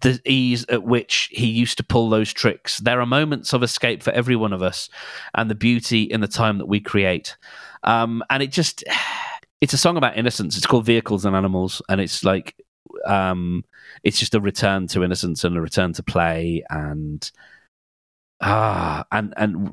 the 0.00 0.20
ease 0.24 0.64
at 0.68 0.84
which 0.84 1.28
he 1.32 1.46
used 1.46 1.76
to 1.76 1.82
pull 1.82 2.08
those 2.08 2.32
tricks. 2.32 2.78
There 2.78 3.00
are 3.00 3.06
moments 3.06 3.52
of 3.52 3.62
escape 3.62 4.04
for 4.04 4.12
every 4.12 4.36
one 4.36 4.52
of 4.52 4.62
us, 4.62 4.88
and 5.34 5.50
the 5.50 5.54
beauty 5.56 6.02
in 6.04 6.20
the 6.20 6.28
time 6.28 6.58
that 6.58 6.66
we 6.66 6.78
create. 6.78 7.36
Um, 7.82 8.22
and 8.30 8.40
it 8.40 8.52
just, 8.52 8.84
it's 9.60 9.72
a 9.72 9.78
song 9.78 9.96
about 9.96 10.16
innocence. 10.16 10.56
It's 10.56 10.66
called 10.66 10.86
Vehicles 10.86 11.24
and 11.24 11.34
Animals, 11.34 11.82
and 11.88 12.00
it's 12.00 12.22
like, 12.22 12.54
um, 13.06 13.64
it's 14.02 14.18
just 14.18 14.34
a 14.34 14.40
return 14.40 14.86
to 14.88 15.04
innocence 15.04 15.44
and 15.44 15.56
a 15.56 15.60
return 15.60 15.92
to 15.94 16.02
play, 16.02 16.64
and 16.70 17.30
ah, 18.40 19.04
and 19.12 19.34
and 19.36 19.70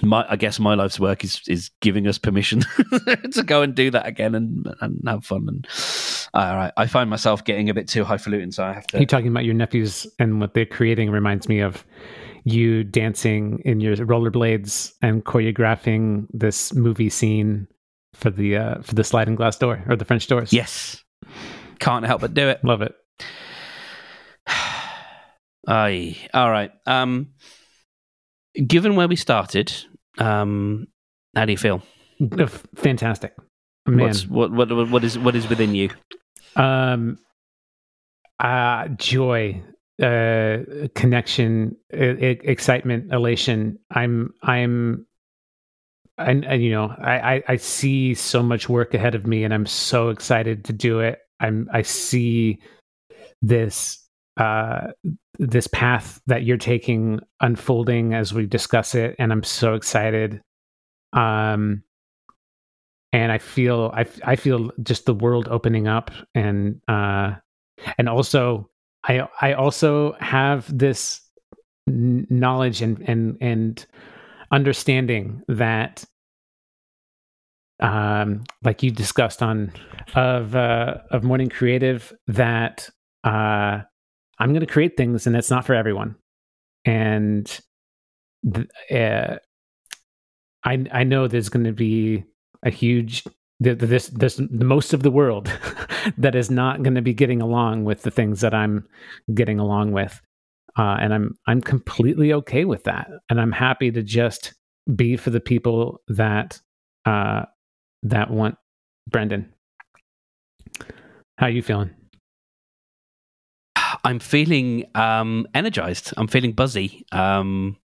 my 0.00 0.24
I 0.28 0.36
guess 0.36 0.58
my 0.58 0.74
life's 0.74 0.98
work 0.98 1.24
is 1.24 1.42
is 1.46 1.70
giving 1.80 2.06
us 2.06 2.18
permission 2.18 2.60
to 3.32 3.42
go 3.44 3.62
and 3.62 3.74
do 3.74 3.90
that 3.90 4.06
again 4.06 4.34
and 4.34 4.74
and 4.80 5.02
have 5.06 5.24
fun. 5.24 5.46
And 5.48 5.68
all 6.34 6.56
right 6.56 6.72
I 6.76 6.86
find 6.86 7.10
myself 7.10 7.44
getting 7.44 7.68
a 7.68 7.74
bit 7.74 7.88
too 7.88 8.04
highfalutin 8.04 8.52
so 8.52 8.64
I 8.64 8.72
have 8.72 8.86
to 8.88 9.00
you 9.00 9.06
talking 9.06 9.28
about 9.28 9.44
your 9.44 9.54
nephews 9.54 10.06
and 10.18 10.40
what 10.40 10.54
they're 10.54 10.64
creating 10.64 11.10
reminds 11.10 11.46
me 11.46 11.60
of 11.60 11.84
you 12.44 12.84
dancing 12.84 13.60
in 13.66 13.80
your 13.80 13.96
rollerblades 13.96 14.92
and 15.02 15.24
choreographing 15.24 16.26
this 16.32 16.72
movie 16.72 17.10
scene 17.10 17.68
for 18.14 18.30
the 18.30 18.56
uh 18.56 18.80
for 18.80 18.94
the 18.94 19.04
sliding 19.04 19.34
glass 19.34 19.58
door 19.58 19.84
or 19.88 19.96
the 19.96 20.06
French 20.06 20.26
doors? 20.26 20.52
Yes 20.52 21.04
can't 21.82 22.06
help 22.06 22.20
but 22.20 22.34
do 22.34 22.48
it 22.48 22.64
love 22.64 22.82
it 22.82 22.94
Aye. 25.68 26.16
all 26.34 26.50
right 26.50 26.72
um 26.86 27.28
given 28.54 28.96
where 28.96 29.08
we 29.08 29.16
started, 29.16 29.72
um, 30.18 30.86
how 31.34 31.44
do 31.44 31.52
you 31.52 31.58
feel? 31.58 31.82
Fantastic, 32.76 33.34
man. 33.86 34.06
What's, 34.06 34.26
what 34.26 34.52
what 34.52 34.90
what 34.90 35.04
is 35.04 35.18
what 35.18 35.34
is 35.34 35.48
within 35.48 35.74
you? 35.74 35.90
Um, 36.56 37.18
uh, 38.38 38.88
joy, 38.88 39.62
uh, 40.02 40.58
connection, 40.94 41.76
excitement, 41.90 43.12
elation. 43.12 43.78
I'm 43.90 44.34
I'm. 44.42 45.06
And, 46.18 46.44
and 46.44 46.62
you 46.62 46.70
know, 46.70 46.94
I, 46.98 47.36
I 47.36 47.42
I 47.48 47.56
see 47.56 48.14
so 48.14 48.42
much 48.42 48.68
work 48.68 48.92
ahead 48.94 49.14
of 49.14 49.26
me, 49.26 49.44
and 49.44 49.52
I'm 49.52 49.66
so 49.66 50.10
excited 50.10 50.66
to 50.66 50.72
do 50.72 51.00
it. 51.00 51.18
I'm 51.42 51.68
I 51.72 51.82
see 51.82 52.60
this 53.42 53.98
uh, 54.36 54.88
this 55.38 55.66
path 55.66 56.20
that 56.26 56.44
you're 56.44 56.56
taking 56.56 57.20
unfolding 57.40 58.14
as 58.14 58.32
we 58.32 58.46
discuss 58.46 58.94
it, 58.94 59.16
and 59.18 59.32
I'm 59.32 59.42
so 59.42 59.74
excited. 59.74 60.40
Um, 61.12 61.82
and 63.12 63.30
I 63.30 63.38
feel 63.38 63.92
I 63.94 64.06
I 64.24 64.36
feel 64.36 64.70
just 64.82 65.04
the 65.04 65.14
world 65.14 65.48
opening 65.48 65.86
up, 65.86 66.10
and 66.34 66.80
uh, 66.88 67.34
and 67.98 68.08
also 68.08 68.70
I 69.04 69.28
I 69.40 69.52
also 69.52 70.12
have 70.20 70.66
this 70.76 71.20
knowledge 71.86 72.80
and 72.80 73.02
and 73.06 73.36
and 73.40 73.86
understanding 74.50 75.42
that 75.48 76.04
um 77.82 78.44
like 78.64 78.82
you 78.82 78.90
discussed 78.90 79.42
on 79.42 79.72
of 80.14 80.56
uh 80.56 80.98
of 81.10 81.24
morning 81.24 81.48
creative 81.48 82.12
that 82.26 82.88
uh 83.24 83.80
I'm 84.42 84.50
going 84.50 84.66
to 84.66 84.72
create 84.72 84.96
things 84.96 85.26
and 85.26 85.36
it's 85.36 85.50
not 85.50 85.64
for 85.64 85.74
everyone. 85.74 86.16
And 86.84 87.60
uh, 88.92 89.36
I 90.64 90.84
I 90.92 91.04
know 91.04 91.28
there's 91.28 91.48
going 91.48 91.64
to 91.64 91.72
be 91.72 92.24
a 92.64 92.70
huge 92.70 93.24
this 93.60 94.08
this 94.08 94.40
most 94.50 94.92
of 94.92 95.04
the 95.04 95.12
world 95.12 95.46
that 96.18 96.34
is 96.34 96.50
not 96.50 96.82
going 96.82 96.96
to 96.96 97.02
be 97.02 97.14
getting 97.14 97.40
along 97.40 97.84
with 97.84 98.02
the 98.02 98.10
things 98.10 98.40
that 98.40 98.52
I'm 98.52 98.84
getting 99.32 99.60
along 99.60 99.92
with. 99.92 100.20
Uh, 100.76 100.96
and 100.98 101.14
I'm 101.14 101.36
I'm 101.46 101.60
completely 101.60 102.32
okay 102.32 102.64
with 102.64 102.82
that, 102.84 103.08
and 103.30 103.40
I'm 103.40 103.52
happy 103.52 103.92
to 103.92 104.02
just 104.02 104.54
be 104.96 105.16
for 105.16 105.30
the 105.30 105.40
people 105.40 106.00
that 106.08 106.60
uh, 107.06 107.44
that 108.02 108.30
want 108.30 108.56
Brendan. 109.08 109.52
How 111.38 111.46
are 111.46 111.50
you 111.50 111.62
feeling? 111.62 111.90
I'm 114.04 114.18
feeling 114.18 114.86
um, 114.94 115.46
energized. 115.54 116.12
I'm 116.16 116.28
feeling 116.28 116.52
buzzy. 116.52 117.04
Um, 117.12 117.76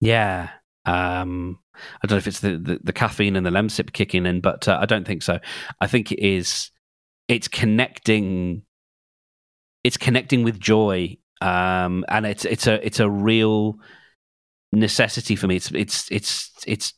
yeah. 0.00 0.50
Um, 0.86 1.58
I 2.02 2.06
don't 2.06 2.16
know 2.16 2.18
if 2.18 2.26
it's 2.26 2.40
the, 2.40 2.56
the, 2.56 2.80
the, 2.82 2.92
caffeine 2.92 3.36
and 3.36 3.44
the 3.44 3.50
lemsip 3.50 3.92
kicking 3.92 4.26
in, 4.26 4.40
but 4.40 4.68
uh, 4.68 4.78
I 4.80 4.86
don't 4.86 5.06
think 5.06 5.22
so. 5.22 5.40
I 5.80 5.86
think 5.86 6.12
it 6.12 6.24
is. 6.24 6.70
It's 7.28 7.48
connecting. 7.48 8.62
It's 9.82 9.96
connecting 9.96 10.44
with 10.44 10.60
joy, 10.60 11.16
um, 11.40 12.04
and 12.08 12.26
it's 12.26 12.44
it's 12.44 12.66
a 12.66 12.84
it's 12.84 13.00
a 13.00 13.10
real 13.10 13.76
necessity 14.72 15.36
for 15.36 15.46
me. 15.46 15.56
It's 15.56 15.70
it's 15.72 16.10
it's 16.10 16.50
it's 16.66 16.94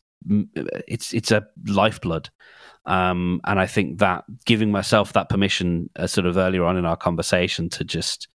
it's 0.88 1.12
it's 1.14 1.30
a 1.30 1.46
lifeblood. 1.66 2.30
Um, 2.86 3.40
and 3.44 3.58
I 3.58 3.66
think 3.66 3.98
that 3.98 4.24
giving 4.44 4.70
myself 4.70 5.12
that 5.14 5.28
permission, 5.28 5.90
uh, 5.96 6.06
sort 6.06 6.26
of 6.26 6.36
earlier 6.36 6.64
on 6.64 6.76
in 6.76 6.86
our 6.86 6.96
conversation, 6.96 7.68
to 7.70 7.84
just 7.84 8.28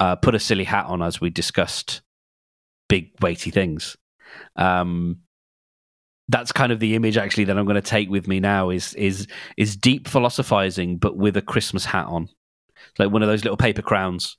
uh, 0.00 0.16
put 0.16 0.34
a 0.34 0.40
silly 0.40 0.64
hat 0.64 0.86
on 0.86 1.02
as 1.02 1.20
we 1.20 1.30
discussed 1.30 2.00
big, 2.88 3.10
weighty 3.20 3.50
things. 3.50 3.96
Um, 4.56 5.18
that's 6.28 6.52
kind 6.52 6.72
of 6.72 6.80
the 6.80 6.94
image 6.94 7.18
actually 7.18 7.44
that 7.44 7.58
I'm 7.58 7.66
going 7.66 7.74
to 7.74 7.82
take 7.82 8.08
with 8.08 8.26
me 8.26 8.40
now 8.40 8.70
is 8.70 8.94
is 8.94 9.26
is 9.58 9.76
deep 9.76 10.08
philosophizing, 10.08 10.96
but 10.96 11.16
with 11.16 11.36
a 11.36 11.42
Christmas 11.42 11.84
hat 11.84 12.06
on, 12.06 12.28
like 12.98 13.10
one 13.10 13.22
of 13.22 13.28
those 13.28 13.44
little 13.44 13.58
paper 13.58 13.82
crowns. 13.82 14.38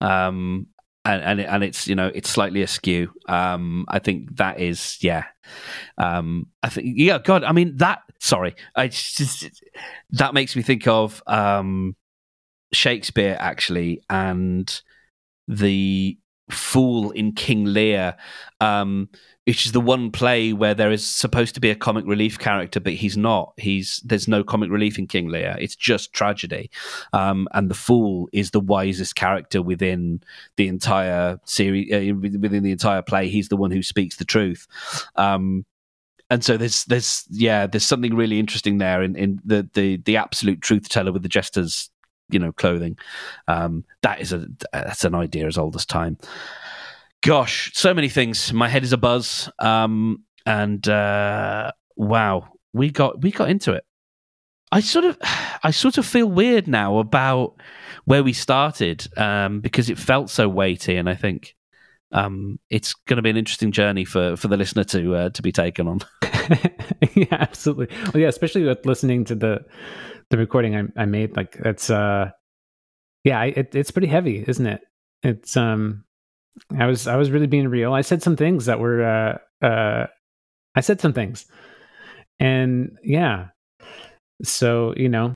Um, 0.00 0.66
and 1.04 1.22
and, 1.22 1.40
it, 1.40 1.44
and 1.44 1.64
it's 1.64 1.88
you 1.88 1.94
know 1.94 2.10
it's 2.14 2.30
slightly 2.30 2.62
askew. 2.62 3.12
Um, 3.28 3.84
I 3.88 3.98
think 3.98 4.36
that 4.36 4.60
is 4.60 4.98
yeah. 5.00 5.24
Um, 5.98 6.46
I 6.62 6.68
think 6.68 6.94
yeah. 6.96 7.18
God, 7.18 7.44
I 7.44 7.52
mean 7.52 7.76
that. 7.78 8.02
Sorry, 8.20 8.54
I 8.76 8.88
just 8.88 9.62
that 10.10 10.34
makes 10.34 10.54
me 10.54 10.62
think 10.62 10.86
of 10.86 11.22
um, 11.26 11.96
Shakespeare 12.72 13.36
actually, 13.38 14.02
and 14.08 14.80
the 15.48 16.18
fool 16.50 17.10
in 17.12 17.32
King 17.32 17.64
Lear. 17.64 18.16
Um, 18.60 19.08
which 19.46 19.66
is 19.66 19.72
the 19.72 19.80
one 19.80 20.10
play 20.10 20.52
where 20.52 20.74
there 20.74 20.92
is 20.92 21.04
supposed 21.04 21.54
to 21.54 21.60
be 21.60 21.70
a 21.70 21.74
comic 21.74 22.06
relief 22.06 22.38
character, 22.38 22.78
but 22.78 22.92
he's 22.92 23.16
not. 23.16 23.52
He's 23.56 24.00
there's 24.04 24.28
no 24.28 24.44
comic 24.44 24.70
relief 24.70 24.98
in 24.98 25.08
King 25.08 25.28
Lear. 25.28 25.56
It's 25.58 25.74
just 25.74 26.12
tragedy, 26.12 26.70
um, 27.12 27.48
and 27.52 27.68
the 27.68 27.74
fool 27.74 28.28
is 28.32 28.52
the 28.52 28.60
wisest 28.60 29.16
character 29.16 29.60
within 29.60 30.22
the 30.56 30.68
entire 30.68 31.40
series, 31.44 31.92
uh, 31.92 32.14
within 32.14 32.62
the 32.62 32.70
entire 32.70 33.02
play. 33.02 33.28
He's 33.28 33.48
the 33.48 33.56
one 33.56 33.72
who 33.72 33.82
speaks 33.82 34.16
the 34.16 34.24
truth. 34.24 34.68
Um, 35.16 35.66
and 36.30 36.44
so 36.44 36.56
there's 36.56 36.84
there's 36.84 37.26
yeah 37.28 37.66
there's 37.66 37.84
something 37.84 38.14
really 38.14 38.38
interesting 38.38 38.78
there 38.78 39.02
in, 39.02 39.16
in 39.16 39.40
the, 39.44 39.68
the 39.74 39.98
the 39.98 40.16
absolute 40.16 40.62
truth 40.62 40.88
teller 40.88 41.12
with 41.12 41.22
the 41.22 41.28
jester's 41.28 41.90
you 42.32 42.38
know 42.38 42.52
clothing 42.52 42.96
um, 43.48 43.84
that 44.02 44.20
is 44.20 44.32
a 44.32 44.46
that's 44.72 45.04
an 45.04 45.14
idea 45.14 45.46
as 45.46 45.58
old 45.58 45.76
as 45.76 45.86
time 45.86 46.16
Gosh, 47.22 47.70
so 47.72 47.94
many 47.94 48.08
things. 48.08 48.52
My 48.52 48.68
head 48.68 48.82
is 48.82 48.92
a 48.92 48.96
buzz. 48.96 49.48
Um, 49.60 50.24
and 50.44 50.86
uh, 50.88 51.70
wow, 51.96 52.48
we 52.72 52.90
got 52.90 53.22
we 53.22 53.30
got 53.30 53.48
into 53.48 53.72
it. 53.72 53.84
I 54.72 54.80
sort 54.80 55.04
of 55.04 55.16
I 55.62 55.70
sort 55.70 55.98
of 55.98 56.06
feel 56.06 56.26
weird 56.26 56.66
now 56.66 56.98
about 56.98 57.54
where 58.04 58.24
we 58.24 58.32
started 58.32 59.06
um, 59.16 59.60
because 59.60 59.88
it 59.88 59.98
felt 59.98 60.30
so 60.30 60.48
weighty, 60.48 60.96
and 60.96 61.08
I 61.08 61.14
think 61.14 61.54
um, 62.10 62.58
it's 62.70 62.92
going 62.94 63.18
to 63.18 63.22
be 63.22 63.30
an 63.30 63.36
interesting 63.36 63.70
journey 63.70 64.04
for 64.04 64.36
for 64.36 64.48
the 64.48 64.56
listener 64.56 64.84
to 64.84 65.14
uh, 65.14 65.30
to 65.30 65.42
be 65.42 65.52
taken 65.52 65.86
on. 65.86 66.00
yeah, 67.14 67.26
absolutely. 67.30 67.86
Well, 68.12 68.20
yeah, 68.20 68.28
especially 68.28 68.64
with 68.64 68.84
listening 68.84 69.24
to 69.26 69.36
the 69.36 69.64
the 70.32 70.38
recording 70.38 70.74
I, 70.74 71.02
I 71.02 71.04
made. 71.04 71.36
Like 71.36 71.56
it's 71.64 71.90
uh, 71.90 72.30
yeah, 73.22 73.44
it, 73.44 73.74
it's 73.74 73.92
pretty 73.92 74.08
heavy, 74.08 74.44
isn't 74.48 74.66
it? 74.66 74.80
It's 75.22 75.56
um, 75.56 76.04
I 76.76 76.86
was 76.86 77.06
I 77.06 77.16
was 77.16 77.30
really 77.30 77.46
being 77.46 77.68
real. 77.68 77.92
I 77.92 78.00
said 78.00 78.22
some 78.22 78.34
things 78.34 78.66
that 78.66 78.80
were 78.80 79.04
uh 79.04 79.64
uh 79.64 80.06
I 80.74 80.80
said 80.80 81.00
some 81.00 81.12
things. 81.12 81.46
And 82.40 82.96
yeah. 83.04 83.48
So, 84.42 84.94
you 84.96 85.08
know, 85.08 85.34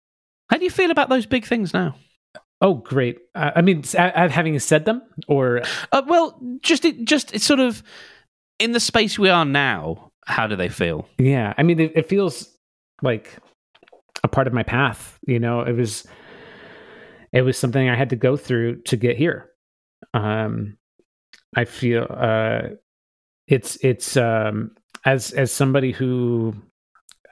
how 0.50 0.58
do 0.58 0.64
you 0.64 0.70
feel 0.70 0.90
about 0.90 1.08
those 1.08 1.26
big 1.26 1.44
things 1.44 1.72
now? 1.72 1.94
Oh, 2.60 2.74
great. 2.74 3.18
Uh, 3.34 3.52
I 3.54 3.60
mean, 3.60 3.82
having 3.84 4.58
said 4.58 4.86
them 4.86 5.02
or 5.28 5.62
uh, 5.92 6.02
well, 6.06 6.40
just 6.62 6.84
it 6.84 7.04
just 7.04 7.34
it's 7.34 7.44
sort 7.44 7.60
of 7.60 7.82
in 8.58 8.72
the 8.72 8.80
space 8.80 9.18
we 9.18 9.28
are 9.28 9.44
now, 9.44 10.10
how 10.24 10.46
do 10.46 10.56
they 10.56 10.70
feel? 10.70 11.06
Yeah, 11.18 11.52
I 11.58 11.62
mean, 11.62 11.78
it, 11.78 11.92
it 11.94 12.08
feels 12.08 12.48
like 13.02 13.36
a 14.22 14.28
part 14.28 14.46
of 14.46 14.52
my 14.52 14.62
path. 14.62 15.18
You 15.26 15.38
know, 15.38 15.60
it 15.60 15.72
was 15.72 16.06
it 17.32 17.42
was 17.42 17.58
something 17.58 17.88
I 17.88 17.96
had 17.96 18.10
to 18.10 18.16
go 18.16 18.36
through 18.36 18.82
to 18.82 18.96
get 18.96 19.16
here. 19.16 19.50
Um, 20.14 20.78
I 21.54 21.64
feel 21.64 22.06
uh, 22.08 22.62
it's 23.46 23.76
it's 23.84 24.16
um, 24.16 24.72
as 25.04 25.32
as 25.32 25.52
somebody 25.52 25.92
who 25.92 26.54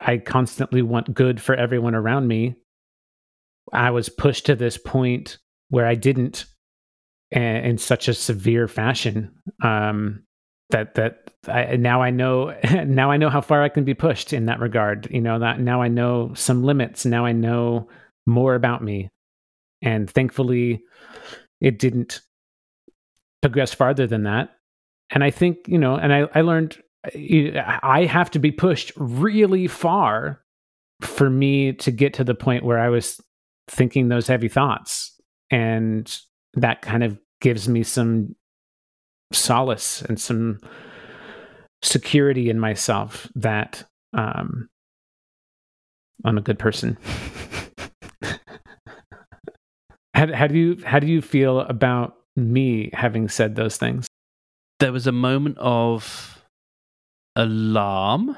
I 0.00 0.18
constantly 0.18 0.82
want 0.82 1.14
good 1.14 1.40
for 1.40 1.54
everyone 1.54 1.94
around 1.94 2.28
me. 2.28 2.56
I 3.72 3.90
was 3.90 4.08
pushed 4.08 4.46
to 4.46 4.54
this 4.54 4.76
point 4.76 5.38
where 5.70 5.86
I 5.86 5.94
didn't, 5.94 6.44
in 7.30 7.78
such 7.78 8.08
a 8.08 8.14
severe 8.14 8.68
fashion. 8.68 9.34
Um, 9.62 10.24
that 10.74 10.96
that 10.96 11.30
I, 11.46 11.76
now 11.76 12.02
I 12.02 12.10
know 12.10 12.54
now 12.84 13.10
I 13.10 13.16
know 13.16 13.30
how 13.30 13.40
far 13.40 13.62
I 13.62 13.68
can 13.68 13.84
be 13.84 13.94
pushed 13.94 14.32
in 14.32 14.46
that 14.46 14.58
regard. 14.60 15.08
You 15.10 15.20
know 15.20 15.38
that 15.38 15.60
now 15.60 15.80
I 15.80 15.88
know 15.88 16.32
some 16.34 16.64
limits. 16.64 17.06
Now 17.06 17.24
I 17.24 17.32
know 17.32 17.88
more 18.26 18.54
about 18.56 18.82
me, 18.82 19.08
and 19.80 20.10
thankfully, 20.10 20.82
it 21.60 21.78
didn't 21.78 22.20
progress 23.40 23.72
farther 23.72 24.06
than 24.06 24.24
that. 24.24 24.50
And 25.10 25.22
I 25.22 25.30
think 25.30 25.58
you 25.68 25.78
know, 25.78 25.94
and 25.94 26.12
I 26.12 26.26
I 26.34 26.40
learned 26.40 26.76
I 27.14 28.08
have 28.10 28.30
to 28.32 28.38
be 28.38 28.50
pushed 28.50 28.90
really 28.96 29.68
far 29.68 30.42
for 31.02 31.30
me 31.30 31.72
to 31.74 31.90
get 31.92 32.14
to 32.14 32.24
the 32.24 32.34
point 32.34 32.64
where 32.64 32.80
I 32.80 32.88
was 32.88 33.20
thinking 33.68 34.08
those 34.08 34.26
heavy 34.26 34.48
thoughts, 34.48 35.12
and 35.50 36.12
that 36.54 36.82
kind 36.82 37.04
of 37.04 37.16
gives 37.40 37.68
me 37.68 37.84
some 37.84 38.34
solace 39.34 40.02
and 40.02 40.20
some 40.20 40.60
security 41.82 42.48
in 42.50 42.58
myself 42.58 43.28
that 43.34 43.84
um, 44.12 44.68
I'm 46.24 46.38
a 46.38 46.42
good 46.42 46.58
person. 46.58 46.96
how, 50.14 50.32
how 50.32 50.46
do 50.46 50.56
you 50.56 50.78
how 50.84 50.98
do 50.98 51.06
you 51.06 51.20
feel 51.20 51.60
about 51.60 52.16
me 52.36 52.90
having 52.92 53.28
said 53.28 53.56
those 53.56 53.76
things? 53.76 54.06
There 54.80 54.92
was 54.92 55.06
a 55.06 55.12
moment 55.12 55.58
of 55.58 56.44
alarm 57.36 58.36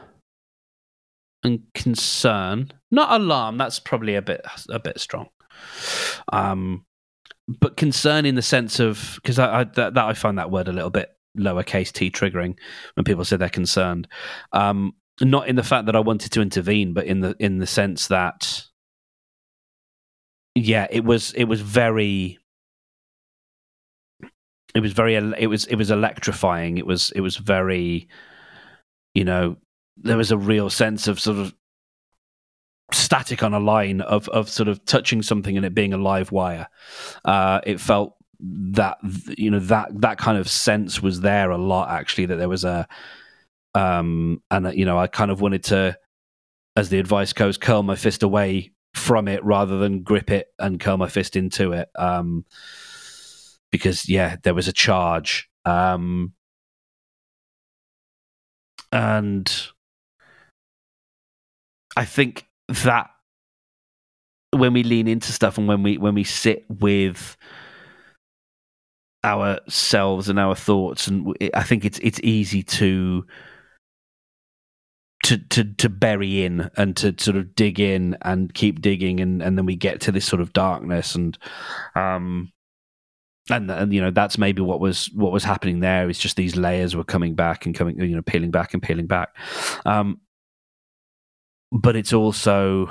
and 1.44 1.62
concern. 1.74 2.72
Not 2.90 3.20
alarm. 3.20 3.58
That's 3.58 3.78
probably 3.78 4.14
a 4.14 4.22
bit 4.22 4.40
a 4.68 4.78
bit 4.78 4.98
strong. 4.98 5.28
Um, 6.32 6.85
but 7.48 7.76
concern 7.76 8.26
in 8.26 8.34
the 8.34 8.42
sense 8.42 8.80
of 8.80 9.12
because 9.16 9.38
I, 9.38 9.60
I 9.60 9.64
that, 9.64 9.94
that, 9.94 10.04
I 10.04 10.14
find 10.14 10.38
that 10.38 10.50
word 10.50 10.68
a 10.68 10.72
little 10.72 10.90
bit 10.90 11.10
lowercase 11.38 11.92
t 11.92 12.10
triggering 12.10 12.56
when 12.94 13.04
people 13.04 13.24
say 13.24 13.36
they're 13.36 13.48
concerned. 13.48 14.08
Um, 14.52 14.94
not 15.20 15.48
in 15.48 15.56
the 15.56 15.62
fact 15.62 15.86
that 15.86 15.96
I 15.96 16.00
wanted 16.00 16.32
to 16.32 16.42
intervene, 16.42 16.92
but 16.92 17.06
in 17.06 17.20
the 17.20 17.36
in 17.38 17.58
the 17.58 17.66
sense 17.66 18.08
that 18.08 18.64
yeah, 20.54 20.86
it 20.90 21.04
was 21.04 21.32
it 21.34 21.44
was 21.44 21.60
very 21.60 22.38
it 24.74 24.80
was 24.80 24.92
very 24.92 25.14
it 25.14 25.46
was 25.46 25.64
it 25.66 25.76
was 25.76 25.90
electrifying. 25.90 26.78
It 26.78 26.86
was 26.86 27.10
it 27.12 27.20
was 27.20 27.36
very 27.36 28.08
you 29.14 29.24
know 29.24 29.56
there 29.96 30.16
was 30.16 30.30
a 30.30 30.38
real 30.38 30.68
sense 30.68 31.08
of 31.08 31.20
sort 31.20 31.38
of 31.38 31.54
static 32.92 33.42
on 33.42 33.52
a 33.52 33.60
line 33.60 34.00
of 34.00 34.28
of 34.28 34.48
sort 34.48 34.68
of 34.68 34.84
touching 34.84 35.22
something 35.22 35.56
and 35.56 35.66
it 35.66 35.74
being 35.74 35.92
a 35.92 35.98
live 35.98 36.32
wire. 36.32 36.68
Uh, 37.24 37.60
it 37.64 37.80
felt 37.80 38.14
that 38.40 38.98
you 39.38 39.50
know 39.50 39.58
that 39.58 39.88
that 40.00 40.18
kind 40.18 40.38
of 40.38 40.48
sense 40.48 41.02
was 41.02 41.20
there 41.20 41.50
a 41.50 41.58
lot 41.58 41.88
actually 41.88 42.26
that 42.26 42.36
there 42.36 42.48
was 42.48 42.64
a 42.64 42.86
um 43.74 44.42
and 44.50 44.74
you 44.74 44.84
know 44.84 44.98
I 44.98 45.06
kind 45.06 45.30
of 45.30 45.40
wanted 45.40 45.64
to 45.64 45.98
as 46.76 46.90
the 46.90 46.98
advice 46.98 47.32
goes 47.32 47.56
curl 47.56 47.82
my 47.82 47.96
fist 47.96 48.22
away 48.22 48.72
from 48.92 49.26
it 49.26 49.42
rather 49.42 49.78
than 49.78 50.02
grip 50.02 50.30
it 50.30 50.48
and 50.58 50.78
curl 50.78 50.98
my 50.98 51.08
fist 51.08 51.34
into 51.34 51.72
it 51.72 51.88
um 51.96 52.44
because 53.72 54.06
yeah 54.06 54.36
there 54.42 54.54
was 54.54 54.68
a 54.68 54.72
charge 54.72 55.48
um 55.64 56.34
and 58.92 59.70
I 61.96 62.04
think 62.04 62.46
that 62.68 63.10
when 64.52 64.72
we 64.72 64.82
lean 64.82 65.08
into 65.08 65.32
stuff 65.32 65.58
and 65.58 65.68
when 65.68 65.82
we 65.82 65.98
when 65.98 66.14
we 66.14 66.24
sit 66.24 66.64
with 66.68 67.36
ourselves 69.24 70.28
and 70.28 70.38
our 70.38 70.54
thoughts 70.54 71.08
and 71.08 71.36
i 71.54 71.62
think 71.62 71.84
it's 71.84 71.98
it's 71.98 72.20
easy 72.22 72.62
to 72.62 73.26
to 75.24 75.38
to 75.38 75.64
to 75.64 75.88
bury 75.88 76.44
in 76.44 76.70
and 76.76 76.96
to 76.96 77.14
sort 77.18 77.36
of 77.36 77.54
dig 77.56 77.80
in 77.80 78.16
and 78.22 78.54
keep 78.54 78.80
digging 78.80 79.20
and 79.20 79.42
and 79.42 79.58
then 79.58 79.66
we 79.66 79.74
get 79.74 80.00
to 80.00 80.12
this 80.12 80.24
sort 80.24 80.40
of 80.40 80.52
darkness 80.52 81.14
and 81.14 81.38
um 81.96 82.52
and 83.50 83.70
and 83.70 83.92
you 83.92 84.00
know 84.00 84.10
that's 84.10 84.38
maybe 84.38 84.62
what 84.62 84.80
was 84.80 85.06
what 85.14 85.32
was 85.32 85.44
happening 85.44 85.80
there 85.80 86.08
is 86.08 86.18
just 86.18 86.36
these 86.36 86.56
layers 86.56 86.96
were 86.96 87.04
coming 87.04 87.34
back 87.34 87.66
and 87.66 87.74
coming 87.74 87.98
you 87.98 88.14
know 88.14 88.22
peeling 88.22 88.50
back 88.50 88.74
and 88.74 88.82
peeling 88.82 89.06
back. 89.06 89.36
Um 89.84 90.20
but 91.76 91.96
it's 91.96 92.12
also 92.12 92.90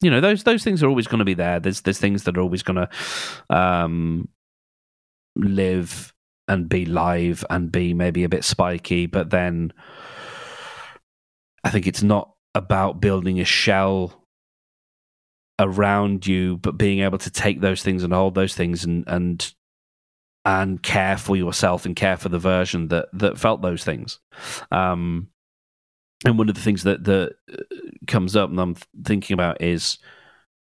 you 0.00 0.10
know 0.10 0.20
those 0.20 0.44
those 0.44 0.62
things 0.64 0.82
are 0.82 0.88
always 0.88 1.06
going 1.06 1.20
to 1.20 1.24
be 1.24 1.34
there. 1.34 1.60
There's 1.60 1.80
there's 1.82 1.98
things 1.98 2.24
that 2.24 2.36
are 2.36 2.40
always 2.40 2.62
going 2.62 2.86
to 2.86 3.56
um 3.56 4.28
live 5.36 6.12
and 6.46 6.68
be 6.68 6.84
live 6.84 7.44
and 7.48 7.72
be 7.72 7.94
maybe 7.94 8.22
a 8.22 8.28
bit 8.28 8.44
spiky 8.44 9.06
but 9.06 9.30
then 9.30 9.72
i 11.64 11.70
think 11.70 11.88
it's 11.88 12.04
not 12.04 12.30
about 12.54 13.00
building 13.00 13.40
a 13.40 13.44
shell 13.44 14.24
around 15.58 16.26
you 16.26 16.56
but 16.58 16.78
being 16.78 17.00
able 17.00 17.18
to 17.18 17.30
take 17.30 17.60
those 17.60 17.82
things 17.82 18.04
and 18.04 18.12
hold 18.12 18.34
those 18.34 18.54
things 18.54 18.84
and 18.84 19.04
and 19.08 19.54
and 20.44 20.82
care 20.82 21.16
for 21.16 21.36
yourself 21.36 21.86
and 21.86 21.96
care 21.96 22.16
for 22.16 22.28
the 22.28 22.38
version 22.38 22.88
that 22.88 23.08
that 23.12 23.38
felt 23.38 23.62
those 23.62 23.84
things. 23.84 24.20
Um 24.70 25.28
and 26.24 26.38
one 26.38 26.48
of 26.48 26.54
the 26.54 26.60
things 26.60 26.84
that 26.84 27.04
that 27.04 27.34
uh, 27.52 27.56
comes 28.06 28.36
up 28.36 28.50
and 28.50 28.60
I'm 28.60 28.76
thinking 29.04 29.34
about 29.34 29.60
is 29.60 29.98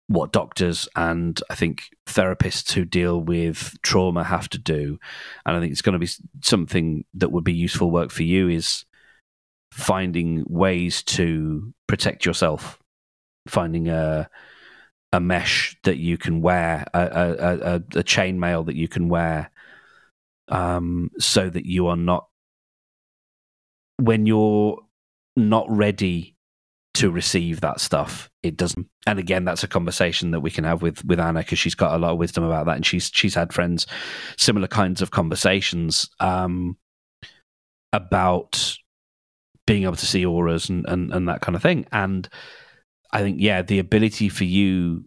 what 0.08 0.32
doctors 0.32 0.88
and 0.94 1.40
I 1.50 1.56
think 1.56 1.90
therapists 2.06 2.72
who 2.72 2.84
deal 2.84 3.20
with 3.20 3.76
trauma 3.82 4.22
have 4.24 4.48
to 4.50 4.58
do, 4.58 4.98
and 5.44 5.56
I 5.56 5.60
think 5.60 5.72
it's 5.72 5.82
going 5.82 5.94
to 5.94 5.98
be 5.98 6.10
something 6.42 7.04
that 7.14 7.32
would 7.32 7.44
be 7.44 7.52
useful 7.52 7.90
work 7.90 8.10
for 8.10 8.22
you 8.22 8.48
is 8.48 8.84
finding 9.72 10.44
ways 10.48 11.02
to 11.02 11.74
protect 11.86 12.24
yourself, 12.24 12.78
finding 13.48 13.88
a 13.88 14.28
a 15.12 15.20
mesh 15.20 15.76
that 15.84 15.96
you 15.98 16.18
can 16.18 16.42
wear, 16.42 16.86
a, 16.92 17.00
a, 17.00 17.32
a, 17.32 17.74
a 17.76 18.04
chainmail 18.04 18.66
that 18.66 18.76
you 18.76 18.88
can 18.88 19.08
wear, 19.08 19.50
um, 20.48 21.10
so 21.18 21.48
that 21.48 21.64
you 21.66 21.86
are 21.86 21.96
not 21.96 22.28
when 23.98 24.26
you're 24.26 24.78
not 25.36 25.66
ready 25.68 26.34
to 26.94 27.10
receive 27.10 27.60
that 27.60 27.78
stuff 27.78 28.30
it 28.42 28.56
doesn't. 28.56 28.86
And 29.06 29.18
again 29.18 29.44
that's 29.44 29.64
a 29.64 29.68
conversation 29.68 30.30
that 30.30 30.40
we 30.40 30.50
can 30.50 30.64
have 30.64 30.80
with 30.80 31.04
with 31.04 31.20
anna 31.20 31.40
because 31.40 31.58
she's 31.58 31.74
got 31.74 31.94
a 31.94 31.98
lot 31.98 32.12
of 32.12 32.18
wisdom 32.18 32.42
about 32.42 32.66
that 32.66 32.76
and 32.76 32.86
she's 32.86 33.10
she's 33.12 33.34
had 33.34 33.52
friends 33.52 33.86
similar 34.38 34.68
kinds 34.68 35.02
of 35.02 35.10
conversations 35.10 36.08
um 36.20 36.76
about 37.92 38.76
being 39.66 39.82
able 39.82 39.96
to 39.96 40.06
see 40.06 40.24
auras 40.24 40.70
and 40.70 40.86
and, 40.88 41.12
and 41.12 41.28
that 41.28 41.40
kind 41.40 41.54
of 41.56 41.62
thing. 41.62 41.86
And 41.92 42.28
i 43.12 43.20
think 43.20 43.36
yeah 43.40 43.62
the 43.62 43.78
ability 43.78 44.28
for 44.28 44.44
you 44.44 45.04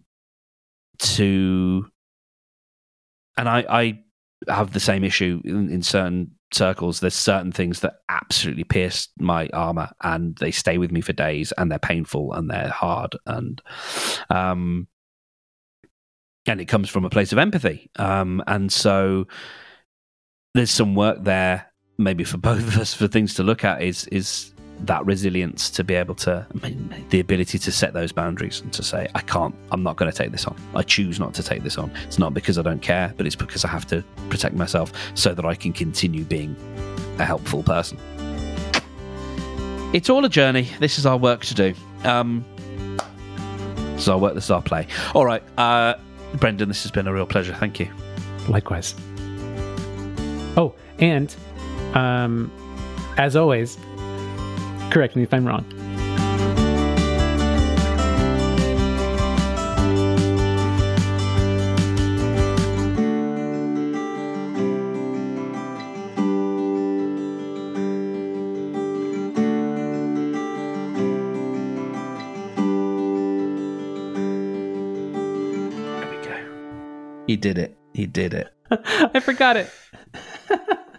to 0.98 1.86
and 3.36 3.48
i 3.48 3.64
i 3.68 4.00
have 4.48 4.72
the 4.72 4.80
same 4.80 5.04
issue 5.04 5.40
in, 5.44 5.70
in 5.70 5.82
certain 5.82 6.30
circles, 6.52 7.00
there's 7.00 7.14
certain 7.14 7.52
things 7.52 7.80
that 7.80 8.00
absolutely 8.08 8.64
pierce 8.64 9.08
my 9.18 9.48
armor 9.52 9.90
and 10.02 10.36
they 10.36 10.50
stay 10.50 10.78
with 10.78 10.92
me 10.92 11.00
for 11.00 11.12
days 11.12 11.52
and 11.56 11.70
they're 11.70 11.78
painful 11.78 12.32
and 12.32 12.50
they're 12.50 12.68
hard 12.68 13.16
and 13.26 13.62
um 14.30 14.86
and 16.46 16.60
it 16.60 16.66
comes 16.66 16.88
from 16.88 17.04
a 17.04 17.10
place 17.10 17.32
of 17.32 17.38
empathy. 17.38 17.90
Um 17.96 18.42
and 18.46 18.72
so 18.72 19.26
there's 20.54 20.70
some 20.70 20.94
work 20.94 21.22
there 21.22 21.66
maybe 21.98 22.24
for 22.24 22.38
both 22.50 22.66
of 22.66 22.78
us 22.78 22.94
for 22.94 23.06
things 23.06 23.34
to 23.34 23.42
look 23.42 23.64
at 23.64 23.82
is 23.82 24.06
is 24.06 24.52
that 24.86 25.04
resilience 25.04 25.68
to 25.70 25.84
be 25.84 25.94
able 25.94 26.14
to 26.14 26.46
the 27.10 27.20
ability 27.20 27.58
to 27.58 27.70
set 27.72 27.92
those 27.92 28.12
boundaries 28.12 28.60
and 28.60 28.72
to 28.72 28.82
say 28.82 29.06
i 29.14 29.20
can't 29.20 29.54
i'm 29.72 29.82
not 29.82 29.96
going 29.96 30.10
to 30.10 30.16
take 30.16 30.32
this 30.32 30.46
on. 30.46 30.56
I 30.74 30.82
choose 30.82 31.20
not 31.20 31.34
to 31.34 31.42
take 31.42 31.62
this 31.62 31.76
on. 31.78 31.90
It's 32.06 32.18
not 32.18 32.32
because 32.34 32.56
i 32.58 32.62
don't 32.62 32.80
care 32.82 33.12
but 33.16 33.26
it's 33.26 33.36
because 33.36 33.64
i 33.64 33.68
have 33.68 33.86
to 33.88 34.02
protect 34.30 34.54
myself 34.54 34.92
so 35.14 35.34
that 35.34 35.44
i 35.44 35.54
can 35.54 35.72
continue 35.72 36.24
being 36.24 36.56
a 37.18 37.24
helpful 37.24 37.62
person. 37.62 37.98
It's 39.92 40.08
all 40.08 40.24
a 40.24 40.28
journey. 40.28 40.68
This 40.78 40.98
is 40.98 41.04
our 41.04 41.16
work 41.16 41.44
to 41.46 41.54
do. 41.54 41.74
Um 42.04 42.44
this 43.94 44.02
is 44.02 44.08
our 44.08 44.18
work 44.18 44.34
this 44.34 44.44
is 44.44 44.50
our 44.50 44.62
play. 44.62 44.86
All 45.14 45.26
right 45.26 45.42
uh 45.58 45.94
brendan 46.36 46.68
this 46.68 46.82
has 46.84 46.90
been 46.92 47.06
a 47.06 47.12
real 47.12 47.26
pleasure. 47.26 47.54
Thank 47.54 47.80
you. 47.80 47.88
Likewise. 48.48 48.94
Oh 50.56 50.74
and 50.98 51.34
Um, 51.94 52.50
as 53.16 53.34
always, 53.34 53.76
correct 54.90 55.16
me 55.16 55.22
if 55.22 55.32
I'm 55.32 55.46
wrong. 55.46 55.64
There 75.70 76.10
we 76.10 76.16
go. 76.26 77.24
He 77.26 77.36
did 77.36 77.58
it. 77.58 77.76
He 77.94 78.06
did 78.06 78.34
it. 78.34 78.48
I 78.70 79.20
forgot 79.20 79.56
it. 79.56 79.70